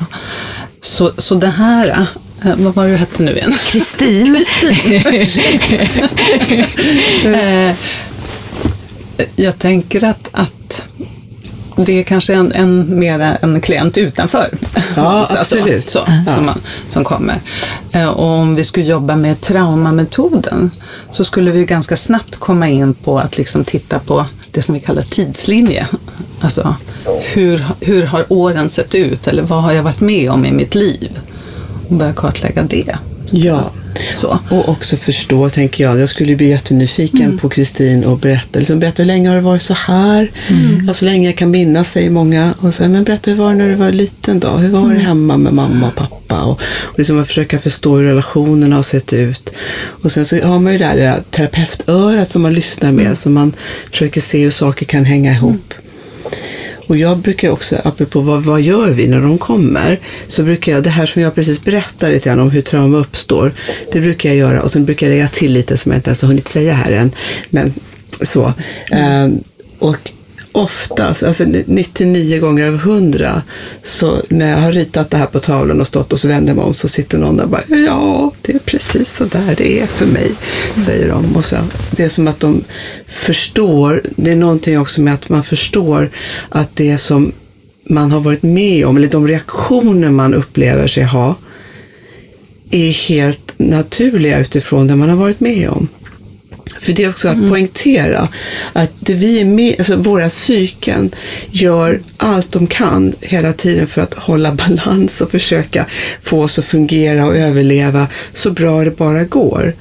Så, 0.82 1.12
så 1.18 1.36
det 1.36 1.48
här, 1.48 2.08
eh, 2.44 2.52
vad 2.58 2.76
var 2.76 2.86
det 2.86 2.92
du 2.92 2.98
hette 2.98 3.24
nu 3.24 3.32
igen? 3.32 3.52
Kristin. 3.72 4.46
Eh, 7.34 7.76
jag 9.36 9.60
tänker 9.60 10.04
att, 10.04 10.30
att 10.32 10.84
det 11.86 12.00
är 12.00 12.04
kanske 12.04 12.34
en, 12.34 12.52
en 12.52 13.00
mera 13.00 13.36
en 13.36 13.62
klient 13.62 13.98
utanför. 13.98 14.50
Ja, 14.96 15.26
absolut. 15.38 15.90
Så, 15.90 16.00
Ja. 16.26 16.34
som, 16.36 16.46
man, 16.46 16.60
som 16.90 17.04
kommer. 17.04 17.42
Eh, 17.92 18.08
Och 18.08 18.26
om 18.30 18.56
vi 18.56 18.64
skulle 18.64 18.86
jobba 18.86 19.16
med 19.16 19.42
traumametoden 19.42 20.72
så 21.12 21.26
skulle 21.26 21.52
vi 21.52 21.66
ganska 21.66 21.96
snabbt 21.96 22.36
komma 22.36 22.70
in 22.70 22.94
på 22.94 23.20
att 23.20 23.38
liksom 23.38 23.64
titta 23.64 24.00
på 24.00 24.26
det 24.52 24.62
som 24.62 24.76
vi 24.76 24.82
kallar 24.82 25.02
tidslinje. 25.02 25.88
Alltså, 26.42 26.76
hur, 27.34 27.66
hur 27.80 28.06
har 28.06 28.26
åren 28.30 28.70
sett 28.70 28.96
ut 28.96 29.28
eller 29.28 29.44
vad 29.44 29.64
har 29.64 29.72
jag 29.72 29.84
varit 29.84 30.02
med 30.02 30.32
om 30.32 30.46
i 30.46 30.52
mitt 30.52 30.76
liv? 30.76 31.20
Och 31.90 31.96
börja 31.96 32.14
kartlägga 32.14 32.64
det. 32.64 32.96
Ja. 33.32 33.72
Så. 34.12 34.40
Och 34.50 34.70
också 34.70 34.98
förstå, 34.98 35.50
tänker 35.50 35.84
jag. 35.84 36.00
Jag 36.00 36.10
skulle 36.10 36.36
bli 36.36 36.50
jättenyfiken 36.50 37.22
Mm. 37.26 37.38
på 37.38 37.50
Kristin 37.50 38.04
och 38.06 38.18
berätta. 38.18 38.60
Liksom, 38.60 38.80
berätta 38.80 39.02
hur 39.02 39.08
länge 39.08 39.30
har 39.30 39.36
det 39.36 39.42
varit 39.42 39.62
så 39.62 39.74
här? 39.74 40.32
Mm. 40.48 40.84
Ja, 40.88 40.94
så 40.94 41.06
länge 41.06 41.28
jag 41.30 41.38
kan 41.38 41.52
minnas, 41.52 41.92
säger 41.92 42.10
många. 42.10 42.54
Och 42.60 42.74
så, 42.74 42.84
men 42.88 43.04
berätta 43.04 43.32
hur 43.32 43.38
var 43.38 43.50
det 43.50 43.56
när 43.58 43.70
du 43.70 43.76
var 43.76 43.92
liten 43.92 44.40
då? 44.40 44.48
Hur 44.50 44.70
var 44.70 44.80
Mm. 44.80 44.94
det 44.94 45.00
hemma 45.00 45.38
med 45.38 45.54
mamma 45.54 45.88
och 45.88 45.96
pappa? 45.96 46.42
Och, 46.44 46.60
och 46.84 46.98
liksom 47.00 47.22
att 47.22 47.28
försöka 47.28 47.60
förstå 47.60 47.98
hur 47.98 48.04
relationerna 48.04 48.76
har 48.76 48.84
sett 48.84 49.14
ut. 49.14 49.50
Och 50.04 50.12
sen 50.12 50.26
så 50.26 50.42
har 50.42 50.60
man 50.60 50.74
ju 50.74 50.80
det 50.80 50.86
här 50.86 50.96
lilla 50.96 51.18
terapeutörat 51.32 52.30
som 52.30 52.42
man 52.42 52.54
lyssnar 52.54 52.90
Mm. 52.90 53.04
med. 53.06 53.18
Så 53.18 53.30
man 53.30 53.54
försöker 53.92 54.22
se 54.22 54.44
hur 54.44 54.52
saker 54.52 54.86
kan 54.86 55.06
hänga 55.06 55.32
ihop. 55.34 55.74
Och 56.90 56.98
jag 56.98 57.18
brukar 57.18 57.50
också, 57.50 57.76
apropå 57.84 58.22
vad, 58.22 58.44
vad 58.44 58.62
gör 58.62 58.90
vi 58.90 59.08
när 59.08 59.22
de 59.22 59.38
kommer, 59.38 60.00
så 60.28 60.44
brukar 60.44 60.72
jag, 60.72 60.84
det 60.84 60.90
här 60.90 61.06
som 61.06 61.22
jag 61.22 61.36
precis 61.36 61.62
berättade 61.62 62.14
lite 62.14 62.30
grann 62.30 62.40
om 62.40 62.52
hur 62.52 62.62
trauma 62.62 62.98
uppstår, 62.98 63.54
det 63.92 64.02
brukar 64.02 64.30
jag 64.30 64.38
göra 64.38 64.62
och 64.62 64.72
sen 64.72 64.86
brukar 64.86 65.08
jag 65.08 65.14
lägga 65.14 65.28
till 65.28 65.52
lite 65.52 65.78
som 65.78 65.92
jag 65.92 66.00
inte 66.00 66.10
ens 66.10 66.22
har 66.22 66.28
hunnit 66.28 66.48
säga 66.48 66.74
här 66.74 66.92
än. 66.92 67.12
Men 67.50 67.74
så. 68.22 68.54
Ehm, 68.92 69.44
och 69.80 70.12
oftast, 70.52 71.24
alltså 71.24 71.46
99 71.66 72.40
gånger 72.40 72.68
av 72.68 72.74
100, 72.74 73.42
så 73.82 74.22
när 74.30 74.50
jag 74.50 74.58
har 74.58 74.72
ritat 74.72 75.10
det 75.10 75.18
här 75.18 75.26
på 75.26 75.40
tavlan 75.40 75.82
och 75.82 75.88
stått 75.88 76.14
och 76.14 76.20
så 76.20 76.28
vänder 76.28 76.54
mig 76.54 76.64
om 76.64 76.74
så 76.74 76.88
sitter 76.88 77.18
någon 77.18 77.38
där 77.38 77.44
och 77.44 77.50
bara 77.50 77.64
ja, 77.68 78.32
det 78.42 78.54
är 78.54 78.60
precis 78.60 79.14
så 79.14 79.26
där 79.26 79.56
det 79.58 79.82
är 79.82 79.88
för 79.88 80.06
mig, 80.06 80.32
säger 80.86 81.10
de. 81.10 81.36
Och 81.36 81.46
så, 81.46 81.56
det 81.92 82.04
är 82.04 82.10
som 82.10 82.28
att 82.28 82.40
de 82.40 82.64
förstår, 83.08 84.04
det 84.16 84.32
är 84.32 84.36
någonting 84.36 84.80
också 84.80 85.02
med 85.02 85.14
att 85.14 85.30
man 85.30 85.44
förstår 85.44 86.10
att 86.50 86.76
det 86.76 86.98
som 86.98 87.32
man 87.90 88.12
har 88.12 88.20
varit 88.20 88.44
med 88.44 88.86
om, 88.86 88.98
eller 88.98 89.08
de 89.08 89.28
reaktioner 89.28 90.10
man 90.10 90.34
upplever 90.34 90.88
sig 90.88 91.04
ha, 91.04 91.36
är 92.72 92.92
helt 92.92 93.54
naturliga 93.58 94.40
utifrån 94.40 94.88
det 94.88 94.96
man 94.96 95.10
har 95.10 95.18
varit 95.18 95.40
med 95.40 95.70
om. 95.70 95.88
För 96.80 96.94
det 96.94 97.04
är 97.04 97.10
också 97.10 97.30
att 97.30 97.50
poängtera 97.50 98.28
att 98.74 98.92
det 99.00 99.14
vi 99.14 99.42
är 99.42 99.46
med, 99.46 99.76
alltså 99.78 99.96
våra 99.96 100.30
psyken 100.30 101.12
gör 101.52 102.02
allt 102.18 102.52
de 102.52 102.68
kan 102.68 103.14
hela 103.22 103.54
tiden 103.54 103.88
för 103.88 104.02
att 104.02 104.14
hålla 104.14 104.52
balans 104.68 105.22
och 105.22 105.32
försöka 105.32 105.86
få 106.22 106.44
oss 106.44 106.60
att 106.60 106.66
fungera 106.66 107.26
och 107.26 107.36
överleva 107.36 108.08
så 108.34 108.52
bra 108.52 108.84
det 108.84 108.98
bara 108.98 109.24
går. 109.24 109.74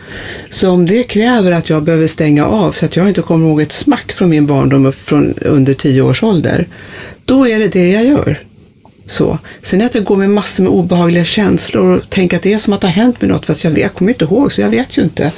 Så 0.51 0.71
om 0.71 0.87
det 0.87 1.03
kräver 1.03 1.53
att 1.53 1.71
jag 1.71 1.83
behöver 1.83 2.07
stänga 2.07 2.47
av 2.47 2.73
så 2.73 2.87
att 2.87 2.97
jag 2.97 3.09
inte 3.09 3.23
kommer 3.23 3.47
ihåg 3.47 3.61
ett 3.61 3.73
smack 3.73 4.13
från 4.13 4.31
min 4.31 4.47
barndom 4.47 4.93
från 4.93 5.35
under 5.41 5.75
tio 5.75 6.03
års 6.03 6.23
ålder, 6.23 6.67
då 7.25 7.49
är 7.49 7.59
det 7.59 7.69
det 7.69 7.89
jag 7.91 8.05
gör. 8.05 8.48
Så. 9.09 9.39
Sen 9.63 9.83
att 9.83 9.95
jag 9.95 10.05
går 10.05 10.17
med 10.17 10.31
massor 10.31 10.65
med 10.65 10.73
obehagliga 10.73 11.25
känslor 11.25 11.97
och 11.97 12.11
tänker 12.11 12.37
att 12.37 12.43
det 12.43 12.53
är 12.53 12.59
som 12.59 12.73
att 12.73 12.81
det 12.81 12.87
har 12.87 12.93
hänt 12.93 13.21
med 13.21 13.31
något 13.31 13.47
fast 13.47 13.65
jag, 13.65 13.71
vet, 13.71 13.81
jag 13.81 13.95
kommer 13.95 14.13
inte 14.13 14.25
ihåg 14.25 14.53
så 14.53 14.61
jag 14.61 14.71
vet 14.71 14.99
ju 14.99 15.03
inte. 15.03 15.33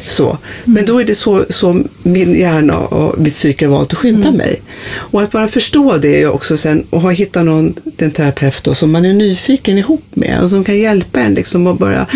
Så. 0.00 0.38
Men 0.64 0.86
då 0.86 1.00
är 1.00 1.04
det 1.04 1.14
så 1.14 1.44
som 1.50 1.88
min 2.02 2.34
hjärna 2.34 2.78
och 2.78 3.18
mitt 3.18 3.32
psyke 3.32 3.66
har 3.66 3.72
valt 3.72 3.92
att 3.92 3.98
skydda 3.98 4.30
mig. 4.30 4.62
Och 4.92 5.22
att 5.22 5.30
bara 5.30 5.48
förstå 5.48 5.96
det 5.96 6.22
är 6.22 6.30
också 6.30 6.56
sen 6.56 6.86
och 6.90 7.00
ha 7.00 7.10
hittat 7.10 7.44
någon, 7.44 7.74
en 7.98 8.10
terapeut 8.10 8.64
då, 8.64 8.74
som 8.74 8.90
man 8.92 9.04
är 9.04 9.14
nyfiken 9.14 9.78
ihop 9.78 10.04
med 10.10 10.40
och 10.42 10.50
som 10.50 10.64
kan 10.64 10.78
hjälpa 10.78 11.20
en 11.20 11.34
liksom 11.34 11.66
att 11.66 11.78
bara 11.78 12.06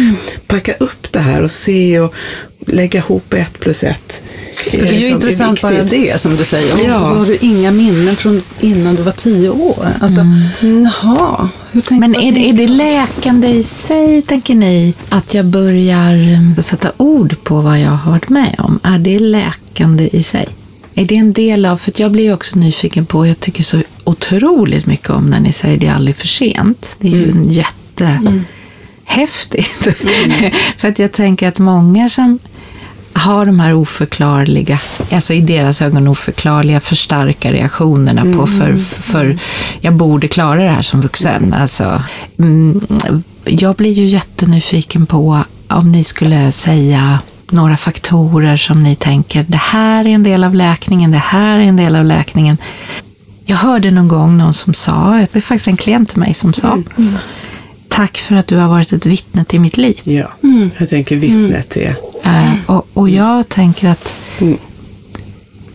packa 0.47 0.73
upp 0.79 1.00
det 1.12 1.18
här 1.18 1.42
och 1.42 1.51
se 1.51 2.01
och 2.01 2.14
lägga 2.66 2.99
ihop 2.99 3.35
ett 3.35 3.61
plus 3.61 3.85
ett. 3.85 4.23
För 4.70 4.79
det 4.79 4.88
är 4.88 4.92
ju 4.92 4.92
liksom 4.92 5.14
intressant 5.14 5.62
bara 5.62 5.73
viktigt. 5.73 5.90
det 5.90 6.20
som 6.20 6.37
du 6.37 6.44
säger. 6.44 6.79
Ja. 6.79 6.85
Ja. 6.87 6.99
Har 6.99 7.27
du 7.27 7.38
inga 7.40 7.70
minnen 7.70 8.16
från 8.16 8.42
innan 8.61 8.94
du 8.94 9.03
var 9.03 9.12
tio 9.12 9.51
år? 9.51 9.88
Alltså, 10.01 10.20
jaha, 10.61 11.49
hur 11.73 12.01
Men 12.01 12.14
är 12.14 12.33
det, 12.33 12.49
är 12.49 12.53
det 12.53 12.66
läkande 12.66 13.49
i 13.49 13.62
sig, 13.62 14.23
tänker 14.23 14.55
ni, 14.55 14.94
att 15.09 15.35
jag 15.35 15.44
börjar 15.44 16.14
eh, 16.14 16.62
sätta 16.62 16.92
ord 16.96 17.37
på 17.42 17.61
vad 17.61 17.81
jag 17.81 17.90
har 17.90 18.12
varit 18.12 18.29
med 18.29 18.55
om? 18.59 18.81
Är 18.83 18.99
det 18.99 19.18
läkande 19.18 20.09
i 20.12 20.23
sig? 20.23 20.49
Är 20.94 21.05
det 21.05 21.16
en 21.16 21.33
del 21.33 21.66
av, 21.66 21.77
för 21.77 21.92
jag 21.96 22.12
blir 22.12 22.25
ju 22.25 22.33
också 22.33 22.59
nyfiken 22.59 23.07
på, 23.07 23.27
jag 23.27 23.40
tycker 23.40 23.62
så 23.62 23.83
otroligt 24.05 24.87
mycket 24.87 25.11
om 25.11 25.31
när 25.31 25.40
ni 25.40 25.53
säger 25.53 25.79
det 25.79 25.87
är 25.87 25.94
aldrig 25.94 26.16
för 26.16 26.27
sent. 26.27 26.96
Det 27.01 27.09
är 27.09 27.12
ju 27.12 27.31
en 27.31 27.49
jättehäftigt. 29.11 29.96
för 30.77 30.88
att 30.88 30.99
jag 30.99 31.12
tänker 31.12 31.49
att 31.49 31.59
många 31.59 32.09
som 32.09 32.38
har 33.12 33.46
de 33.46 33.61
här 33.61 33.75
oförklarliga, 33.75 34.79
alltså 35.12 35.35
i 35.35 35.40
deras 35.40 35.83
ögon 35.83 36.09
oförklarliga 36.09 36.81
för 36.81 36.94
starka 36.94 37.53
reaktionerna 37.53 38.23
på 38.23 38.46
för, 38.46 38.77
för 39.03 39.38
jag 39.81 39.94
borde 39.94 40.29
klara 40.29 40.62
det 40.62 40.70
här 40.70 40.83
som 40.83 41.01
vuxen. 41.01 41.55
Alltså, 41.55 42.03
mm, 42.38 42.81
jag 43.44 43.75
blir 43.75 43.92
ju 43.92 44.05
jättenyfiken 44.05 45.07
på 45.07 45.44
om 45.68 45.92
ni 45.92 46.05
skulle 46.05 46.53
säga 46.53 47.18
några 47.51 47.77
faktorer 47.77 48.57
som 48.57 48.83
ni 48.83 48.96
tänker, 48.96 49.44
det 49.49 49.57
här 49.57 50.05
är 50.05 50.11
en 50.11 50.23
del 50.23 50.44
av 50.44 50.55
läkningen, 50.55 51.11
det 51.11 51.18
här 51.18 51.59
är 51.59 51.64
en 51.64 51.77
del 51.77 51.96
av 51.96 52.05
läkningen. 52.05 52.57
Jag 53.44 53.57
hörde 53.57 53.90
någon 53.90 54.09
gång 54.09 54.38
någon 54.38 54.53
som 54.53 54.75
sa, 54.75 55.27
det 55.33 55.38
är 55.38 55.40
faktiskt 55.40 55.68
en 55.68 55.77
klient 55.77 56.09
till 56.09 56.18
mig 56.18 56.35
som 56.35 56.53
sa, 56.53 56.83
tack 57.90 58.18
för 58.18 58.35
att 58.37 58.46
du 58.46 58.57
har 58.57 58.68
varit 58.68 58.92
ett 58.92 59.07
vittne 59.07 59.44
till 59.44 59.61
mitt 59.61 59.76
liv. 59.76 60.00
Ja, 60.05 60.31
jag 60.79 60.88
tänker 60.88 61.16
vittnet 61.16 61.76
är 61.76 61.96
Eh, 62.22 62.53
och, 62.66 62.87
och 62.94 63.11
jag 63.11 63.48
tänker 63.48 63.88
att 63.88 64.12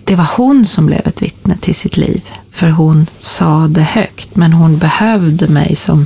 det 0.03 0.15
var 0.15 0.29
hon 0.37 0.65
som 0.65 0.85
blev 0.85 1.01
ett 1.07 1.21
vittne 1.21 1.57
till 1.61 1.75
sitt 1.75 1.97
liv. 1.97 2.21
För 2.51 2.69
hon 2.69 3.07
sa 3.19 3.67
det 3.67 3.81
högt, 3.81 4.35
men 4.35 4.53
hon 4.53 4.77
behövde 4.77 5.47
mig 5.47 5.75
som... 5.75 6.05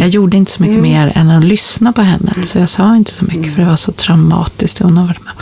Jag 0.00 0.08
gjorde 0.08 0.36
inte 0.36 0.50
så 0.50 0.62
mycket 0.62 0.82
mer 0.82 1.12
än 1.14 1.30
att 1.30 1.44
lyssna 1.44 1.92
på 1.92 2.02
henne. 2.02 2.32
Så 2.44 2.58
jag 2.58 2.68
sa 2.68 2.96
inte 2.96 3.10
så 3.10 3.24
mycket, 3.24 3.54
för 3.54 3.62
det 3.62 3.68
var 3.68 3.76
så 3.76 3.92
traumatiskt 3.92 4.78
det 4.78 4.84
hon 4.84 4.96
har 4.96 5.06
varit 5.06 5.24
med. 5.24 5.32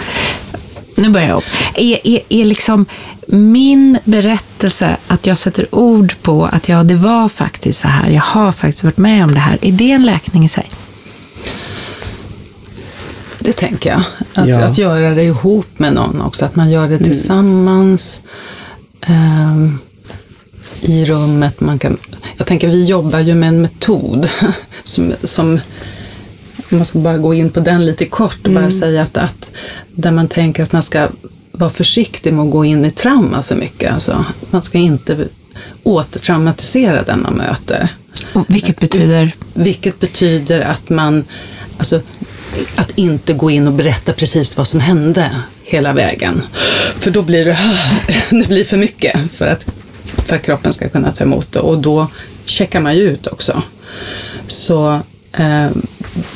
Nu 0.94 1.08
börjar 1.10 1.28
jag 1.28 1.36
om. 1.36 1.42
Är, 1.74 2.06
är, 2.06 2.20
är 2.28 2.44
liksom 2.44 2.86
min 3.26 3.98
berättelse, 4.04 4.96
att 5.06 5.26
jag 5.26 5.38
sätter 5.38 5.74
ord 5.74 6.14
på 6.22 6.46
att 6.46 6.68
ja, 6.68 6.82
det 6.82 6.94
var 6.94 7.28
faktiskt 7.28 7.80
så 7.80 7.88
här, 7.88 8.10
jag 8.10 8.22
har 8.22 8.52
faktiskt 8.52 8.84
varit 8.84 8.96
med 8.96 9.24
om 9.24 9.34
det 9.34 9.40
här. 9.40 9.58
Är 9.62 9.72
det 9.72 9.90
en 9.90 10.06
läkning 10.06 10.44
i 10.44 10.48
sig? 10.48 10.70
Det 13.38 13.52
tänker 13.52 13.90
jag. 13.90 14.02
Att, 14.34 14.48
Ja. 14.48 14.64
att 14.64 14.78
göra 14.78 15.10
det 15.14 15.22
ihop 15.22 15.78
med 15.78 15.92
någon 15.92 16.20
också. 16.22 16.44
Att 16.44 16.56
man 16.56 16.70
gör 16.70 16.88
det 16.88 16.98
tillsammans. 16.98 18.22
ehm, 19.06 19.78
I 20.80 21.04
rummet. 21.04 21.60
Man 21.60 21.78
kan, 21.78 21.96
jag 22.36 22.46
tänker 22.46 22.68
vi 22.68 22.84
jobbar 22.84 23.18
ju 23.18 23.34
med 23.34 23.48
en 23.48 23.62
metod 23.62 24.28
som, 24.84 25.12
som 25.24 25.48
om 25.50 25.60
man 26.76 26.86
ska 26.86 26.98
bara 26.98 27.18
gå 27.18 27.34
in 27.34 27.50
på 27.50 27.60
den 27.60 27.86
lite 27.86 28.04
kort 28.04 28.46
och 28.46 28.52
bara 28.52 28.70
säga 28.70 29.02
att, 29.02 29.16
att 29.16 29.50
där 29.94 30.12
man 30.12 30.28
tänker 30.28 30.62
att 30.62 30.72
man 30.72 30.82
ska 30.82 31.08
vara 31.52 31.70
försiktig 31.70 32.32
med 32.32 32.44
att 32.44 32.50
gå 32.50 32.64
in 32.64 32.84
i 32.84 32.90
trauma 32.90 33.42
för 33.42 33.56
mycket. 33.56 33.92
Alltså, 33.92 34.24
man 34.50 34.62
ska 34.62 34.78
inte 34.78 35.28
återtraumatisera 35.82 37.02
den 37.02 37.22
man 37.22 37.34
möter. 37.34 37.88
Och 38.32 38.44
vilket 38.48 38.80
betyder? 38.80 39.34
Vilket 39.54 40.00
betyder 40.00 40.60
att 40.60 40.90
man, 40.90 41.24
alltså, 41.78 42.00
att 42.74 42.90
inte 42.98 43.32
gå 43.32 43.50
in 43.50 43.66
och 43.66 43.72
berätta 43.72 44.12
precis 44.12 44.56
vad 44.56 44.68
som 44.68 44.80
hände 44.80 45.30
hela 45.64 45.92
vägen. 45.92 46.42
För 46.98 47.10
då 47.10 47.22
blir 47.22 47.44
det, 47.44 47.58
det 48.30 48.48
blir 48.48 48.64
för 48.64 48.76
mycket 48.76 49.30
för 49.30 49.46
att, 49.46 49.66
för 50.04 50.36
att 50.36 50.42
kroppen 50.42 50.72
ska 50.72 50.88
kunna 50.88 51.12
ta 51.12 51.24
emot 51.24 51.52
det 51.52 51.60
och 51.60 51.78
då 51.78 52.06
checkar 52.44 52.80
man 52.80 52.96
ju 52.96 53.02
ut 53.02 53.26
också. 53.26 53.62
Så 54.46 55.00
eh, 55.36 55.66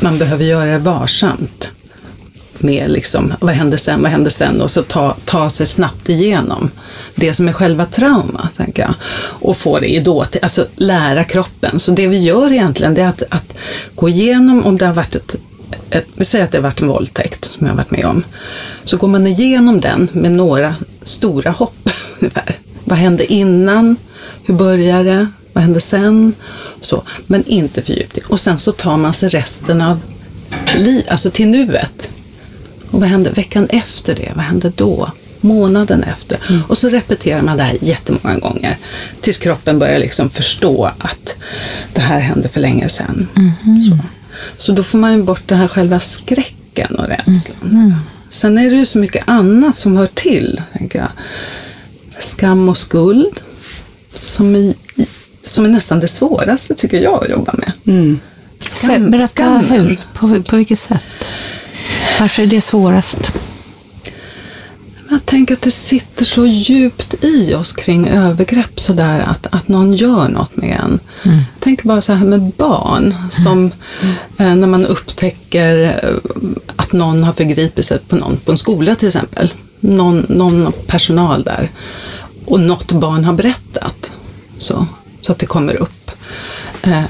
man 0.00 0.18
behöver 0.18 0.44
göra 0.44 0.70
det 0.70 0.78
varsamt. 0.78 1.68
med 2.60 2.90
liksom, 2.90 3.32
vad 3.40 3.54
hände 3.54 3.78
sen, 3.78 4.02
vad 4.02 4.10
hände 4.10 4.30
sen 4.30 4.60
och 4.60 4.70
så 4.70 4.82
ta, 4.82 5.16
ta 5.24 5.50
sig 5.50 5.66
snabbt 5.66 6.08
igenom 6.08 6.70
det 7.14 7.34
som 7.34 7.48
är 7.48 7.52
själva 7.52 7.86
trauma, 7.86 8.48
tänker 8.56 8.82
jag. 8.82 8.94
Och 9.20 9.56
få 9.56 9.78
det 9.78 9.86
i 9.86 10.00
dåtid, 10.00 10.42
alltså 10.42 10.66
lära 10.74 11.24
kroppen. 11.24 11.78
Så 11.78 11.90
det 11.90 12.06
vi 12.06 12.18
gör 12.18 12.52
egentligen 12.52 12.94
det 12.94 13.02
är 13.02 13.08
att, 13.08 13.22
att 13.28 13.54
gå 13.94 14.08
igenom 14.08 14.66
om 14.66 14.78
det 14.78 14.86
har 14.86 14.94
varit 14.94 15.14
ett 15.14 15.36
ett, 15.90 16.06
vi 16.14 16.24
säger 16.24 16.44
att 16.44 16.52
det 16.52 16.58
har 16.58 16.62
varit 16.62 16.80
en 16.80 16.88
våldtäkt 16.88 17.44
som 17.44 17.66
jag 17.66 17.72
har 17.72 17.76
varit 17.76 17.90
med 17.90 18.04
om. 18.04 18.22
Så 18.84 18.96
går 18.96 19.08
man 19.08 19.26
igenom 19.26 19.80
den 19.80 20.08
med 20.12 20.30
några 20.32 20.74
stora 21.02 21.50
hopp 21.50 21.90
ungefär. 22.20 22.56
Vad 22.84 22.98
hände 22.98 23.32
innan? 23.32 23.96
Hur 24.44 24.54
började 24.54 25.10
det? 25.10 25.28
Vad 25.52 25.64
hände 25.64 25.80
sen? 25.80 26.34
Så, 26.80 27.02
men 27.26 27.44
inte 27.44 27.82
för 27.82 27.92
djupt. 27.92 28.18
Och 28.26 28.40
sen 28.40 28.58
så 28.58 28.72
tar 28.72 28.96
man 28.96 29.14
sig 29.14 29.28
resten 29.28 29.80
av 29.80 30.00
livet, 30.76 31.10
alltså 31.10 31.30
till 31.30 31.48
nuet. 31.48 32.10
Och 32.90 33.00
vad 33.00 33.08
hände 33.08 33.30
veckan 33.30 33.66
efter 33.70 34.14
det? 34.14 34.32
Vad 34.34 34.44
hände 34.44 34.72
då? 34.76 35.12
Månaden 35.40 36.02
efter. 36.02 36.38
Mm. 36.48 36.62
Och 36.68 36.78
så 36.78 36.88
repeterar 36.88 37.42
man 37.42 37.56
det 37.56 37.62
här 37.62 37.78
jättemånga 37.80 38.38
gånger. 38.38 38.76
Tills 39.20 39.38
kroppen 39.38 39.78
börjar 39.78 39.98
liksom 39.98 40.30
förstå 40.30 40.90
att 40.98 41.36
det 41.94 42.00
här 42.00 42.20
hände 42.20 42.48
för 42.48 42.60
länge 42.60 42.88
sedan. 42.88 43.28
Mm. 43.36 43.80
Så. 43.80 43.98
så 44.58 44.72
då 44.72 44.82
får 44.82 44.98
man 44.98 45.12
ju 45.12 45.22
bort 45.22 45.42
den 45.46 45.58
här 45.58 45.68
själva 45.68 46.00
skräcken 46.00 46.94
och 46.94 47.08
rädslan. 47.08 47.58
Mm. 47.62 47.94
Sen 48.30 48.58
är 48.58 48.70
det 48.70 48.76
ju 48.76 48.86
så 48.86 48.98
mycket 48.98 49.28
annat 49.28 49.76
som 49.76 49.96
hör 49.96 50.06
till, 50.06 50.62
tänker 50.78 50.98
jag. 50.98 51.08
Skam 52.18 52.68
och 52.68 52.76
skuld, 52.76 53.40
som 54.14 54.74
som 55.48 55.64
är 55.64 55.68
nästan 55.68 56.00
det 56.00 56.08
svåraste, 56.08 56.74
tycker 56.74 57.00
jag, 57.00 57.24
att 57.24 57.30
jobba 57.30 57.54
med. 57.58 57.72
Mm. 57.86 58.20
Skam, 58.60 59.10
Berätta 59.10 59.58
hur, 59.58 59.98
på, 60.14 60.42
på 60.42 60.56
vilket 60.56 60.78
sätt? 60.78 61.04
Varför 62.20 62.42
är 62.42 62.46
det 62.46 62.60
svårast? 62.60 63.32
Jag 65.10 65.26
tänker 65.26 65.54
att 65.54 65.62
det 65.62 65.70
sitter 65.70 66.24
så 66.24 66.46
djupt 66.46 67.24
i 67.24 67.54
oss 67.54 67.72
kring 67.72 68.08
övergrepp 68.08 68.80
sådär 68.80 69.20
att, 69.20 69.46
att 69.50 69.68
någon 69.68 69.94
gör 69.94 70.28
något 70.28 70.56
med 70.56 70.80
en. 70.84 71.00
Mm. 71.22 71.44
Tänk 71.60 71.82
bara 71.82 72.00
så 72.00 72.12
här 72.12 72.24
med 72.24 72.40
barn 72.40 73.14
som 73.30 73.58
mm. 74.02 74.14
eh, 74.38 74.54
när 74.56 74.66
man 74.66 74.86
upptäcker 74.86 75.84
eh, 75.84 76.32
att 76.76 76.92
någon 76.92 77.24
har 77.24 77.32
förgripit 77.32 77.84
sig 77.84 77.98
på 77.98 78.16
någon 78.16 78.36
på 78.36 78.50
en 78.50 78.58
skola 78.58 78.94
till 78.94 79.08
exempel. 79.08 79.52
Någon, 79.80 80.26
någon 80.28 80.72
personal 80.86 81.42
där. 81.42 81.70
Och 82.44 82.60
något 82.60 82.92
barn 82.92 83.24
har 83.24 83.32
berättat. 83.32 84.12
Så, 84.58 84.86
så 85.20 85.32
att 85.32 85.38
det 85.38 85.46
kommer 85.46 85.74
upp. 85.74 86.10
Eh, 86.82 87.04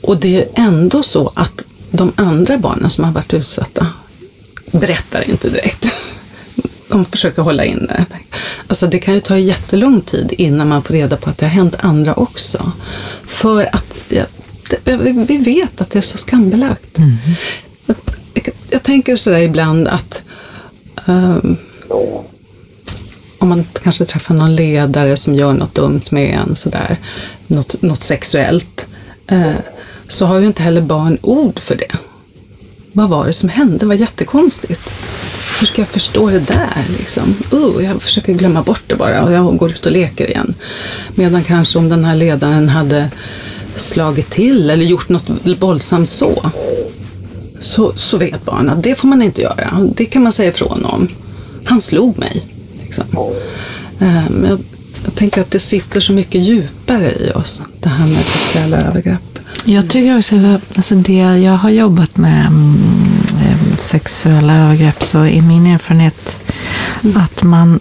och 0.00 0.16
det 0.16 0.36
är 0.36 0.48
ändå 0.54 1.02
så 1.02 1.32
att 1.34 1.64
de 1.90 2.12
andra 2.16 2.58
barnen 2.58 2.90
som 2.90 3.04
har 3.04 3.12
varit 3.12 3.34
utsatta 3.34 3.86
berättar 4.72 5.30
inte 5.30 5.48
direkt. 5.48 5.86
De 6.88 7.04
försöker 7.04 7.42
hålla 7.42 7.64
inne. 7.64 8.06
Alltså 8.66 8.86
det 8.86 8.98
kan 8.98 9.14
ju 9.14 9.20
ta 9.20 9.38
jättelång 9.38 10.00
tid 10.00 10.32
innan 10.38 10.68
man 10.68 10.82
får 10.82 10.94
reda 10.94 11.16
på 11.16 11.30
att 11.30 11.38
det 11.38 11.46
har 11.46 11.50
hänt 11.50 11.76
andra 11.78 12.14
också. 12.14 12.72
För 13.26 13.76
att 13.76 13.94
ja, 14.08 14.24
det, 14.84 14.96
vi 15.28 15.38
vet 15.38 15.80
att 15.80 15.90
det 15.90 15.98
är 15.98 16.02
så 16.02 16.18
skambelagt. 16.18 16.98
Mm. 16.98 17.16
Jag, 17.86 17.96
jag, 18.34 18.54
jag, 18.70 18.82
tänker 18.82 19.16
sådär 19.16 19.38
ibland 19.38 19.88
att 19.88 20.22
um, 21.06 21.56
om 23.44 23.48
man 23.48 23.66
kanske 23.82 24.04
träffar 24.04 24.34
någon 24.34 24.56
ledare 24.56 25.16
som 25.16 25.34
gör 25.34 25.52
något 25.52 25.74
dumt 25.74 26.02
med 26.10 26.38
en, 26.38 26.56
sådär, 26.56 26.96
något, 27.46 27.82
något 27.82 28.02
sexuellt, 28.02 28.86
eh, 29.26 29.52
så 30.08 30.26
har 30.26 30.38
ju 30.38 30.46
inte 30.46 30.62
heller 30.62 30.80
barn 30.80 31.18
ord 31.22 31.58
för 31.58 31.76
det. 31.76 31.96
Vad 32.92 33.08
var 33.08 33.26
det 33.26 33.32
som 33.32 33.48
hände? 33.48 33.78
Det 33.78 33.86
var 33.86 33.94
jättekonstigt. 33.94 34.94
Hur 35.60 35.66
ska 35.66 35.80
jag 35.80 35.88
förstå 35.88 36.30
det 36.30 36.38
där? 36.38 36.84
Liksom? 36.98 37.36
Uh, 37.52 37.84
jag 37.84 38.02
försöker 38.02 38.32
glömma 38.32 38.62
bort 38.62 38.82
det 38.86 38.96
bara 38.96 39.24
och 39.24 39.32
jag 39.32 39.56
går 39.56 39.70
ut 39.70 39.86
och 39.86 39.92
leker 39.92 40.30
igen. 40.30 40.54
Medan 41.14 41.44
kanske 41.44 41.78
om 41.78 41.88
den 41.88 42.04
här 42.04 42.16
ledaren 42.16 42.68
hade 42.68 43.10
slagit 43.74 44.30
till 44.30 44.70
eller 44.70 44.84
gjort 44.84 45.08
något 45.08 45.28
våldsamt 45.58 46.08
så, 46.08 46.50
så, 47.60 47.92
så 47.96 48.18
vet 48.18 48.44
barnen 48.44 48.70
att 48.70 48.82
det 48.82 48.94
får 48.94 49.08
man 49.08 49.22
inte 49.22 49.42
göra. 49.42 49.88
Det 49.96 50.04
kan 50.04 50.22
man 50.22 50.32
säga 50.32 50.48
ifrån 50.48 50.84
om. 50.84 51.08
Han 51.64 51.80
slog 51.80 52.18
mig. 52.18 52.53
Liksom. 52.98 53.32
Eh, 54.00 54.30
men 54.30 54.50
jag, 54.50 54.58
jag 55.04 55.14
tänker 55.14 55.40
att 55.40 55.50
det 55.50 55.60
sitter 55.60 56.00
så 56.00 56.12
mycket 56.12 56.40
djupare 56.40 57.12
i 57.12 57.32
oss, 57.34 57.62
det 57.80 57.88
här 57.88 58.06
med 58.06 58.26
sexuella 58.26 58.76
övergrepp. 58.76 59.38
Jag 59.64 59.90
tycker 59.90 60.18
också 60.18 60.36
att 60.36 60.76
alltså 60.76 60.94
det 60.94 61.12
jag 61.18 61.56
har 61.56 61.70
jobbat 61.70 62.16
med 62.16 62.46
mm, 62.46 62.76
eh, 63.40 63.76
sexuella 63.78 64.54
övergrepp 64.56 65.02
så 65.02 65.18
är 65.18 65.42
min 65.42 65.66
erfarenhet 65.66 66.38
mm. 67.02 67.16
att 67.16 67.42
man 67.42 67.80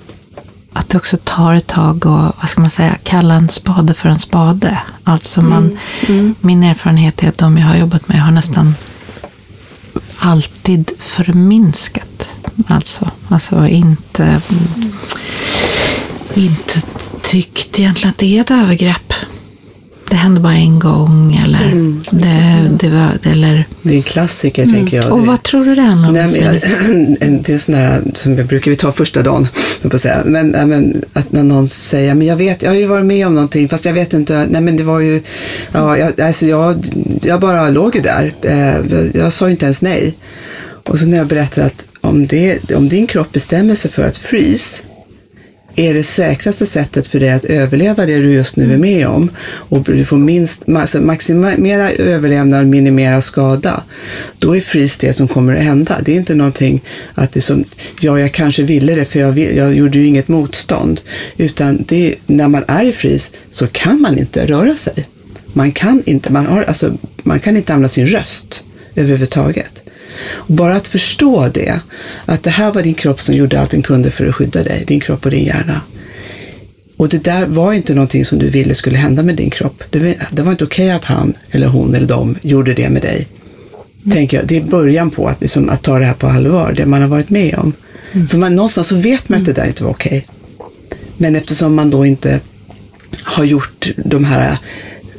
att 0.74 0.90
det 0.90 0.98
också 0.98 1.18
tar 1.24 1.54
ett 1.54 1.68
tag 1.68 2.06
och 2.06 2.36
vad 2.40 2.50
ska 2.50 2.62
man 2.62 2.70
säga, 2.70 2.96
kalla 3.04 3.34
en 3.34 3.50
spade 3.50 3.94
för 3.94 4.10
en 4.10 4.20
spade. 4.20 4.78
Alltså 5.04 5.42
man, 5.42 5.64
mm. 5.64 5.78
Mm. 6.08 6.36
Min 6.42 6.64
erfarenhet 6.64 7.24
är 7.24 7.30
att 7.30 7.38
de 7.38 7.58
jag 7.58 7.66
har 7.66 7.76
jobbat 7.76 8.08
med 8.08 8.22
har 8.22 8.32
nästan 8.32 8.76
alltid 10.18 10.92
förminskat. 11.00 12.13
Alltså, 12.68 13.12
alltså 13.30 13.68
inte, 13.68 14.42
inte 16.34 16.82
tyckt 17.22 17.80
egentligen 17.80 18.10
att 18.10 18.18
det 18.18 18.38
är 18.38 18.42
ett 18.42 18.52
övergrepp 18.52 19.14
det 20.14 20.18
hände 20.18 20.40
bara 20.40 20.54
en 20.54 20.80
gång 20.80 21.42
eller 21.46 21.66
mm, 21.66 22.04
det, 22.12 22.70
det, 22.80 22.90
var, 22.90 23.32
eller... 23.32 23.68
Det 23.82 23.94
är 23.94 23.96
en 23.96 24.04
klassiker 24.04 24.64
mm. 24.64 24.76
tänker 24.76 24.98
jag. 24.98 25.12
Och 25.12 25.26
vad 25.26 25.44
tror 25.44 25.66
du 25.66 25.76
det 25.76 25.82
handlar 25.82 26.08
om? 26.08 26.14
Nej, 26.14 26.42
men, 27.20 27.42
det 27.44 27.54
är 27.54 27.58
sån 27.58 27.76
här 27.76 28.04
som 28.14 28.38
jag 28.38 28.48
brukar 28.48 28.72
vi 28.72 28.78
ta 28.78 28.92
första 28.92 29.22
dagen, 29.22 29.48
på 29.90 30.00
säga. 30.00 30.22
Men, 30.26 30.50
men 30.50 31.02
att 31.14 31.32
när 31.32 31.44
någon 31.44 31.68
säger, 31.68 32.16
men 32.16 32.28
jag 32.28 32.36
vet, 32.36 32.62
jag 32.62 32.70
har 32.70 32.76
ju 32.76 32.86
varit 32.86 33.06
med 33.06 33.28
om 33.28 33.36
någonting, 33.36 33.70
fast 33.70 33.86
jag 33.86 33.94
vet 33.94 34.14
inte, 34.14 34.48
nej 34.50 34.62
men 34.62 34.78
det 34.78 34.84
var 34.84 35.00
ju, 35.00 35.22
ja, 35.72 35.98
jag, 35.98 36.22
alltså 36.22 36.46
jag, 36.46 36.86
jag 37.22 37.40
bara 37.40 37.70
låg 37.70 37.96
ju 37.96 38.02
där. 38.02 38.34
Eh, 38.42 38.56
jag, 38.56 39.12
jag 39.14 39.34
sa 39.34 39.50
inte 39.50 39.66
ens 39.66 39.82
nej. 39.82 40.14
Och 40.84 41.00
så 41.00 41.06
när 41.06 41.18
jag 41.18 41.28
berättar 41.28 41.62
att 41.62 41.86
om, 42.04 42.28
det, 42.28 42.72
om 42.72 42.90
din 42.90 43.08
kropp 43.08 43.32
bestämmer 43.32 43.76
sig 43.76 43.92
för 43.92 44.04
att 44.04 44.18
frys, 44.18 44.84
är 45.76 45.94
det 45.94 46.04
säkraste 46.04 46.66
sättet 46.66 47.08
för 47.08 47.20
dig 47.20 47.32
att 47.32 47.46
överleva 47.46 48.06
det 48.06 48.20
du 48.20 48.34
just 48.34 48.56
nu 48.56 48.74
är 48.74 48.78
med 48.78 49.08
om 49.08 49.30
och 49.46 49.84
du 49.84 50.06
får 50.06 50.18
minst, 50.18 50.70
alltså 50.70 51.02
maximera 51.02 51.92
överlevnad, 51.92 52.68
minimera 52.68 53.22
skada, 53.22 53.84
då 54.40 54.56
är 54.56 54.62
frys 54.62 54.98
det 54.98 55.14
som 55.14 55.28
kommer 55.28 55.56
att 55.56 55.64
hända. 55.64 55.98
Det 56.06 56.12
är 56.12 56.16
inte 56.16 56.36
någonting 56.36 56.82
att 57.14 57.32
det 57.32 57.40
är 57.40 57.42
som, 57.42 57.64
ja, 58.02 58.20
jag 58.20 58.32
kanske 58.32 58.64
ville 58.64 58.96
det 58.96 59.06
för 59.06 59.20
jag, 59.20 59.40
jag 59.40 59.76
gjorde 59.76 59.98
ju 59.98 60.06
inget 60.06 60.28
motstånd, 60.28 61.02
utan 61.38 61.86
det, 61.88 62.16
när 62.26 62.48
man 62.48 62.64
är 62.68 62.86
i 62.86 62.92
frys 62.92 63.32
så 63.50 63.68
kan 63.68 64.02
man 64.02 64.18
inte 64.18 64.46
röra 64.46 64.76
sig. 64.76 65.08
Man 65.54 65.72
kan 65.72 66.04
inte, 66.06 66.34
man 66.34 66.46
har, 66.46 66.64
alltså, 66.64 66.98
man 67.24 67.40
kan 67.40 67.58
inte 67.58 67.74
använda 67.74 67.90
sin 67.90 68.08
röst 68.08 68.64
överhuvudtaget. 68.96 69.83
Och 70.22 70.54
bara 70.54 70.76
att 70.76 70.88
förstå 70.88 71.50
det, 71.54 71.80
att 72.26 72.44
det 72.44 72.50
här 72.50 72.72
var 72.72 72.82
din 72.82 72.94
kropp 72.94 73.22
som 73.22 73.36
gjorde 73.36 73.62
allt 73.62 73.72
den 73.72 73.82
kunde 73.82 74.12
för 74.12 74.26
att 74.26 74.36
skydda 74.36 74.64
dig, 74.64 74.84
din 74.88 75.00
kropp 75.00 75.26
och 75.26 75.32
din 75.32 75.46
hjärna. 75.46 75.82
Och 76.98 77.10
det 77.10 77.24
där 77.24 77.46
var 77.46 77.74
inte 77.74 77.94
någonting 77.94 78.26
som 78.26 78.40
du 78.40 78.50
ville 78.50 78.76
skulle 78.76 78.98
hända 78.98 79.24
med 79.24 79.36
din 79.36 79.50
kropp. 79.50 79.84
Det, 79.90 80.00
var 80.44 80.52
inte 80.52 80.64
okej 80.64 80.86
okay 80.86 80.90
att 80.90 81.06
han 81.06 81.34
eller 81.52 81.68
hon 81.68 81.96
eller 81.96 82.08
de 82.08 82.36
gjorde 82.42 82.74
det 82.74 82.90
med 82.90 83.02
dig. 83.02 83.28
Mm. 84.06 84.16
Tänker 84.16 84.38
jag. 84.38 84.48
Det 84.48 84.58
är 84.58 84.62
början 84.62 85.10
på 85.10 85.28
att, 85.28 85.42
liksom, 85.42 85.70
att 85.70 85.82
ta 85.82 86.00
det 86.00 86.06
här 86.06 86.14
på 86.14 86.28
allvar, 86.28 86.74
det 86.78 86.86
man 86.86 87.02
har 87.02 87.10
varit 87.10 87.30
med 87.30 87.56
om. 87.56 87.74
Mm. 88.12 88.28
För 88.28 88.38
man, 88.38 88.56
någonstans 88.56 88.88
så 88.88 88.96
vet 88.96 89.30
man 89.30 89.40
att 89.40 89.46
det 89.46 89.54
där 89.54 89.68
inte 89.68 89.84
var 89.84 89.92
okej. 89.92 90.26
Okay. 90.58 90.68
Men 91.18 91.36
eftersom 91.36 91.76
man 91.76 91.90
då 91.90 92.06
inte 92.06 92.40
har 93.24 93.44
gjort 93.44 93.92
de 93.98 94.26
här 94.26 94.58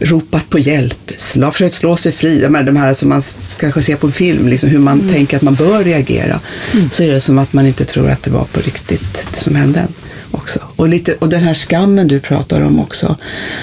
ropat 0.01 0.51
på 0.51 0.59
hjälp, 0.59 1.11
försökt 1.53 1.75
slå 1.75 1.97
sig 1.97 2.13
fri. 2.13 2.41
De 2.41 2.77
här 2.77 2.95
som 2.95 3.09
man 3.09 3.23
kanske 3.61 3.83
ser 3.83 3.97
på 3.97 4.07
en 4.07 4.13
film, 4.13 4.49
liksom 4.49 4.71
hur 4.71 4.79
man 4.79 5.01
mm. 5.01 5.13
tänker 5.13 5.37
att 5.37 5.43
man 5.43 5.55
bör 5.55 5.85
reagera. 5.85 6.41
Mm. 6.73 6.91
Så 6.91 7.03
är 7.03 7.09
det 7.09 7.21
som 7.21 7.39
att 7.39 7.53
man 7.53 7.67
inte 7.67 7.85
tror 7.85 8.11
att 8.11 8.23
det 8.23 8.31
var 8.31 8.45
på 8.45 8.61
riktigt 8.61 9.29
det 9.33 9.39
som 9.39 9.55
hände 9.55 9.87
också. 10.31 10.61
Och, 10.77 10.89
lite, 10.89 11.15
och 11.15 11.29
den 11.29 11.41
här 11.41 11.55
skammen 11.55 12.09
du 12.09 12.21
pratar 12.21 12.61
om 12.61 12.81
också. 12.81 13.17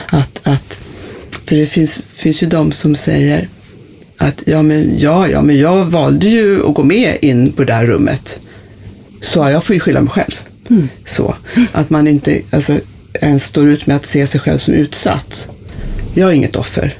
Att, 0.09 0.39
att, 0.43 0.79
för 1.45 1.55
det 1.55 1.65
finns, 1.65 2.01
finns 2.13 2.43
ju 2.43 2.47
de 2.47 2.71
som 2.71 2.95
säger 2.95 3.49
att 4.17 4.43
ja 4.45 4.61
men, 4.61 4.99
ja, 4.99 5.27
ja, 5.27 5.41
men 5.41 5.57
jag 5.57 5.86
valde 5.86 6.29
ju 6.29 6.67
att 6.67 6.73
gå 6.73 6.84
med 6.84 7.17
in 7.21 7.51
på 7.51 7.63
det 7.63 7.73
där 7.73 7.86
rummet. 7.86 8.47
Så 9.21 9.39
jag 9.49 9.63
får 9.63 9.73
ju 9.73 9.79
skylla 9.79 10.01
mig 10.01 10.09
själv. 10.09 10.41
Mm. 10.69 10.89
Så, 11.05 11.36
att 11.71 11.89
man 11.89 12.07
inte 12.07 12.41
alltså, 12.49 12.79
ens 13.13 13.43
står 13.43 13.69
ut 13.69 13.88
med 13.88 13.95
att 13.95 14.05
se 14.05 14.27
sig 14.27 14.39
själv 14.39 14.57
som 14.57 14.73
utsatt 14.73 15.49
jag 16.14 16.30
är 16.30 16.34
inget 16.34 16.55
offer. 16.55 16.97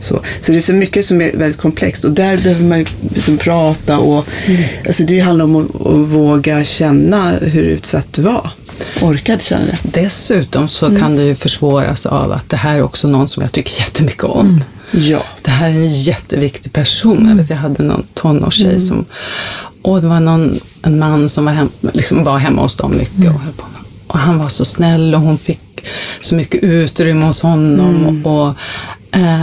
Så, 0.00 0.20
så 0.40 0.52
det 0.52 0.58
är 0.58 0.60
så 0.60 0.72
mycket 0.72 1.06
som 1.06 1.20
är 1.20 1.36
väldigt 1.36 1.60
komplext 1.60 2.04
och 2.04 2.10
där 2.10 2.36
behöver 2.36 2.64
man 2.64 2.84
liksom 3.14 3.38
prata 3.38 3.98
och 3.98 4.26
mm. 4.46 4.62
alltså 4.86 5.02
det 5.02 5.20
handlar 5.20 5.44
om 5.44 5.56
att, 5.56 5.86
att, 5.86 6.08
våga 6.08 6.64
känna 6.64 7.30
hur 7.30 7.64
utsatt 7.64 8.12
du 8.12 8.22
var. 8.22 8.50
Orkade 9.02 9.42
känna 9.42 9.64
det. 9.64 10.00
Dessutom 10.02 10.68
så 10.68 10.86
mm. 10.86 11.00
kan 11.00 11.16
det 11.16 11.22
ju 11.22 11.34
försvåras 11.34 12.06
av 12.06 12.32
att 12.32 12.48
det 12.48 12.56
här 12.56 12.76
är 12.76 12.82
också 12.82 13.08
någon 13.08 13.28
som 13.28 13.42
jag 13.42 13.52
tycker 13.52 13.72
jättemycket 13.80 14.24
om. 14.24 14.46
Mm. 14.46 14.62
Ja. 14.92 15.24
Det 15.42 15.50
här 15.50 15.68
är 15.68 15.74
en 15.74 15.88
jätteviktig 15.88 16.72
person. 16.72 17.28
Jag, 17.28 17.36
vet, 17.36 17.50
jag 17.50 17.56
hade 17.56 17.82
någon 17.82 18.06
tonårstjej 18.14 18.66
mm. 18.66 18.80
som 18.80 19.04
och 19.82 20.00
det 20.00 20.08
var 20.08 20.20
någon, 20.20 20.60
en 20.82 20.98
man 20.98 21.28
som 21.28 21.44
var, 21.44 21.52
hem, 21.52 21.70
liksom 21.92 22.24
var 22.24 22.38
hemma 22.38 22.62
hos 22.62 22.76
dem 22.76 22.96
mycket. 22.96 23.34
Och, 23.34 23.40
höll 23.40 23.52
på. 23.52 23.64
och 24.06 24.18
han 24.18 24.38
var 24.38 24.48
så 24.48 24.64
snäll 24.64 25.14
och 25.14 25.20
hon 25.20 25.38
fick 25.38 25.60
så 26.20 26.34
mycket 26.34 26.62
utrymme 26.62 27.26
hos 27.26 27.40
honom. 27.40 28.26
Och, 28.26 28.48
eh, 29.18 29.42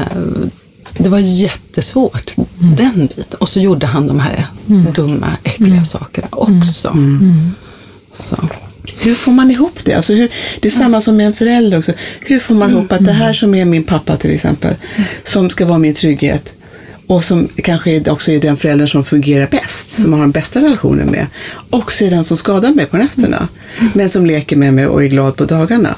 det 0.97 1.09
var 1.09 1.19
jättesvårt, 1.19 2.33
den 2.59 3.07
biten. 3.07 3.39
Och 3.39 3.49
så 3.49 3.59
gjorde 3.59 3.85
han 3.85 4.07
de 4.07 4.19
här 4.19 4.45
dumma, 4.95 5.37
äckliga 5.43 5.83
sakerna 5.83 6.27
också. 6.31 6.97
Så. 8.13 8.37
Hur 8.99 9.15
får 9.15 9.31
man 9.31 9.51
ihop 9.51 9.79
det? 9.83 9.93
Alltså 9.93 10.13
hur, 10.13 10.31
det 10.59 10.67
är 10.67 10.71
samma 10.71 11.01
som 11.01 11.17
med 11.17 11.25
en 11.25 11.33
förälder 11.33 11.77
också. 11.77 11.93
Hur 12.19 12.39
får 12.39 12.55
man 12.55 12.69
ihop 12.69 12.91
att 12.91 13.05
det 13.05 13.11
här 13.11 13.33
som 13.33 13.55
är 13.55 13.65
min 13.65 13.83
pappa 13.83 14.15
till 14.17 14.31
exempel, 14.31 14.75
som 15.23 15.49
ska 15.49 15.65
vara 15.65 15.77
min 15.77 15.93
trygghet 15.93 16.53
och 17.07 17.23
som 17.23 17.49
kanske 17.63 18.11
också 18.11 18.31
är 18.31 18.39
den 18.39 18.57
föräldern 18.57 18.87
som 18.87 19.03
fungerar 19.03 19.47
bäst, 19.47 19.89
som 19.89 20.13
har 20.13 20.19
den 20.19 20.31
bästa 20.31 20.61
relationen 20.61 21.07
med, 21.07 21.27
också 21.69 22.05
är 22.05 22.09
den 22.09 22.23
som 22.23 22.37
skadar 22.37 22.71
mig 22.71 22.85
på 22.85 22.97
nätterna, 22.97 23.47
men 23.93 24.09
som 24.09 24.25
leker 24.25 24.55
med 24.55 24.73
mig 24.73 24.87
och 24.87 25.03
är 25.03 25.07
glad 25.07 25.35
på 25.35 25.45
dagarna. 25.45 25.95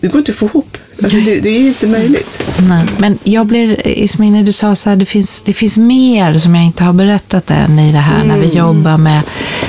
Det 0.00 0.08
går 0.08 0.18
inte 0.18 0.30
att 0.30 0.36
få 0.36 0.46
ihop. 0.46 0.78
Alltså 1.02 1.16
det, 1.16 1.40
det 1.40 1.48
är 1.48 1.60
inte 1.60 1.86
möjligt. 1.86 2.46
Nej, 2.68 2.84
men 2.98 3.18
jag 3.24 3.46
blir, 3.46 3.88
Ismail, 3.88 4.44
du 4.44 4.52
sa 4.52 4.74
så 4.74 4.90
här, 4.90 4.96
det 4.96 5.04
finns, 5.04 5.42
det 5.42 5.52
finns 5.52 5.76
mer 5.76 6.38
som 6.38 6.54
jag 6.54 6.64
inte 6.64 6.84
har 6.84 6.92
berättat 6.92 7.50
än 7.50 7.78
i 7.78 7.92
det 7.92 7.98
här 7.98 8.24
när 8.24 8.38
vi 8.38 8.48
jobbar 8.48 8.98
med, 8.98 9.22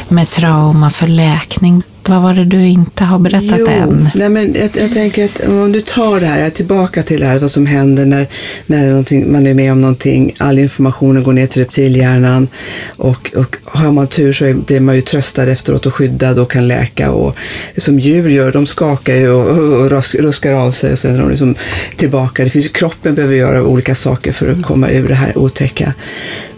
med 0.08 0.30
trauma 0.30 0.90
för 0.90 1.08
läkning. 1.08 1.84
Vad 2.08 2.22
var 2.22 2.34
det 2.34 2.46
du 2.46 2.68
inte 2.68 3.04
har 3.04 3.20
berättat 3.20 3.60
jo, 3.60 3.68
än? 3.68 4.10
Nej, 4.16 4.30
men 4.30 4.54
jag, 4.54 4.70
jag 4.78 4.94
tänker 4.94 5.26
att 5.26 5.48
om 5.48 5.72
du 5.72 5.82
tar 5.82 6.20
det 6.20 6.26
här, 6.26 6.38
jag 6.38 6.48
är 6.48 6.52
tillbaka 6.52 7.04
till 7.04 7.20
det 7.20 7.26
här, 7.26 7.40
vad 7.40 7.52
som 7.52 7.66
händer 7.66 8.06
när, 8.06 8.28
när 8.66 9.26
man 9.32 9.48
är 9.48 9.54
med 9.54 9.72
om 9.72 9.82
någonting, 9.82 10.36
all 10.38 10.60
informationen 10.60 11.24
går 11.24 11.34
ner 11.34 11.48
till 11.48 11.62
reptilhjärnan 11.62 12.48
och, 12.88 13.32
och 13.36 13.56
har 13.64 13.92
man 13.92 14.08
tur 14.08 14.34
så 14.34 14.54
blir 14.54 14.80
man 14.80 14.96
ju 14.96 15.02
tröstad 15.02 15.44
efteråt 15.44 15.86
och 15.86 15.94
skyddad 15.94 16.40
och 16.40 16.52
kan 16.52 16.68
läka 16.68 17.12
och 17.12 17.36
som 17.78 18.00
djur 18.00 18.30
gör, 18.30 18.52
de 18.52 18.66
skakar 18.66 19.16
ju 19.16 19.30
och, 19.30 19.48
och, 19.48 19.82
och 19.82 20.04
ruskar 20.20 20.54
av 20.54 20.72
sig 20.72 20.92
och 20.92 21.00
sen 21.00 21.16
är 21.16 21.20
de 21.20 21.30
liksom 21.30 21.56
tillbaka. 21.98 22.44
Det 22.44 22.50
finns, 22.50 22.68
kroppen 22.68 23.16
behöver 23.16 23.36
göra 23.36 23.64
olika 23.64 23.96
saker 23.96 24.32
för 24.32 24.52
att 24.52 24.64
komma 24.64 24.90
ur 24.90 25.08
det 25.08 25.14
här 25.14 25.38
otäcka. 25.38 25.94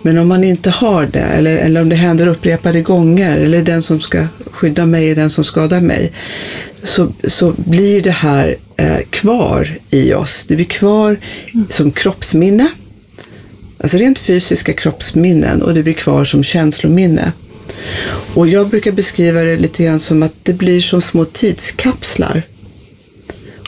Men 0.02 0.18
om 0.18 0.28
man 0.28 0.43
inte 0.43 0.70
har 0.70 1.06
det, 1.06 1.20
eller, 1.20 1.58
eller 1.58 1.82
om 1.82 1.89
det 1.89 1.95
händer 1.95 2.28
upprepade 2.28 2.82
gånger, 2.82 3.38
eller 3.38 3.64
den 3.64 3.82
som 3.82 4.02
ska 4.02 4.28
skydda 4.52 4.86
mig 4.86 5.10
är 5.10 5.16
den 5.16 5.30
som 5.30 5.43
skadar 5.43 5.82
mig, 5.82 6.12
så, 6.84 7.12
så 7.28 7.54
blir 7.58 8.02
det 8.02 8.12
här 8.12 8.58
eh, 8.78 9.00
kvar 9.10 9.78
i 9.89 10.14
oss. 10.14 10.45
Det 10.47 10.56
blir 10.56 10.66
kvar 10.66 11.18
som 11.70 11.91
kroppsminne, 11.91 12.68
alltså 13.78 13.97
rent 13.97 14.20
fysiska 14.20 14.74
kroppsminnen, 14.74 15.62
och 15.62 15.74
det 15.74 15.84
blir 15.84 15.93
kvar 15.93 16.26
som 16.26 16.43
känslominne. 16.43 17.32
Och 18.34 18.47
jag 18.47 18.70
brukar 18.70 18.91
beskriva 18.91 19.41
det 19.41 19.58
lite 19.58 19.84
grann 19.84 20.00
som 20.00 20.24
att 20.24 20.34
det 20.43 20.54
blir 20.54 20.82
som 20.82 21.02
små 21.02 21.26
tidskapslar. 21.26 22.41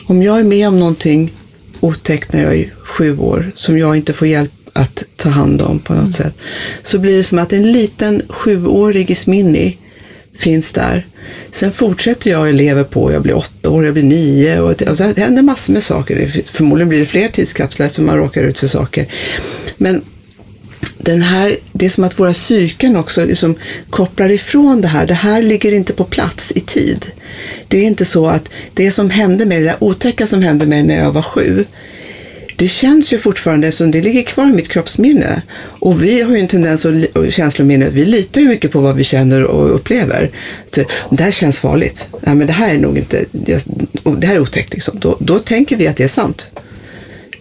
Om 0.06 0.22
jag 0.22 0.40
är 0.40 0.44
med 0.44 0.68
om 0.68 0.78
någonting 0.78 1.32
otäckt 1.80 2.32
när 2.32 2.42
jag 2.42 2.54
är 2.54 2.70
sju 2.84 3.18
år, 3.18 3.52
som 3.54 3.78
jag 3.78 3.96
inte 3.96 4.12
får 4.12 4.28
hjälp 4.28 4.61
att 4.72 5.04
ta 5.16 5.28
hand 5.28 5.62
om 5.62 5.78
på 5.78 5.92
något 5.92 6.00
mm. 6.00 6.12
sätt, 6.12 6.34
så 6.82 6.98
blir 6.98 7.16
det 7.16 7.24
som 7.24 7.38
att 7.38 7.52
en 7.52 7.72
liten 7.72 8.22
sjuårig 8.28 9.10
Ismini 9.10 9.78
finns 10.36 10.72
där. 10.72 11.06
Sen 11.50 11.72
fortsätter 11.72 12.30
jag 12.30 12.40
och 12.40 12.54
lever 12.54 12.84
på, 12.84 13.12
jag 13.12 13.22
blir 13.22 13.36
åtta 13.36 13.70
år, 13.70 13.84
jag 13.84 13.94
blir 13.94 14.02
nio 14.02 14.60
och 14.60 14.74
det 14.76 15.18
händer 15.18 15.42
massor 15.42 15.72
med 15.72 15.82
saker. 15.82 16.42
Förmodligen 16.46 16.88
blir 16.88 16.98
det 16.98 17.06
fler 17.06 17.28
tidskapslar 17.28 17.88
som 17.88 18.06
man 18.06 18.16
råkar 18.16 18.42
ut 18.42 18.58
för 18.58 18.66
saker. 18.66 19.06
Men 19.76 20.02
den 20.98 21.22
här, 21.22 21.56
det 21.72 21.86
är 21.86 21.90
som 21.90 22.04
att 22.04 22.18
våra 22.18 22.32
psyken 22.32 22.96
också 22.96 23.24
liksom 23.24 23.54
kopplar 23.90 24.30
ifrån 24.30 24.80
det 24.80 24.88
här. 24.88 25.06
Det 25.06 25.14
här 25.14 25.42
ligger 25.42 25.72
inte 25.72 25.92
på 25.92 26.04
plats 26.04 26.52
i 26.54 26.60
tid. 26.60 27.06
Det 27.68 27.78
är 27.78 27.82
inte 27.82 28.04
så 28.04 28.26
att 28.26 28.50
det 28.74 28.90
som 28.90 29.10
hände 29.10 29.46
mig, 29.46 29.58
det 29.60 29.64
där 29.64 29.84
otäcka 29.84 30.26
som 30.26 30.42
hände 30.42 30.66
mig 30.66 30.82
när 30.82 30.96
jag 30.96 31.12
var 31.12 31.22
sju, 31.22 31.64
det 32.56 32.68
känns 32.68 33.12
ju 33.12 33.18
fortfarande 33.18 33.72
som 33.72 33.90
det 33.90 34.00
ligger 34.00 34.22
kvar 34.22 34.44
i 34.44 34.52
mitt 34.52 34.68
kroppsminne. 34.68 35.42
Och 35.58 36.04
vi 36.04 36.22
har 36.22 36.32
ju 36.32 36.38
en 36.38 36.48
tendens 36.48 36.86
att 36.86 37.32
känslominne, 37.32 37.88
vi 37.90 38.04
litar 38.04 38.40
ju 38.40 38.48
mycket 38.48 38.72
på 38.72 38.80
vad 38.80 38.96
vi 38.96 39.04
känner 39.04 39.44
och 39.44 39.74
upplever. 39.74 40.30
Så, 40.74 40.84
det 41.10 41.22
här 41.22 41.30
känns 41.30 41.58
farligt. 41.58 42.08
Ja, 42.24 42.34
men 42.34 42.46
det 42.46 42.52
här 42.52 42.74
är 42.74 42.78
nog 42.78 42.98
inte, 42.98 43.24
det 43.32 44.26
här 44.26 44.34
är 44.34 44.40
otäckt 44.40 44.72
liksom. 44.72 44.98
Då, 45.00 45.16
då 45.20 45.38
tänker 45.38 45.76
vi 45.76 45.86
att 45.86 45.96
det 45.96 46.04
är 46.04 46.08
sant. 46.08 46.50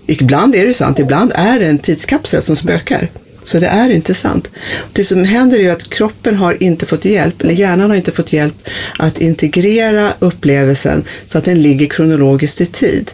Ibland 0.05 0.55
är 0.55 0.67
det 0.67 0.73
sant, 0.73 0.99
ibland 0.99 1.31
är 1.35 1.59
det 1.59 1.65
en 1.65 1.79
tidskapsel 1.79 2.41
som 2.41 2.55
spökar. 2.55 3.09
Så 3.43 3.59
det 3.59 3.67
är 3.67 3.89
inte 3.89 4.13
sant. 4.13 4.51
Det 4.93 5.03
som 5.03 5.23
händer 5.23 5.57
är 5.57 5.61
ju 5.61 5.69
att 5.69 5.89
kroppen 5.89 6.35
har 6.35 6.63
inte 6.63 6.85
fått 6.85 7.05
hjälp, 7.05 7.41
eller 7.41 7.53
hjärnan 7.53 7.89
har 7.89 7.97
inte 7.97 8.11
fått 8.11 8.33
hjälp 8.33 8.55
att 8.99 9.17
integrera 9.17 10.13
upplevelsen 10.19 11.03
så 11.27 11.37
att 11.37 11.45
den 11.45 11.61
ligger 11.61 11.87
kronologiskt 11.87 12.61
i 12.61 12.65
tid. 12.65 13.11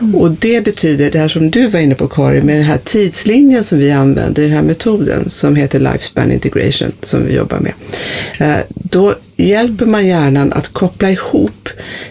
Mm. 0.00 0.14
Och 0.14 0.30
det 0.30 0.64
betyder, 0.64 1.10
det 1.10 1.18
här 1.18 1.28
som 1.28 1.50
du 1.50 1.66
var 1.66 1.80
inne 1.80 1.94
på 1.94 2.08
Karin, 2.08 2.46
med 2.46 2.56
den 2.56 2.64
här 2.64 2.78
tidslinjen 2.84 3.64
som 3.64 3.78
vi 3.78 3.90
använder, 3.90 4.42
den 4.42 4.52
här 4.52 4.62
metoden 4.62 5.30
som 5.30 5.56
heter 5.56 5.80
Lifespan 5.80 6.32
Integration, 6.32 6.92
som 7.02 7.26
vi 7.26 7.34
jobbar 7.34 7.58
med. 7.58 7.72
Eh, 8.38 8.62
då 8.72 9.14
hjälper 9.36 9.86
man 9.86 10.06
hjärnan 10.06 10.52
att 10.52 10.68
koppla 10.68 11.10
ihop 11.10 11.68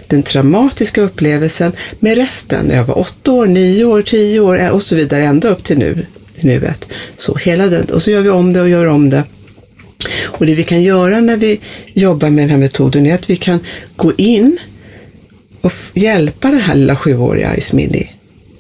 den 0.08 0.24
traumatiska 0.24 1.02
upplevelsen 1.02 1.72
med 2.00 2.18
resten. 2.18 2.66
När 2.66 2.76
jag 2.76 2.86
var 2.86 3.00
åtta 3.00 3.32
år, 3.32 3.46
nio 3.46 3.86
år, 3.86 4.02
tio 4.02 4.40
år 4.40 4.60
eh, 4.60 4.70
och 4.70 4.82
så 4.82 4.96
vidare, 4.96 5.24
ända 5.24 5.48
upp 5.48 5.64
till 5.64 5.78
nu, 5.78 6.06
till 6.40 6.48
nuet. 6.48 6.88
Så 7.18 7.36
hela 7.36 7.68
den, 7.68 7.86
och 7.86 8.02
så 8.02 8.12
gör 8.12 8.22
vi 8.22 8.30
om 8.30 8.54
det 8.54 8.62
och 8.62 8.70
gör 8.70 8.88
om 8.88 9.10
det. 9.10 9.24
Och 10.22 10.46
det 10.46 10.56
vi 10.56 10.64
kan 10.64 10.84
göra 10.84 11.22
när 11.22 11.38
vi 11.38 11.60
jobbar 11.94 12.30
med 12.30 12.44
den 12.44 12.50
här 12.50 12.58
metoden 12.58 13.06
är 13.06 13.16
att 13.16 13.30
vi 13.30 13.36
kan 13.36 13.60
gå 13.96 14.14
in 14.18 14.58
och 15.64 15.72
hjälpa 15.94 16.52
den 16.52 16.62
här 16.62 16.76
lilla 16.76 16.96
sjuåriga 16.96 17.56
Ismini. 17.56 18.10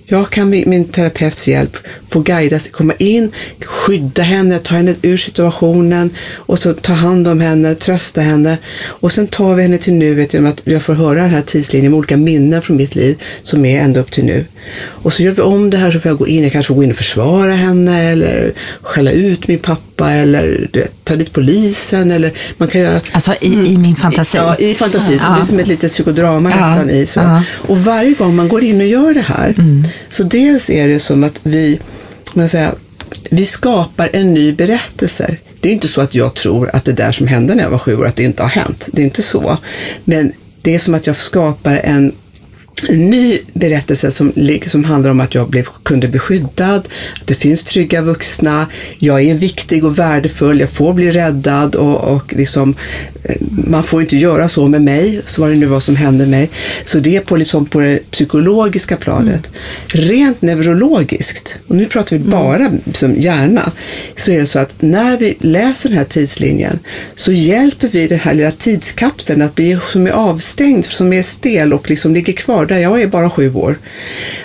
Jag 0.05 0.29
kan 0.29 0.49
med 0.49 0.67
min 0.67 0.85
terapeuts 0.85 1.47
hjälp 1.47 1.77
få 2.07 2.19
guidas, 2.19 2.67
komma 2.67 2.93
in, 2.97 3.31
skydda 3.65 4.23
henne, 4.23 4.59
ta 4.59 4.75
henne 4.75 4.95
ur 5.01 5.17
situationen 5.17 6.09
och 6.29 6.59
så 6.59 6.73
ta 6.73 6.93
hand 6.93 7.27
om 7.27 7.39
henne, 7.39 7.75
trösta 7.75 8.21
henne 8.21 8.57
och 8.83 9.11
sen 9.11 9.27
tar 9.27 9.55
vi 9.55 9.61
henne 9.61 9.77
till 9.77 9.93
nuet 9.93 10.33
genom 10.33 10.51
att 10.51 10.61
jag 10.63 10.81
får 10.81 10.93
höra 10.93 11.21
den 11.21 11.29
här 11.29 11.41
tidslinjen 11.41 11.91
med 11.91 11.97
olika 11.97 12.17
minnen 12.17 12.61
från 12.61 12.77
mitt 12.77 12.95
liv 12.95 13.21
som 13.43 13.65
är 13.65 13.81
ända 13.81 13.99
upp 13.99 14.11
till 14.11 14.25
nu. 14.25 14.45
Och 14.75 15.13
så 15.13 15.23
gör 15.23 15.31
vi 15.31 15.41
om 15.41 15.69
det 15.69 15.77
här 15.77 15.91
så 15.91 15.99
får 15.99 16.09
jag 16.09 16.17
gå 16.17 16.27
in, 16.27 16.43
jag 16.43 16.51
kanske 16.51 16.73
går 16.73 16.83
in 16.83 16.89
och 16.89 16.95
försvara 16.95 17.51
henne 17.51 18.11
eller 18.11 18.53
skälla 18.81 19.11
ut 19.11 19.47
min 19.47 19.59
pappa 19.59 20.11
eller 20.11 20.69
vet, 20.73 20.91
ta 21.03 21.15
dit 21.15 21.33
polisen 21.33 22.11
eller 22.11 22.31
man 22.57 22.67
kan 22.67 22.81
göra... 22.81 23.01
Alltså 23.11 23.33
i, 23.41 23.53
i 23.53 23.77
min 23.77 23.95
fantasi? 23.95 24.37
Ja, 24.37 24.55
i 24.55 24.73
fantasi. 24.73 25.19
Så 25.19 25.27
det 25.27 25.33
blir 25.33 25.43
som 25.43 25.59
ett 25.59 25.67
litet 25.67 25.91
psykodrama 25.91 26.49
ja. 26.49 26.55
nästan 26.55 26.89
i. 26.89 27.05
Så. 27.05 27.19
Ja. 27.19 27.43
Och 27.67 27.77
varje 27.77 28.13
gång 28.13 28.35
man 28.35 28.47
går 28.47 28.63
in 28.63 28.81
och 28.81 28.87
gör 28.87 29.13
det 29.13 29.21
här, 29.21 29.55
mm. 29.57 29.87
så 30.09 30.23
dels 30.23 30.69
är 30.69 30.87
det 30.87 30.99
som 30.99 31.23
att 31.23 31.39
vi, 31.43 31.79
man 32.33 32.49
säger, 32.49 32.71
vi 33.29 33.45
skapar 33.45 34.09
en 34.13 34.33
ny 34.33 34.53
berättelse. 34.53 35.37
Det 35.59 35.69
är 35.69 35.73
inte 35.73 35.87
så 35.87 36.01
att 36.01 36.15
jag 36.15 36.33
tror 36.33 36.69
att 36.73 36.85
det 36.85 36.93
där 36.93 37.11
som 37.11 37.27
hände 37.27 37.55
när 37.55 37.63
jag 37.63 37.69
var 37.69 37.77
sju 37.77 37.95
år, 37.95 38.05
att 38.05 38.15
det 38.15 38.23
inte 38.23 38.43
har 38.43 38.49
hänt. 38.49 38.89
Det 38.91 39.01
är 39.01 39.03
inte 39.03 39.21
så. 39.21 39.57
Men 40.03 40.31
det 40.61 40.75
är 40.75 40.79
som 40.79 40.93
att 40.93 41.07
jag 41.07 41.15
skapar 41.15 41.81
en 41.83 42.11
en 42.89 43.09
ny 43.09 43.39
berättelse 43.53 44.11
som, 44.11 44.33
som 44.65 44.83
handlar 44.83 45.11
om 45.11 45.19
att 45.19 45.35
jag 45.35 45.49
blev, 45.49 45.67
kunde 45.83 46.07
bli 46.07 46.19
skyddad, 46.19 46.89
att 47.21 47.27
det 47.27 47.33
finns 47.33 47.63
trygga 47.63 48.01
vuxna, 48.01 48.67
jag 48.97 49.21
är 49.21 49.35
viktig 49.35 49.85
och 49.85 49.99
värdefull, 49.99 50.59
jag 50.59 50.69
får 50.69 50.93
bli 50.93 51.11
räddad 51.11 51.75
och, 51.75 52.15
och 52.15 52.33
liksom, 52.33 52.75
eh, 53.23 53.35
man 53.67 53.83
får 53.83 54.01
inte 54.01 54.17
göra 54.17 54.49
så 54.49 54.67
med 54.67 54.81
mig, 54.81 55.21
så 55.25 55.41
var 55.41 55.49
det 55.49 55.55
nu 55.55 55.65
var 55.65 55.79
som 55.79 55.95
hände 55.95 56.25
mig. 56.25 56.49
Så 56.85 56.99
det 56.99 57.15
är 57.15 57.21
på, 57.21 57.35
liksom 57.35 57.65
på 57.65 57.79
det 57.79 58.11
psykologiska 58.11 58.97
planet. 58.97 59.49
Mm. 59.93 60.07
Rent 60.07 60.41
neurologiskt, 60.41 61.55
och 61.67 61.75
nu 61.75 61.85
pratar 61.85 62.17
vi 62.17 62.23
mm. 62.23 62.31
bara 62.31 62.71
som 62.93 63.15
hjärna, 63.15 63.71
så 64.15 64.31
är 64.31 64.39
det 64.39 64.45
så 64.45 64.59
att 64.59 64.81
när 64.81 65.17
vi 65.17 65.37
läser 65.39 65.89
den 65.89 65.97
här 65.97 66.05
tidslinjen 66.05 66.79
så 67.15 67.31
hjälper 67.31 67.87
vi 67.87 68.07
den 68.07 68.19
här 68.19 68.33
lilla 68.33 68.51
tidskapseln 68.51 69.41
att 69.41 69.55
bli 69.55 69.77
som 69.91 70.07
är 70.07 70.11
avstängd, 70.11 70.85
som 70.85 71.13
är 71.13 71.21
stel 71.23 71.73
och 71.73 71.89
liksom 71.89 72.13
ligger 72.13 72.33
kvar 72.33 72.62
där 72.65 72.79
jag 72.79 73.01
är 73.01 73.07
bara 73.07 73.29
sju 73.29 73.53
år, 73.53 73.79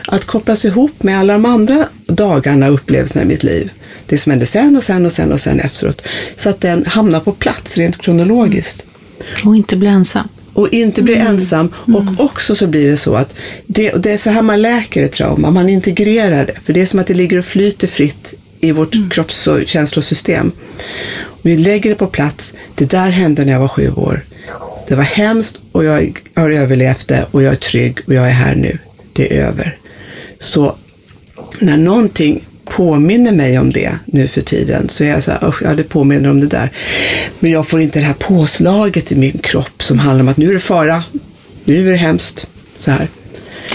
att 0.06 0.24
kopplas 0.24 0.64
ihop 0.64 1.02
med 1.02 1.18
alla 1.18 1.32
de 1.32 1.44
andra 1.44 1.88
dagarna 2.06 2.68
och 2.68 2.74
upplevelserna 2.74 3.22
i 3.22 3.26
mitt 3.26 3.42
liv. 3.42 3.72
Det 4.06 4.18
som 4.18 4.30
hände 4.30 4.46
sen 4.46 4.76
och 4.76 4.82
sen 4.82 5.06
och 5.06 5.12
sen 5.12 5.32
och 5.32 5.40
sen 5.40 5.60
efteråt. 5.60 6.02
Så 6.36 6.48
att 6.48 6.60
den 6.60 6.86
hamnar 6.86 7.20
på 7.20 7.32
plats 7.32 7.76
rent 7.76 7.98
kronologiskt. 7.98 8.84
Och 9.44 9.56
inte 9.56 9.76
bli 9.76 9.88
ensam. 9.88 10.28
Och 10.52 10.68
inte 10.68 11.02
bli 11.02 11.14
mm. 11.14 11.26
ensam. 11.26 11.72
Och 11.94 12.00
mm. 12.00 12.14
också 12.18 12.56
så 12.56 12.66
blir 12.66 12.90
det 12.90 12.96
så 12.96 13.14
att 13.14 13.34
det, 13.66 13.90
det, 13.90 14.12
är 14.12 14.18
så 14.18 14.30
här 14.30 14.42
man 14.42 14.62
läker 14.62 15.02
ett 15.02 15.12
trauma, 15.12 15.50
man 15.50 15.68
integrerar 15.68 16.46
det. 16.46 16.54
För 16.62 16.72
det 16.72 16.80
är 16.80 16.86
som 16.86 16.98
att 16.98 17.06
det 17.06 17.14
ligger 17.14 17.38
och 17.38 17.44
flyter 17.44 17.86
fritt 17.86 18.34
i 18.60 18.72
vårt 18.72 18.94
mm. 18.94 19.10
kropps 19.10 19.46
och 19.46 19.60
känslosystem. 19.66 20.52
Vi 21.42 21.56
lägger 21.56 21.90
det 21.90 21.96
på 21.96 22.06
plats. 22.06 22.54
Det 22.74 22.90
där 22.90 23.10
hände 23.10 23.44
när 23.44 23.52
jag 23.52 23.60
var 23.60 23.68
sju 23.68 23.90
år. 23.90 24.24
Det 24.88 24.94
var 24.94 25.02
hemskt 25.02 25.56
och 25.72 25.84
jag 25.84 26.20
har 26.34 26.50
överlevt 26.50 27.08
det 27.08 27.26
och 27.30 27.42
jag 27.42 27.52
är 27.52 27.56
trygg 27.56 27.98
och 28.06 28.14
jag 28.14 28.26
är 28.26 28.30
här 28.32 28.54
nu. 28.54 28.78
Det 29.12 29.36
är 29.38 29.46
över. 29.46 29.78
Så 30.38 30.76
när 31.58 31.76
någonting 31.76 32.44
påminner 32.64 33.32
mig 33.32 33.58
om 33.58 33.72
det 33.72 33.92
nu 34.06 34.28
för 34.28 34.40
tiden 34.40 34.88
så 34.88 35.04
är 35.04 35.08
jag 35.08 35.22
så 35.22 35.30
här, 35.30 35.48
"Usch, 35.48 35.62
ja 35.62 35.74
det 35.74 35.82
påminner 35.82 36.30
om 36.30 36.40
det 36.40 36.46
där. 36.46 36.70
Men 37.40 37.50
jag 37.50 37.66
får 37.68 37.80
inte 37.80 37.98
det 37.98 38.04
här 38.06 38.14
påslaget 38.14 39.12
i 39.12 39.16
min 39.16 39.38
kropp 39.38 39.82
som 39.82 39.98
handlar 39.98 40.22
om 40.22 40.28
att 40.28 40.36
nu 40.36 40.50
är 40.50 40.54
det 40.54 40.60
fara, 40.60 41.04
nu 41.64 41.88
är 41.88 41.90
det 41.92 41.96
hemskt. 41.96 42.46
Så 42.76 42.90
här. 42.90 43.08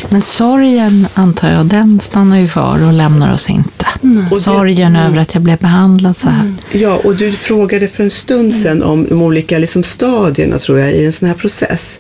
Men 0.10 0.22
sorgen, 0.22 1.08
antar 1.14 1.50
jag, 1.52 1.66
den 1.66 2.00
stannar 2.00 2.38
ju 2.40 2.48
kvar 2.48 2.88
och 2.88 2.94
lämnar 2.94 3.34
oss 3.34 3.50
inte. 3.50 3.86
Det- 4.30 4.36
Sorgen 4.36 4.96
över 4.96 5.18
att 5.18 5.34
jag 5.34 5.44
blev 5.44 5.58
behandlad 5.58 6.18
så 6.18 6.30
här. 6.30 6.54
Ja, 6.72 7.02
och 7.04 7.16
du 7.16 7.32
frågade 7.32 7.88
för 7.88 8.04
en 8.04 8.12
stund 8.12 8.56
sedan 8.56 8.84
om 8.84 9.06
de 9.10 9.22
olika 9.22 9.58
liksom, 9.60 9.84
stadierna 9.84 10.60
tror 10.60 10.80
jag 10.80 10.94
i 10.94 11.06
en 11.06 11.14
sån 11.14 11.28
här 11.28 11.36
process. 11.36 12.00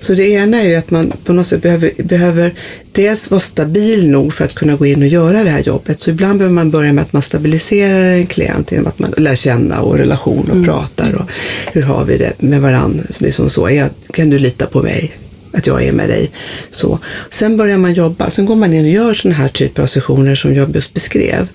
Så 0.00 0.14
det 0.14 0.28
ena 0.30 0.60
är 0.62 0.68
ju 0.68 0.74
att 0.76 0.90
man 0.90 1.12
på 1.24 1.32
något 1.32 1.46
sätt 1.46 1.62
behöver, 1.62 1.90
behöver 2.02 2.54
dels 2.92 3.30
vara 3.30 3.40
stabil 3.40 4.08
nog 4.10 4.34
för 4.34 4.44
att 4.44 4.54
kunna 4.54 4.76
gå 4.76 4.86
in 4.86 5.02
och 5.02 5.08
göra 5.08 5.44
det 5.44 5.50
här 5.50 5.60
jobbet. 5.62 6.00
Så 6.00 6.10
ibland 6.10 6.38
behöver 6.38 6.54
man 6.54 6.70
börja 6.70 6.92
med 6.92 7.02
att 7.02 7.12
man 7.12 7.22
stabiliserar 7.22 8.10
en 8.12 8.26
klient 8.26 8.72
genom 8.72 8.86
att 8.86 8.98
man 8.98 9.14
lär 9.16 9.34
känna 9.34 9.80
och 9.80 9.98
relation 9.98 10.50
och 10.50 10.64
pratar 10.64 11.14
och 11.14 11.30
hur 11.72 11.82
har 11.82 12.04
vi 12.04 12.18
det 12.18 12.32
med 12.38 12.60
varandra. 12.60 13.04
Så 13.10 13.24
liksom 13.24 13.50
så, 13.50 13.66
är 13.66 13.70
jag, 13.76 13.88
kan 14.12 14.30
du 14.30 14.38
lita 14.38 14.66
på 14.66 14.82
mig? 14.82 15.12
Att 15.52 15.66
jag 15.66 15.82
är 15.82 15.92
med 15.92 16.08
dig. 16.08 16.30
Så. 16.70 16.98
Sen 17.30 17.56
börjar 17.56 17.78
man 17.78 17.94
jobba, 17.94 18.30
sen 18.30 18.46
går 18.46 18.56
man 18.56 18.74
in 18.74 18.84
och 18.84 18.90
gör 18.90 19.14
sådana 19.14 19.36
här 19.36 19.48
typer 19.48 19.82
av 19.82 19.86
sessioner 19.86 20.34
som 20.34 20.54
jag 20.54 20.74
just 20.74 20.94
beskrev. 20.94 21.48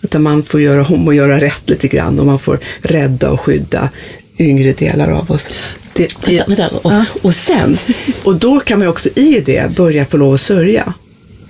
Där 0.00 0.18
man 0.18 0.42
får 0.42 0.60
göra 0.60 0.86
om 0.86 1.06
och 1.06 1.14
göra 1.14 1.40
rätt 1.40 1.70
lite 1.70 1.88
grann 1.88 2.20
och 2.20 2.26
man 2.26 2.38
får 2.38 2.58
rädda 2.82 3.30
och 3.30 3.40
skydda 3.40 3.90
yngre 4.38 4.72
delar 4.72 5.08
av 5.10 5.30
oss. 5.30 5.54
Det, 5.92 6.08
det, 6.24 6.44
Vänta, 6.48 6.68
vänta. 6.72 7.06
och, 7.14 7.24
och 7.24 7.34
sen, 7.34 7.78
och 8.22 8.36
då 8.36 8.60
kan 8.60 8.78
man 8.78 8.88
också 8.88 9.08
i 9.14 9.42
det 9.46 9.76
börja 9.76 10.04
få 10.04 10.16
lov 10.16 10.34
att 10.34 10.40
sörja. 10.40 10.94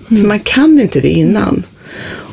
För 0.09 0.27
man 0.27 0.41
kan 0.41 0.81
inte 0.81 1.01
det 1.01 1.11
innan. 1.11 1.63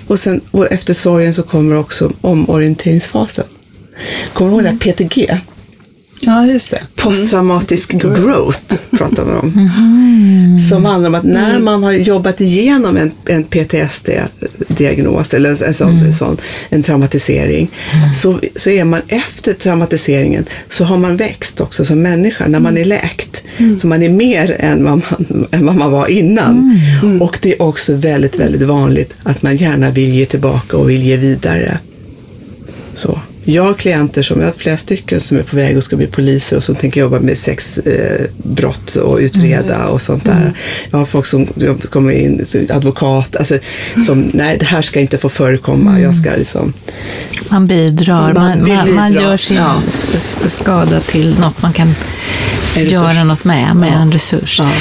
Och, 0.07 0.19
sen, 0.19 0.41
och 0.51 0.71
efter 0.71 0.93
sorgen 0.93 1.33
så 1.33 1.43
kommer 1.43 1.77
också 1.77 2.11
omorienteringsfasen. 2.21 3.45
Kommer 4.33 4.51
du 4.51 4.55
ihåg 4.55 4.63
det 4.63 4.69
här 4.69 4.93
PTG? 4.93 5.39
Ja, 6.21 6.45
just 6.45 6.69
det. 6.71 6.81
Posttraumatisk 6.95 7.91
growth 7.91 8.59
pratar 8.97 9.25
man 9.25 9.35
om. 9.37 9.69
Mm. 10.49 10.59
Som 10.69 10.85
handlar 10.85 11.09
om 11.09 11.15
att 11.15 11.23
när 11.23 11.59
man 11.59 11.83
har 11.83 11.91
jobbat 11.91 12.41
igenom 12.41 12.97
en, 12.97 13.11
en 13.25 13.43
PTSD-diagnos 13.43 15.33
eller 15.33 15.49
en, 15.49 15.67
en, 15.67 15.73
sån, 15.73 15.89
Mm. 15.91 16.05
en, 16.05 16.13
sån, 16.13 16.37
en 16.69 16.83
traumatisering 16.83 17.71
så, 18.15 18.39
så 18.55 18.69
är 18.69 18.83
man 18.85 19.01
efter 19.07 19.53
traumatiseringen 19.53 20.45
så 20.69 20.83
har 20.83 20.97
man 20.97 21.17
växt 21.17 21.61
också 21.61 21.85
som 21.85 22.01
människa 22.01 22.47
när 22.47 22.59
man 22.59 22.77
är 22.77 22.81
Mm. 22.81 22.89
läkt. 22.89 23.43
Så 23.81 23.87
man 23.87 24.03
är 24.03 24.09
mer 24.09 24.55
än 24.59 24.83
vad 24.83 24.91
man, 25.09 25.47
än 25.51 25.65
vad 25.65 25.75
man 25.75 25.91
var 25.91 26.07
innan. 26.07 26.79
Mm. 27.03 27.21
Och 27.21 27.37
det 27.41 27.53
är 27.53 27.61
också 27.61 27.93
väldigt, 27.93 28.35
väldigt 28.39 28.61
vanligt 28.63 29.13
att 29.23 29.41
man 29.41 29.57
gärna 29.57 29.91
vill 29.91 30.13
ge 30.13 30.25
tillbaka 30.25 30.77
och 30.77 30.89
vill 30.89 31.03
ge 31.03 31.17
vidare. 31.17 31.79
Så. 32.93 33.19
Jag 33.49 33.63
har 33.63 33.73
klienter 33.73 34.23
som, 34.23 34.39
jag 34.39 34.47
har 34.47 34.53
flera 34.53 34.77
stycken 34.77 35.19
som 35.19 35.37
är 35.37 35.43
på 35.43 35.55
väg 35.55 35.77
och 35.77 35.83
ska 35.83 35.95
bli 35.95 36.07
poliser 36.07 36.57
och 36.57 36.63
som 36.63 36.75
tänker 36.75 37.01
jobba 37.01 37.19
med 37.19 37.37
sexbrott 37.37 37.87
eh, 37.87 38.25
brott 38.43 38.95
och 38.95 39.17
utreda 39.17 39.87
och 39.87 40.01
sånt 40.01 40.25
där. 40.25 40.53
Jag 40.91 40.97
har 40.97 41.05
folk 41.05 41.25
som 41.25 41.47
kommer 41.89 42.11
in, 42.11 42.45
som 42.45 42.67
advokat, 42.69 43.35
alltså, 43.35 43.57
som 44.05 44.31
nej 44.33 44.57
det 44.57 44.65
här 44.65 44.81
ska 44.81 44.99
inte 44.99 45.17
få 45.17 45.29
förekomma. 45.29 45.99
Jag 45.99 46.15
ska 46.15 46.31
liksom, 46.35 46.73
Man 47.49 47.59
Man 47.59 47.67
bidrar, 47.67 48.33
man, 48.33 48.63
vill 48.63 48.73
man, 48.73 48.93
man 48.95 49.11
bidra, 49.11 49.23
gör 49.23 49.37
sin 49.37 49.57
ja. 49.57 49.81
skada 50.45 50.99
till 50.99 51.39
något 51.39 51.61
man 51.61 51.73
kan 51.73 51.95
göra 52.75 53.23
något 53.23 53.43
med, 53.43 53.75
med 53.75 53.93
en 53.93 54.11
resurs. 54.11 54.59
Ja. 54.59 54.71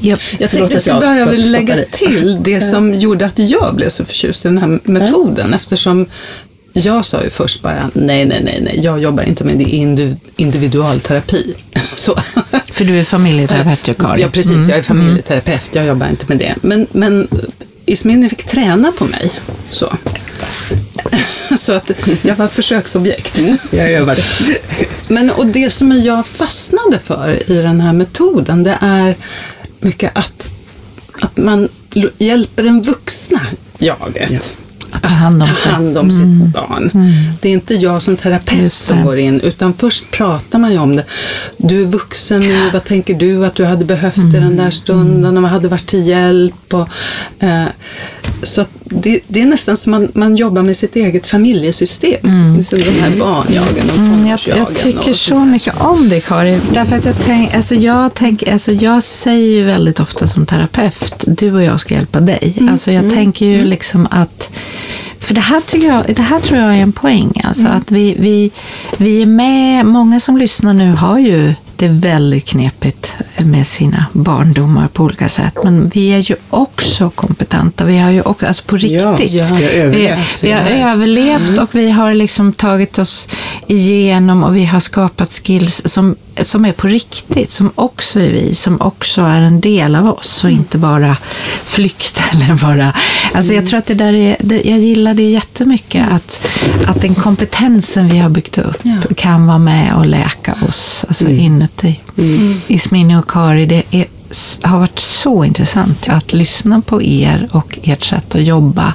Jag, 0.00 0.18
Jag 0.38 0.50
tänkte 0.50 0.76
att 0.76 0.86
jag 0.86 1.00
bara 1.00 1.24
vilja 1.24 1.46
lägga 1.46 1.84
till 1.90 2.38
det 2.40 2.60
som 2.60 2.94
gjorde 2.94 3.26
att 3.26 3.38
jag 3.38 3.74
blev 3.76 3.88
så 3.88 4.04
förtjust 4.04 4.44
i 4.44 4.48
den 4.48 4.58
här 4.58 4.80
metoden 4.84 5.54
eftersom 5.54 6.06
jag 6.72 7.04
sa 7.04 7.24
ju 7.24 7.30
först 7.30 7.62
bara 7.62 7.90
nej, 7.94 8.24
nej, 8.24 8.42
nej, 8.44 8.60
nej, 8.62 8.80
jag 8.82 9.00
jobbar 9.02 9.22
inte 9.22 9.44
med 9.44 9.58
det 9.58 9.64
indu- 9.64 10.16
individualterapi. 10.36 11.54
Så. 11.96 12.18
för 12.72 12.84
du 12.84 13.00
är 13.00 13.04
familjeterapeut, 13.04 13.88
ju, 13.88 13.94
Karin. 13.94 14.22
Ja, 14.22 14.28
precis. 14.28 14.68
Jag 14.68 14.78
är 14.78 14.82
familjeterapeut. 14.82 15.70
Jag 15.72 15.86
jobbar 15.86 16.08
inte 16.08 16.24
med 16.28 16.38
det. 16.38 16.54
Men, 16.62 16.86
men 16.92 17.28
Ismini 17.86 18.28
fick 18.28 18.44
träna 18.44 18.92
på 18.92 19.04
mig. 19.04 19.32
Så. 19.70 19.92
så 21.56 21.72
att 21.72 21.90
jag 22.22 22.36
var 22.36 22.48
försöksobjekt. 22.48 23.40
jag 23.70 23.90
övade. 23.92 24.22
Men 25.08 25.30
och 25.30 25.46
det 25.46 25.70
som 25.70 25.92
jag 25.92 26.26
fastnade 26.26 26.98
för 26.98 27.50
i 27.50 27.62
den 27.62 27.80
här 27.80 27.92
metoden, 27.92 28.62
det 28.62 28.78
är 28.80 29.14
mycket 29.80 30.10
att, 30.14 30.48
att 31.20 31.36
man 31.36 31.68
hjälper 32.18 32.62
den 32.62 32.82
vuxna 32.82 33.40
jaget. 33.78 34.52
Att 35.02 35.08
ta 35.10 35.14
hand 35.16 35.42
om 35.42 35.48
ta. 35.48 35.68
Mm. 35.68 35.74
hand 35.84 35.98
om 35.98 36.10
sitt 36.10 36.54
barn. 36.54 36.90
Det 37.40 37.48
är 37.48 37.52
inte 37.52 37.74
jag 37.74 38.02
som 38.02 38.16
terapeut 38.16 38.72
som 38.72 39.04
går 39.04 39.18
in, 39.18 39.40
utan 39.40 39.74
först 39.74 40.10
pratar 40.10 40.58
man 40.58 40.72
ju 40.72 40.78
om 40.78 40.96
det. 40.96 41.04
Du 41.56 41.82
är 41.82 41.86
vuxen 41.86 42.40
nu, 42.40 42.70
vad 42.72 42.84
tänker 42.84 43.14
du 43.14 43.46
att 43.46 43.54
du 43.54 43.64
hade 43.64 43.84
behövt 43.84 44.16
i 44.18 44.20
den 44.20 44.42
Mm. 44.42 44.56
där 44.56 44.70
stunden 44.70 45.36
och 45.36 45.42
vad 45.42 45.52
hade 45.52 45.68
varit 45.68 45.86
till 45.86 46.06
hjälp? 46.06 46.74
Och, 46.74 46.88
eh, 47.44 47.64
så 48.42 48.64
det, 48.84 49.20
det 49.28 49.42
är 49.42 49.46
nästan 49.46 49.76
som 49.76 49.90
man, 49.90 50.08
man 50.14 50.36
jobbar 50.36 50.62
med 50.62 50.76
sitt 50.76 50.96
eget 50.96 51.26
familjesystem. 51.26 52.54
Liksom 52.56 52.78
de 52.78 52.90
här 53.00 53.10
barnjagen 53.18 53.90
och 53.90 53.96
Mm, 53.96 54.26
jag, 54.26 54.40
jag 54.46 54.74
tycker 54.76 55.12
så 55.12 55.38
mycket 55.44 55.80
om 55.80 56.08
det, 56.08 56.20
Karin. 56.20 56.60
Därför 56.74 56.96
att 56.96 57.04
jag, 57.04 57.14
tänk, 57.24 57.54
alltså 57.54 57.74
jag, 57.74 58.14
tänk, 58.14 58.48
alltså 58.48 58.72
jag 58.72 59.02
säger 59.02 59.48
ju 59.56 59.64
väldigt 59.64 60.00
ofta 60.00 60.26
som 60.28 60.46
terapeut, 60.46 61.24
du 61.26 61.52
och 61.52 61.62
jag 61.62 61.80
ska 61.80 61.94
hjälpa 61.94 62.20
dig. 62.20 62.56
Alltså 62.70 62.92
jag 62.92 63.10
tänker 63.10 63.46
ju 63.46 63.64
liksom 63.64 64.08
att 64.10 64.50
för 65.22 65.34
det 65.34 65.40
här, 65.40 65.60
tycker 65.60 65.88
jag, 65.88 66.04
det 66.16 66.22
här 66.22 66.40
tror 66.40 66.60
jag 66.60 66.76
är 66.76 66.82
en 66.82 66.92
poäng. 66.92 67.40
Alltså 67.44 67.68
att 67.68 67.90
vi, 67.90 68.16
vi, 68.18 68.50
vi 68.98 69.22
är 69.22 69.26
med, 69.26 69.86
många 69.86 70.20
som 70.20 70.36
lyssnar 70.36 70.72
nu 70.72 70.92
har 70.92 71.18
ju 71.18 71.54
det 71.76 71.88
väldigt 71.88 72.44
knepigt 72.44 73.12
med 73.38 73.66
sina 73.66 74.04
barndomar 74.12 74.88
på 74.88 75.04
olika 75.04 75.28
sätt. 75.28 75.54
Men 75.64 75.88
vi 75.88 76.08
är 76.08 76.18
ju 76.18 76.36
också 76.50 77.10
kompetenta. 77.10 77.84
Vi 77.84 77.98
har 77.98 78.10
ju 78.10 78.22
också, 78.22 78.46
alltså 78.46 78.64
på 78.64 78.76
riktigt. 78.76 79.00
ja. 79.00 79.16
Vi 79.20 79.40
har 79.40 79.60
överlevt, 79.60 80.44
Vi, 80.44 80.48
vi 80.48 80.52
har 80.52 80.90
överlevt 80.90 81.58
och 81.58 81.74
vi 81.74 81.90
har 81.90 82.14
liksom 82.14 82.52
tagit 82.52 82.98
oss 82.98 83.28
igenom 83.66 84.44
och 84.44 84.56
vi 84.56 84.64
har 84.64 84.80
skapat 84.80 85.32
skills 85.32 85.82
som, 85.84 86.16
som 86.42 86.64
är 86.64 86.72
på 86.72 86.86
riktigt, 86.86 87.50
som 87.50 87.70
också 87.74 88.20
är 88.20 88.30
vi, 88.30 88.54
som 88.54 88.80
också 88.80 89.22
är 89.22 89.40
en 89.40 89.60
del 89.60 89.96
av 89.96 90.08
oss 90.08 90.44
och 90.44 90.50
inte 90.50 90.78
bara 90.78 91.16
flykt 91.64 92.22
eller 92.32 92.54
bara... 92.54 92.92
Alltså 93.34 93.54
jag 93.54 93.66
tror 93.66 93.78
att 93.78 93.86
det 93.86 93.94
där 93.94 94.12
är, 94.12 94.36
det, 94.40 94.62
jag 94.64 94.78
gillar 94.78 95.14
det 95.14 95.22
jättemycket 95.30 96.08
att, 96.12 96.46
att 96.86 97.00
den 97.00 97.14
kompetensen 97.14 98.08
vi 98.08 98.18
har 98.18 98.30
byggt 98.30 98.58
upp 98.58 98.76
Ja. 98.82 99.14
kan 99.16 99.46
vara 99.46 99.58
med 99.58 99.94
och 99.94 100.06
läka 100.06 100.56
oss, 100.68 101.04
alltså 101.08 101.28
inuti. 101.28 102.00
Ismini 102.66 103.16
och 103.16 103.30
Kari, 103.30 103.66
det 103.66 103.82
är, 103.90 104.06
har 104.62 104.78
varit 104.78 104.98
så 104.98 105.44
intressant 105.44 106.08
att 106.08 106.32
lyssna 106.32 106.80
på 106.80 107.02
er 107.02 107.48
och 107.52 107.78
ert 107.82 108.04
sätt 108.04 108.34
att 108.34 108.44
jobba. 108.44 108.94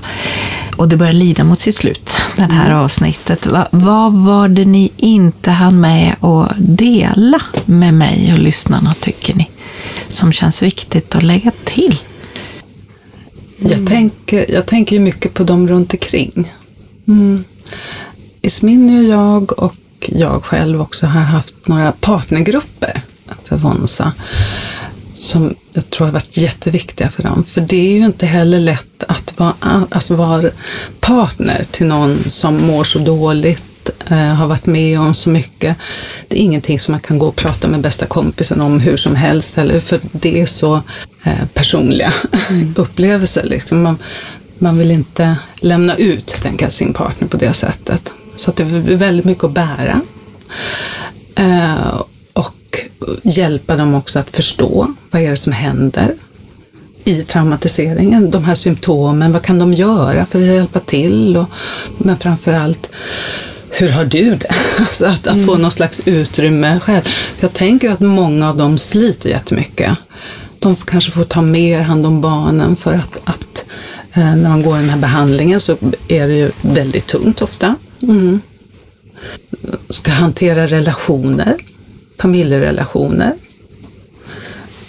Och 0.78 0.88
det 0.88 0.97
börjar 0.97 1.13
lida 1.13 1.43
mot 1.43 1.61
sitt 1.61 1.75
slut, 1.75 2.09
det 2.36 2.43
här 2.43 2.71
avsnittet. 2.71 3.45
Va, 3.45 3.67
vad 3.71 4.13
var 4.13 4.47
det 4.47 4.65
ni 4.65 4.91
inte 4.97 5.51
hann 5.51 5.80
med 5.80 6.15
att 6.19 6.51
dela 6.57 7.41
med 7.65 7.93
mig 7.93 8.34
och 8.34 8.39
lyssnarna, 8.39 8.93
tycker 8.93 9.36
ni? 9.36 9.49
Som 10.07 10.32
känns 10.32 10.61
viktigt 10.61 11.15
att 11.15 11.23
lägga 11.23 11.51
till? 11.63 11.99
Jag, 13.57 13.88
tänker, 13.88 14.51
jag 14.51 14.65
tänker 14.65 14.99
mycket 14.99 15.34
på 15.34 15.43
dem 15.43 15.67
runt 15.67 15.93
omkring. 15.93 16.53
Mm. 17.07 17.43
Ismini 18.41 18.99
och 18.99 19.03
jag 19.03 19.59
och 19.59 19.75
jag 20.05 20.43
själv 20.43 20.82
också 20.82 21.07
har 21.07 21.21
haft 21.21 21.67
några 21.67 21.91
partnergrupper 21.91 23.01
för 23.43 23.57
Vonsa 23.57 24.11
som 25.18 25.55
jag 25.74 25.89
tror 25.89 26.05
har 26.07 26.13
varit 26.13 26.38
jätteviktiga 26.38 27.09
för 27.09 27.24
dem. 27.24 27.43
För 27.43 27.61
det 27.61 27.76
är 27.76 27.97
ju 27.99 28.05
inte 28.05 28.26
heller 28.26 28.59
lätt 28.59 29.03
att 29.07 29.39
vara, 29.39 29.53
alltså 29.89 30.15
vara 30.15 30.49
partner 30.99 31.65
till 31.72 31.86
någon 31.86 32.30
som 32.30 32.68
mår 32.68 32.84
så 32.84 32.99
dåligt, 32.99 33.89
eh, 34.07 34.18
har 34.18 34.47
varit 34.47 34.65
med 34.65 34.99
om 34.99 35.13
så 35.13 35.30
mycket. 35.30 35.78
Det 36.28 36.39
är 36.39 36.41
ingenting 36.41 36.80
som 36.80 36.91
man 36.91 37.01
kan 37.01 37.20
gå 37.20 37.28
och 37.28 37.36
prata 37.36 37.68
med 37.68 37.82
bästa 37.82 38.05
kompisen 38.05 38.61
om 38.61 38.80
hur 38.80 38.97
som 38.97 39.15
helst, 39.15 39.57
eller, 39.57 39.80
för 39.80 39.99
det 40.11 40.41
är 40.41 40.45
så 40.45 40.82
eh, 41.24 41.45
personliga 41.53 42.13
upplevelser. 42.76 43.43
Liksom. 43.43 43.82
Man, 43.82 43.97
man 44.59 44.78
vill 44.78 44.91
inte 44.91 45.36
lämna 45.55 45.95
ut 45.95 46.28
tänker 46.28 46.65
jag, 46.65 46.74
sin 46.74 46.93
partner 46.93 47.28
på 47.28 47.38
det 47.38 47.53
sättet. 47.53 48.11
Så 48.36 48.49
att 48.49 48.57
det 48.57 48.63
är 48.63 48.95
väldigt 48.95 49.26
mycket 49.26 49.43
att 49.43 49.51
bära. 49.51 50.01
Eh, 51.36 52.01
hjälpa 53.24 53.76
dem 53.76 53.95
också 53.95 54.20
att 54.20 54.36
förstå 54.36 54.93
vad 55.12 55.22
är 55.22 55.30
det 55.30 55.38
som 55.38 55.53
händer 55.53 56.16
i 57.03 57.24
traumatiseringen, 57.24 58.32
de 58.32 58.43
här 58.43 58.55
symptomen, 58.55 59.34
vad 59.34 59.41
kan 59.41 59.60
de 59.60 59.74
göra 59.74 60.26
för 60.26 60.39
att 60.39 60.45
hjälpa 60.45 60.80
till? 60.80 61.38
Och, 61.38 61.49
men 61.97 62.18
framför 62.18 62.53
allt, 62.53 62.89
hur 63.70 63.89
har 63.89 64.05
du 64.05 64.36
det? 64.36 64.51
Alltså 64.80 65.05
att, 65.05 65.28
att 65.28 65.45
få 65.45 65.58
någon 65.58 65.72
slags 65.72 66.01
utrymme 66.05 66.80
själv. 66.80 67.01
För 67.01 67.47
jag 67.47 67.53
tänker 67.53 67.91
att 67.91 67.99
många 67.99 68.49
av 68.49 68.58
dem 68.58 68.78
sliter 68.78 69.30
jättemycket. 69.30 69.97
De 70.60 70.76
kanske 70.76 71.12
får 71.12 71.24
ta 71.24 71.41
mer 71.41 71.82
hand 71.82 72.05
om 72.05 72.22
barnen 72.22 72.76
för 72.76 72.93
att, 72.93 73.20
att 73.24 73.47
Eh, 74.18 74.36
när 74.36 74.49
man 74.49 74.64
går 74.64 74.76
den 74.76 74.89
här 74.89 74.97
behandlingen 74.97 75.62
så 75.62 75.78
är 76.08 76.28
det 76.28 76.34
ju 76.34 76.51
väldigt 76.62 77.08
tungt 77.08 77.41
ofta. 77.41 77.76
Mm. 78.01 78.41
Ska 79.89 80.12
hantera 80.12 80.68
relationer, 80.68 81.55
familjerelationer. 82.18 83.34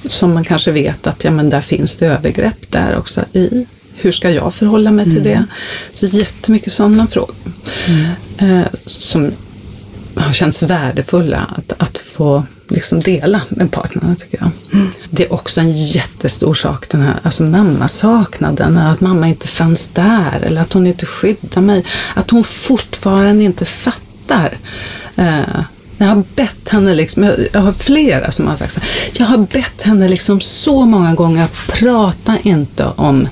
Som 0.07 0.35
man 0.35 0.45
kanske 0.45 0.72
vet 0.72 1.07
att 1.07 1.24
ja, 1.24 1.31
men 1.31 1.51
där 1.51 1.61
finns 1.61 1.97
det 1.97 2.07
övergrepp 2.07 2.70
där 2.70 2.99
också 2.99 3.24
i. 3.33 3.66
Hur 3.95 4.12
ska 4.12 4.31
jag 4.31 4.55
förhålla 4.55 4.91
mig 4.91 5.05
till 5.05 5.22
det? 5.22 5.45
Så 5.95 6.07
jättemycket 6.07 6.72
sådana 6.72 7.07
frågor. 7.07 7.35
Eh, 8.39 8.62
som 8.87 9.33
har 10.14 10.33
känts 10.33 10.62
värdefulla 10.62 11.55
att, 11.57 11.72
att 11.79 11.99
få 11.99 12.43
liksom 12.68 13.03
dela 13.03 13.41
med 13.49 13.70
partnern, 13.70 14.16
tycker 14.16 14.39
jag. 14.41 14.51
Mm. 14.72 14.89
Det 15.11 15.24
är 15.24 15.33
också 15.33 15.61
en 15.61 15.72
jättestor 15.72 16.55
sak, 16.55 16.89
den 16.89 17.03
här 17.03 17.14
alltså 17.22 17.43
mammasaknaden, 17.43 18.79
att 18.79 19.01
mamma 19.01 19.29
inte 19.29 19.49
fanns 19.49 19.89
där 19.89 20.41
eller 20.43 20.61
att 20.61 20.72
hon 20.72 20.87
inte 20.87 21.07
skyddar 21.07 21.61
mig. 21.61 21.85
Att 22.14 22.31
hon 22.31 22.45
fortfarande 22.45 23.45
inte 23.45 23.64
fattar. 23.64 24.59
Eh, 25.16 25.61
jag 25.99 26.07
har 26.07 26.24
bett 26.34 26.68
henne, 26.68 26.94
liksom, 26.94 27.30
jag 27.53 27.61
har 27.61 27.72
flera 27.72 28.30
som 28.30 28.46
har 28.46 28.57
sagt 28.57 28.72
så 28.72 28.80
jag 29.18 29.26
har 29.26 29.38
bett 29.38 29.82
henne 29.82 30.09
liksom 30.09 30.40
så 30.40 30.86
många 30.86 31.14
gånger 31.14 31.44
att 31.44 31.66
prata 31.68 32.38
inte 32.42 32.84
om 32.84 33.28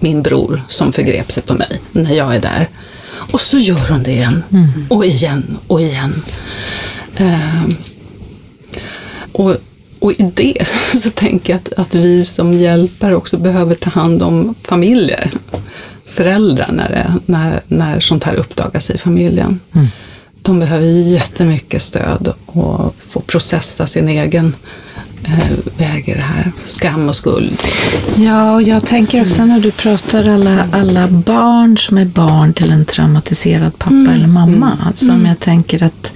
min 0.00 0.22
bror 0.22 0.62
som 0.68 0.92
förgrep 0.92 1.32
sig 1.32 1.42
på 1.42 1.54
mig 1.54 1.80
när 1.92 2.14
jag 2.14 2.34
är 2.34 2.40
där. 2.40 2.68
Och 3.32 3.40
så 3.40 3.58
gör 3.58 3.88
hon 3.90 4.02
det 4.02 4.10
igen 4.10 4.42
mm. 4.50 4.86
och 4.88 5.06
igen 5.06 5.58
och 5.66 5.80
igen. 5.80 6.22
Uh, 7.20 7.64
och, 9.32 9.56
och 9.98 10.12
i 10.12 10.32
det 10.34 10.68
så 10.98 11.10
tänker 11.10 11.52
jag 11.52 11.60
att, 11.60 11.72
att 11.78 11.94
vi 11.94 12.24
som 12.24 12.52
hjälper 12.52 13.14
också 13.14 13.38
behöver 13.38 13.74
ta 13.74 13.90
hand 13.90 14.22
om 14.22 14.54
familjer, 14.62 15.30
föräldrar, 16.04 16.70
när, 16.72 16.88
det, 16.88 17.14
när, 17.26 17.60
när 17.66 18.00
sånt 18.00 18.24
här 18.24 18.34
uppdagas 18.34 18.90
i 18.90 18.98
familjen. 18.98 19.60
Mm. 19.74 19.86
De 20.46 20.58
behöver 20.60 20.86
jättemycket 20.86 21.82
stöd 21.82 22.32
och 22.46 22.94
få 23.08 23.20
processa 23.20 23.86
sin 23.86 24.08
egen 24.08 24.54
eh, 25.24 25.78
väg 25.78 26.08
i 26.08 26.14
det 26.14 26.20
här. 26.20 26.52
Skam 26.64 27.08
och 27.08 27.16
skuld. 27.16 27.62
Ja, 28.16 28.54
och 28.54 28.62
jag 28.62 28.86
tänker 28.86 29.22
också 29.22 29.44
när 29.44 29.60
du 29.60 29.70
pratar 29.70 30.28
alla, 30.28 30.68
alla 30.72 31.08
barn 31.08 31.78
som 31.78 31.98
är 31.98 32.04
barn 32.04 32.54
till 32.54 32.70
en 32.72 32.84
traumatiserad 32.84 33.78
pappa 33.78 33.94
mm. 33.94 34.14
eller 34.14 34.26
mamma. 34.26 34.72
Mm. 34.72 34.86
Alltså, 34.86 35.10
mm. 35.10 35.26
jag 35.26 35.40
tänker 35.40 35.82
att 35.82 36.12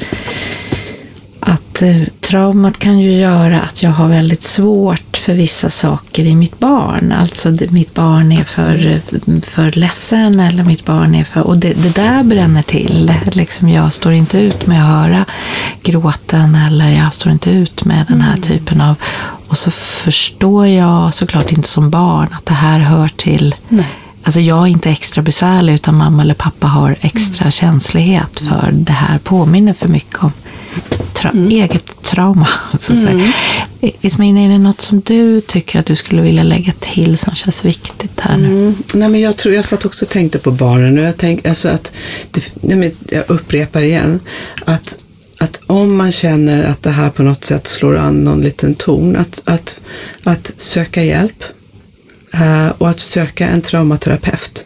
att 1.82 2.20
traumat 2.20 2.78
kan 2.78 2.98
ju 2.98 3.12
göra 3.12 3.60
att 3.60 3.82
jag 3.82 3.90
har 3.90 4.08
väldigt 4.08 4.42
svårt 4.42 5.16
för 5.16 5.34
vissa 5.34 5.70
saker 5.70 6.24
i 6.24 6.34
mitt 6.34 6.58
barn. 6.58 7.12
Alltså 7.12 7.56
mitt 7.70 7.94
barn 7.94 8.32
är 8.32 8.44
för, 8.44 9.00
för 9.40 9.70
ledsen 9.70 10.40
eller 10.40 10.64
mitt 10.64 10.84
barn 10.84 11.14
är 11.14 11.24
för... 11.24 11.40
Och 11.40 11.58
det, 11.58 11.72
det 11.72 11.94
där 11.94 12.22
bränner 12.22 12.62
till. 12.62 13.12
Liksom 13.32 13.68
jag 13.68 13.92
står 13.92 14.12
inte 14.12 14.38
ut 14.38 14.66
med 14.66 14.80
att 14.82 14.88
höra 14.88 15.24
gråten 15.82 16.54
eller 16.54 16.90
jag 16.90 17.14
står 17.14 17.32
inte 17.32 17.50
ut 17.50 17.84
med 17.84 18.04
den 18.08 18.20
här 18.20 18.34
mm. 18.36 18.42
typen 18.42 18.80
av... 18.80 18.94
Och 19.48 19.58
så 19.58 19.70
förstår 19.70 20.66
jag 20.66 21.14
såklart 21.14 21.52
inte 21.52 21.68
som 21.68 21.90
barn 21.90 22.28
att 22.32 22.46
det 22.46 22.54
här 22.54 22.78
hör 22.78 23.08
till 23.08 23.54
Nej. 23.68 23.86
Alltså 24.24 24.40
jag 24.40 24.62
är 24.62 24.66
inte 24.66 24.90
extra 24.90 25.22
besvärlig 25.22 25.74
utan 25.74 25.94
mamma 25.94 26.22
eller 26.22 26.34
pappa 26.34 26.66
har 26.66 26.96
extra 27.00 27.44
mm. 27.44 27.52
känslighet 27.52 28.40
för 28.40 28.70
det 28.72 28.92
här 28.92 29.18
påminner 29.18 29.72
för 29.72 29.88
mycket 29.88 30.22
om 30.22 30.32
tra 31.20 31.30
mm. 31.30 31.50
eget 31.50 32.02
trauma. 32.02 32.48
Så 32.80 32.92
mm. 32.92 33.32
Ismin, 33.80 34.36
är 34.36 34.48
det 34.48 34.58
något 34.58 34.80
som 34.80 35.00
du 35.00 35.40
tycker 35.40 35.80
att 35.80 35.86
du 35.86 35.96
skulle 35.96 36.22
vilja 36.22 36.42
lägga 36.42 36.72
till 36.80 37.18
som 37.18 37.34
känns 37.34 37.64
viktigt 37.64 38.20
här 38.20 38.36
nu? 38.36 38.46
Mm. 38.46 38.74
Nej, 38.94 39.08
men 39.08 39.20
jag, 39.20 39.36
tror, 39.36 39.54
jag 39.54 39.64
satt 39.64 39.84
också 39.84 40.04
och 40.04 40.10
tänkte 40.10 40.38
på 40.38 40.50
barnen 40.50 40.98
och 40.98 41.04
jag, 41.04 41.16
tänk, 41.16 41.46
alltså 41.46 41.68
att, 41.68 41.92
det, 42.30 42.52
nej, 42.60 42.94
jag 43.10 43.24
upprepar 43.30 43.82
igen, 43.82 44.20
att 44.64 45.04
att 45.42 45.60
om 45.66 45.96
man 45.96 46.12
känner 46.12 46.64
att 46.64 46.82
det 46.82 46.90
här 46.90 47.10
på 47.10 47.22
något 47.22 47.44
sätt 47.44 47.68
slår 47.68 47.96
an 47.96 48.24
någon 48.24 48.40
liten 48.40 48.74
ton, 48.74 49.16
att, 49.16 49.42
att, 49.44 49.80
att 50.24 50.52
söka 50.56 51.04
hjälp 51.04 51.44
uh, 52.34 52.68
och 52.78 52.88
att 52.88 53.00
söka 53.00 53.48
en 53.48 53.60
traumaterapeut 53.60 54.64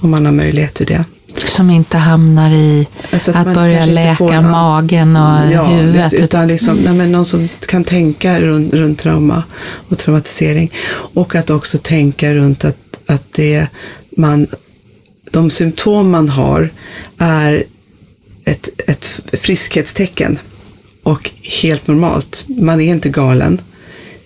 om 0.00 0.10
man 0.10 0.24
har 0.24 0.32
möjlighet 0.32 0.74
till 0.74 0.86
det. 0.86 1.04
Som 1.36 1.70
inte 1.70 1.96
hamnar 1.98 2.50
i 2.50 2.88
alltså 3.12 3.30
att, 3.30 3.46
att 3.46 3.54
börja 3.54 3.86
läka 3.86 4.40
magen 4.40 5.16
och 5.16 5.52
ja, 5.52 5.64
huvudet. 5.64 6.12
Utan 6.12 6.48
liksom, 6.48 6.76
nej, 6.76 6.94
men 6.94 7.12
någon 7.12 7.24
som 7.24 7.48
kan 7.68 7.84
tänka 7.84 8.40
runt, 8.40 8.74
runt 8.74 8.98
trauma 8.98 9.42
och 9.88 9.98
traumatisering. 9.98 10.72
Och 11.14 11.34
att 11.34 11.50
också 11.50 11.78
tänka 11.78 12.34
runt 12.34 12.64
att, 12.64 12.76
att 13.06 13.32
det 13.32 13.66
man, 14.16 14.46
de 15.30 15.50
symptom 15.50 16.10
man 16.10 16.28
har 16.28 16.70
är 17.18 17.64
ett, 18.44 18.68
ett 18.86 19.20
friskhetstecken 19.32 20.38
och 21.02 21.30
helt 21.62 21.86
normalt. 21.86 22.44
Man 22.48 22.80
är 22.80 22.90
inte 22.90 23.08
galen 23.08 23.60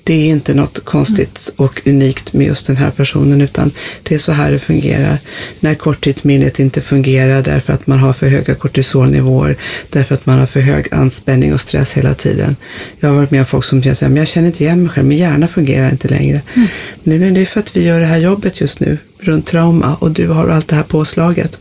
det 0.09 0.15
är 0.15 0.31
inte 0.31 0.55
något 0.55 0.85
konstigt 0.85 1.53
och 1.57 1.83
unikt 1.87 2.33
med 2.33 2.47
just 2.47 2.67
den 2.67 2.77
här 2.77 2.91
personen, 2.91 3.41
utan 3.41 3.71
det 4.03 4.15
är 4.15 4.19
så 4.19 4.33
här 4.33 4.51
det 4.53 4.59
fungerar. 4.59 5.19
När 5.61 5.75
korttidsminnet 5.75 6.59
inte 6.59 6.81
fungerar 6.81 7.43
därför 7.43 7.73
att 7.73 7.87
man 7.87 7.99
har 7.99 8.13
för 8.13 8.29
höga 8.29 8.55
kortisolnivåer, 8.55 9.57
därför 9.91 10.15
att 10.15 10.27
man 10.27 10.39
har 10.39 10.47
för 10.47 10.61
hög 10.61 10.89
anspänning 10.95 11.53
och 11.53 11.61
stress 11.61 11.95
hela 11.95 12.15
tiden. 12.15 12.57
Jag 13.01 13.09
har 13.09 13.17
varit 13.17 13.31
med 13.31 13.41
om 13.41 13.47
folk 13.47 13.65
som 13.65 13.83
säger 13.83 14.07
att 14.07 14.17
jag 14.17 14.29
känner 14.29 14.47
inte 14.47 14.65
igen 14.65 14.83
mig 14.83 14.89
själv, 14.89 15.07
min 15.07 15.19
hjärna 15.19 15.49
fungerar 15.49 15.91
inte 15.91 16.09
längre. 16.09 16.41
Mm. 16.55 16.69
Men 17.03 17.35
det 17.35 17.41
är 17.41 17.45
för 17.45 17.61
att 17.61 17.77
vi 17.77 17.85
gör 17.85 18.01
det 18.01 18.07
här 18.07 18.19
jobbet 18.19 18.61
just 18.61 18.81
nu 18.81 18.99
runt 19.21 19.47
trauma 19.47 19.97
och 20.01 20.11
du 20.11 20.29
har 20.29 20.49
allt 20.49 20.69
det 20.69 20.77
här 20.77 20.83
påslaget 20.83 21.59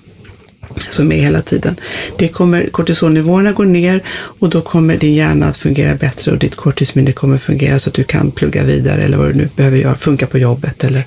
som 0.89 1.11
är 1.11 1.21
hela 1.21 1.41
tiden. 1.41 1.79
Det 2.17 2.27
kommer, 2.27 2.69
kortisolnivåerna 2.69 3.51
går 3.51 3.65
ner 3.65 4.03
och 4.39 4.49
då 4.49 4.61
kommer 4.61 4.97
din 4.97 5.13
hjärna 5.13 5.45
att 5.45 5.57
fungera 5.57 5.95
bättre 5.95 6.31
och 6.31 6.37
ditt 6.37 6.55
korttidsminne 6.55 7.11
kommer 7.11 7.37
fungera 7.37 7.79
så 7.79 7.89
att 7.89 7.93
du 7.93 8.03
kan 8.03 8.31
plugga 8.31 8.63
vidare 8.63 9.01
eller 9.01 9.17
vad 9.17 9.27
du 9.27 9.33
nu 9.33 9.49
behöver 9.55 9.77
göra, 9.77 9.95
funka 9.95 10.27
på 10.27 10.37
jobbet 10.37 10.83
eller 10.83 11.05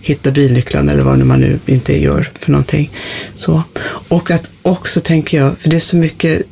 hitta 0.00 0.30
bilnycklarna 0.30 0.92
eller 0.92 1.02
vad 1.02 1.18
man 1.18 1.40
nu 1.40 1.58
inte 1.66 2.02
gör 2.02 2.30
för 2.38 2.52
någonting. 2.52 2.90
Så. 3.34 3.62
Och 4.08 4.30
att 4.30 4.42
också 4.62 5.00
tänker 5.00 5.38
jag, 5.38 5.58
för 5.58 5.70
det 5.70 5.76
är 5.76 5.80
så 5.80 5.96
mycket 5.96 6.46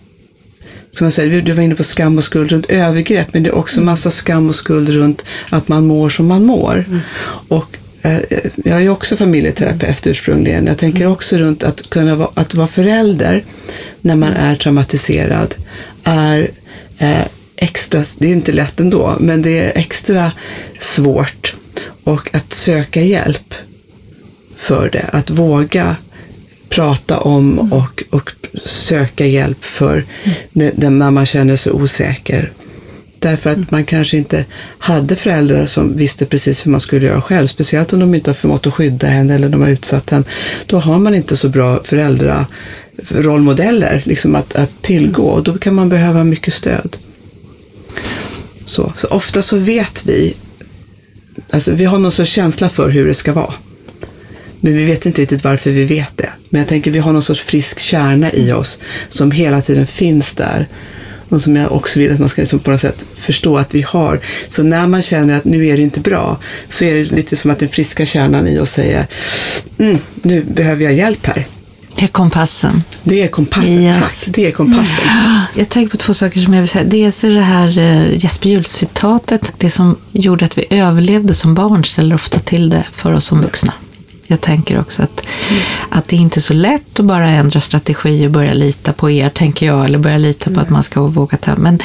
som 0.90 1.04
jag 1.04 1.12
säger, 1.12 1.42
du 1.42 1.52
var 1.52 1.62
inne 1.62 1.74
på 1.74 1.84
skam 1.84 2.18
och 2.18 2.24
skuld 2.24 2.52
runt 2.52 2.66
övergrepp, 2.66 3.28
men 3.32 3.42
det 3.42 3.48
är 3.48 3.54
också 3.54 3.80
massa 3.80 4.10
skam 4.10 4.48
och 4.48 4.54
skuld 4.54 4.88
runt 4.88 5.24
att 5.50 5.68
man 5.68 5.86
mår 5.86 6.08
som 6.08 6.26
man 6.26 6.44
mår. 6.44 6.84
Mm. 6.88 7.00
Och 7.48 7.76
jag 8.64 8.82
är 8.82 8.88
också 8.88 9.16
familjeterapeut 9.16 10.06
ursprungligen. 10.06 10.66
Jag 10.66 10.78
tänker 10.78 11.06
också 11.06 11.36
runt 11.36 11.62
att 11.62 11.90
kunna 11.90 12.16
vara, 12.16 12.30
att 12.34 12.54
vara 12.54 12.66
förälder 12.66 13.44
när 14.00 14.16
man 14.16 14.32
är 14.32 14.56
traumatiserad 14.56 15.54
är 16.04 16.50
eh, 16.98 17.24
extra, 17.56 18.04
det 18.18 18.28
är 18.28 18.32
inte 18.32 18.52
lätt 18.52 18.80
ändå, 18.80 19.16
men 19.20 19.42
det 19.42 19.58
är 19.58 19.72
extra 19.78 20.32
svårt. 20.78 21.56
Och 22.04 22.34
att 22.34 22.52
söka 22.52 23.02
hjälp 23.02 23.54
för 24.56 24.90
det, 24.90 25.08
att 25.12 25.30
våga 25.30 25.96
prata 26.68 27.18
om 27.20 27.72
och, 27.72 28.02
och 28.10 28.30
söka 28.64 29.26
hjälp 29.26 29.64
för 29.64 30.04
när 30.52 31.10
man 31.10 31.26
känner 31.26 31.56
sig 31.56 31.72
osäker 31.72 32.52
Därför 33.24 33.50
att 33.50 33.70
man 33.70 33.84
kanske 33.84 34.16
inte 34.16 34.44
hade 34.78 35.16
föräldrar 35.16 35.66
som 35.66 35.96
visste 35.96 36.26
precis 36.26 36.66
hur 36.66 36.70
man 36.70 36.80
skulle 36.80 37.06
göra 37.06 37.22
själv, 37.22 37.46
speciellt 37.46 37.92
om 37.92 38.00
de 38.00 38.14
inte 38.14 38.30
har 38.30 38.34
förmått 38.34 38.66
att 38.66 38.74
skydda 38.74 39.06
henne 39.06 39.34
eller 39.34 39.48
de 39.48 39.60
har 39.60 39.68
utsatt 39.68 40.10
henne. 40.10 40.24
Då 40.66 40.78
har 40.78 40.98
man 40.98 41.14
inte 41.14 41.36
så 41.36 41.48
bra 41.48 41.80
föräldrarollmodeller 41.84 44.02
liksom 44.04 44.34
att, 44.34 44.54
att 44.54 44.82
tillgå 44.82 45.22
och 45.22 45.42
då 45.42 45.58
kan 45.58 45.74
man 45.74 45.88
behöva 45.88 46.24
mycket 46.24 46.54
stöd. 46.54 46.96
Så, 48.64 48.92
så 48.96 49.06
ofta 49.06 49.42
så 49.42 49.56
vet 49.56 50.06
vi, 50.06 50.34
alltså 51.50 51.74
vi 51.74 51.84
har 51.84 51.98
någon 51.98 52.12
sorts 52.12 52.30
känsla 52.30 52.68
för 52.68 52.90
hur 52.90 53.06
det 53.06 53.14
ska 53.14 53.32
vara. 53.32 53.54
Men 54.60 54.76
vi 54.76 54.84
vet 54.84 55.06
inte 55.06 55.22
riktigt 55.22 55.44
varför 55.44 55.70
vi 55.70 55.84
vet 55.84 56.16
det. 56.16 56.30
Men 56.48 56.58
jag 56.58 56.68
tänker 56.68 56.90
vi 56.90 56.98
har 56.98 57.12
någon 57.12 57.22
sorts 57.22 57.40
frisk 57.40 57.80
kärna 57.80 58.32
i 58.32 58.52
oss 58.52 58.78
som 59.08 59.30
hela 59.30 59.62
tiden 59.62 59.86
finns 59.86 60.32
där 60.32 60.68
och 61.28 61.42
som 61.42 61.56
jag 61.56 61.72
också 61.72 62.00
vill 62.00 62.12
att 62.12 62.18
man 62.18 62.28
ska 62.28 62.42
liksom 62.42 62.58
på 62.58 62.70
något 62.70 62.80
sätt 62.80 63.06
förstå 63.14 63.58
att 63.58 63.74
vi 63.74 63.82
har. 63.82 64.20
Så 64.48 64.62
när 64.62 64.86
man 64.86 65.02
känner 65.02 65.36
att 65.36 65.44
nu 65.44 65.66
är 65.66 65.76
det 65.76 65.82
inte 65.82 66.00
bra, 66.00 66.38
så 66.68 66.84
är 66.84 66.94
det 66.94 67.04
lite 67.04 67.36
som 67.36 67.50
att 67.50 67.58
den 67.58 67.68
friska 67.68 68.06
kärnan 68.06 68.48
i 68.48 68.58
oss 68.58 68.70
säger, 68.70 69.06
mm, 69.78 69.98
nu 70.22 70.44
behöver 70.44 70.84
jag 70.84 70.94
hjälp 70.94 71.26
här. 71.26 71.46
Det 71.96 72.04
är 72.04 72.08
kompassen. 72.08 72.82
Det 73.02 73.22
är 73.22 73.28
kompassen, 73.28 73.82
yes. 73.82 73.96
tack. 73.96 74.34
Det 74.34 74.46
är 74.46 74.52
kompassen. 74.52 75.04
Jag 75.56 75.68
tänker 75.68 75.90
på 75.90 75.96
två 75.96 76.14
saker 76.14 76.40
som 76.40 76.54
jag 76.54 76.60
vill 76.60 76.68
säga. 76.68 76.84
Dels 76.84 77.24
är 77.24 77.30
det 77.30 77.42
här 77.42 77.78
uh, 77.78 78.16
Jesper 78.24 78.48
Juhl-citatet. 78.48 79.52
Det 79.58 79.70
som 79.70 79.96
gjorde 80.12 80.44
att 80.44 80.58
vi 80.58 80.66
överlevde 80.70 81.34
som 81.34 81.54
barn 81.54 81.84
ställer 81.84 82.14
ofta 82.14 82.40
till 82.40 82.70
det 82.70 82.84
för 82.92 83.12
oss 83.12 83.24
som 83.24 83.40
vuxna. 83.40 83.72
Jag 84.26 84.40
tänker 84.40 84.80
också 84.80 85.02
att, 85.02 85.26
mm. 85.50 85.62
att 85.88 86.08
det 86.08 86.16
är 86.16 86.20
inte 86.20 86.38
är 86.38 86.40
så 86.40 86.54
lätt 86.54 87.00
att 87.00 87.06
bara 87.06 87.28
ändra 87.28 87.60
strategi 87.60 88.26
och 88.26 88.30
börja 88.30 88.54
lita 88.54 88.92
på 88.92 89.10
er, 89.10 89.28
tänker 89.28 89.66
jag, 89.66 89.84
eller 89.84 89.98
börja 89.98 90.18
lita 90.18 90.50
på 90.50 90.60
att 90.60 90.70
man 90.70 90.82
ska 90.82 91.00
våga 91.00 91.36
ta. 91.36 91.56
Men 91.56 91.78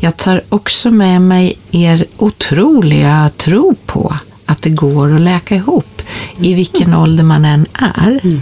jag 0.00 0.16
tar 0.16 0.42
också 0.48 0.90
med 0.90 1.22
mig 1.22 1.58
er 1.70 2.04
otroliga 2.16 3.30
tro 3.36 3.74
på 3.86 4.16
att 4.46 4.62
det 4.62 4.70
går 4.70 5.14
att 5.14 5.20
läka 5.20 5.54
ihop. 5.54 6.02
i 6.40 6.54
vilken 6.54 6.94
ålder 6.94 7.24
man 7.24 7.44
än 7.44 7.66
är. 7.72 8.40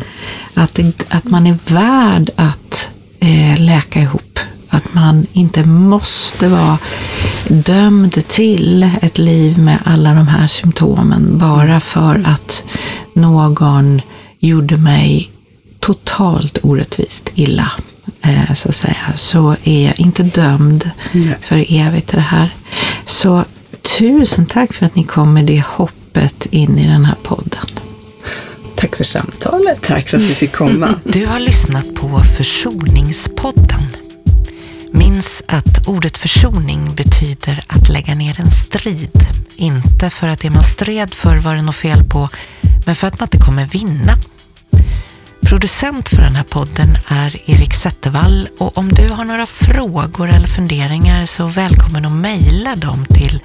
Att, 0.54 0.74
det, 0.74 1.12
att 1.12 1.24
man 1.24 1.46
är 1.46 1.58
värd 1.66 2.30
att 2.36 2.90
eh, 3.20 3.60
läka 3.60 4.00
ihop. 4.00 4.38
Att 4.68 4.94
man 4.94 5.26
inte 5.32 5.64
måste 5.64 6.48
vara 6.48 6.78
dömd 7.48 8.28
till 8.28 8.90
ett 9.02 9.18
liv 9.18 9.58
med 9.58 9.78
alla 9.84 10.14
de 10.14 10.28
här 10.28 10.46
symptomen 10.46 11.38
bara 11.38 11.80
för 11.80 12.22
att 12.26 12.64
någon 13.12 14.02
gjorde 14.38 14.76
mig 14.76 15.30
totalt 15.80 16.58
orättvist 16.62 17.30
illa. 17.34 17.72
Eh, 18.22 18.54
så 18.54 18.68
att 18.68 18.74
säga, 18.74 19.12
så 19.14 19.56
är 19.64 19.86
jag 19.86 20.00
inte 20.00 20.22
dömd 20.22 20.90
Nej. 21.12 21.36
för 21.40 21.64
evigt 21.68 22.08
till 22.08 22.16
det 22.16 22.22
här. 22.22 22.54
Så 23.04 23.44
tusen 23.98 24.46
tack 24.46 24.72
för 24.72 24.86
att 24.86 24.96
ni 24.96 25.04
kom 25.04 25.34
med 25.34 25.44
det 25.44 25.64
hoppet 25.66 26.46
in 26.46 26.78
i 26.78 26.86
den 26.86 27.04
här 27.04 27.16
podden. 27.22 27.66
Tack 28.74 28.96
för 28.96 29.04
samtalet. 29.04 29.82
Tack 29.82 30.08
för 30.08 30.16
att 30.16 30.22
vi 30.22 30.34
fick 30.34 30.52
komma. 30.52 30.88
Du 31.04 31.26
har 31.26 31.40
lyssnat 31.40 31.94
på 31.94 32.20
Försoningspodden. 32.36 34.03
Minns 34.96 35.42
att 35.48 35.88
ordet 35.88 36.16
försoning 36.16 36.94
betyder 36.94 37.64
att 37.66 37.88
lägga 37.88 38.14
ner 38.14 38.40
en 38.40 38.50
strid. 38.50 39.26
Inte 39.56 40.10
för 40.10 40.28
att 40.28 40.40
det 40.40 40.50
man 40.50 40.62
stred 40.62 41.14
för 41.14 41.36
var 41.36 41.54
det 41.54 41.62
något 41.62 41.76
fel 41.76 42.04
på, 42.04 42.28
men 42.86 42.96
för 42.96 43.06
att 43.06 43.20
man 43.20 43.26
inte 43.26 43.46
kommer 43.46 43.66
vinna. 43.66 44.16
Producent 45.42 46.08
för 46.08 46.22
den 46.22 46.36
här 46.36 46.44
podden 46.44 46.96
är 47.08 47.50
Erik 47.50 47.74
Zettervall 47.74 48.48
och 48.58 48.78
om 48.78 48.88
du 48.88 49.08
har 49.08 49.24
några 49.24 49.46
frågor 49.46 50.28
eller 50.28 50.48
funderingar 50.48 51.26
så 51.26 51.46
välkommen 51.46 52.04
att 52.04 52.12
mejla 52.12 52.76
dem 52.76 53.06
till 53.06 53.40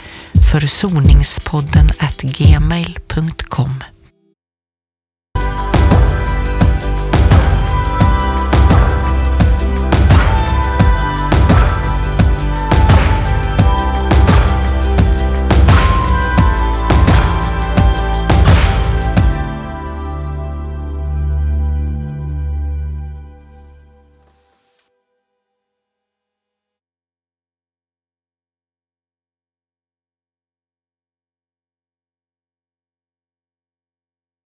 försoningspodden 0.51 1.89
gmail.com. 2.21 3.83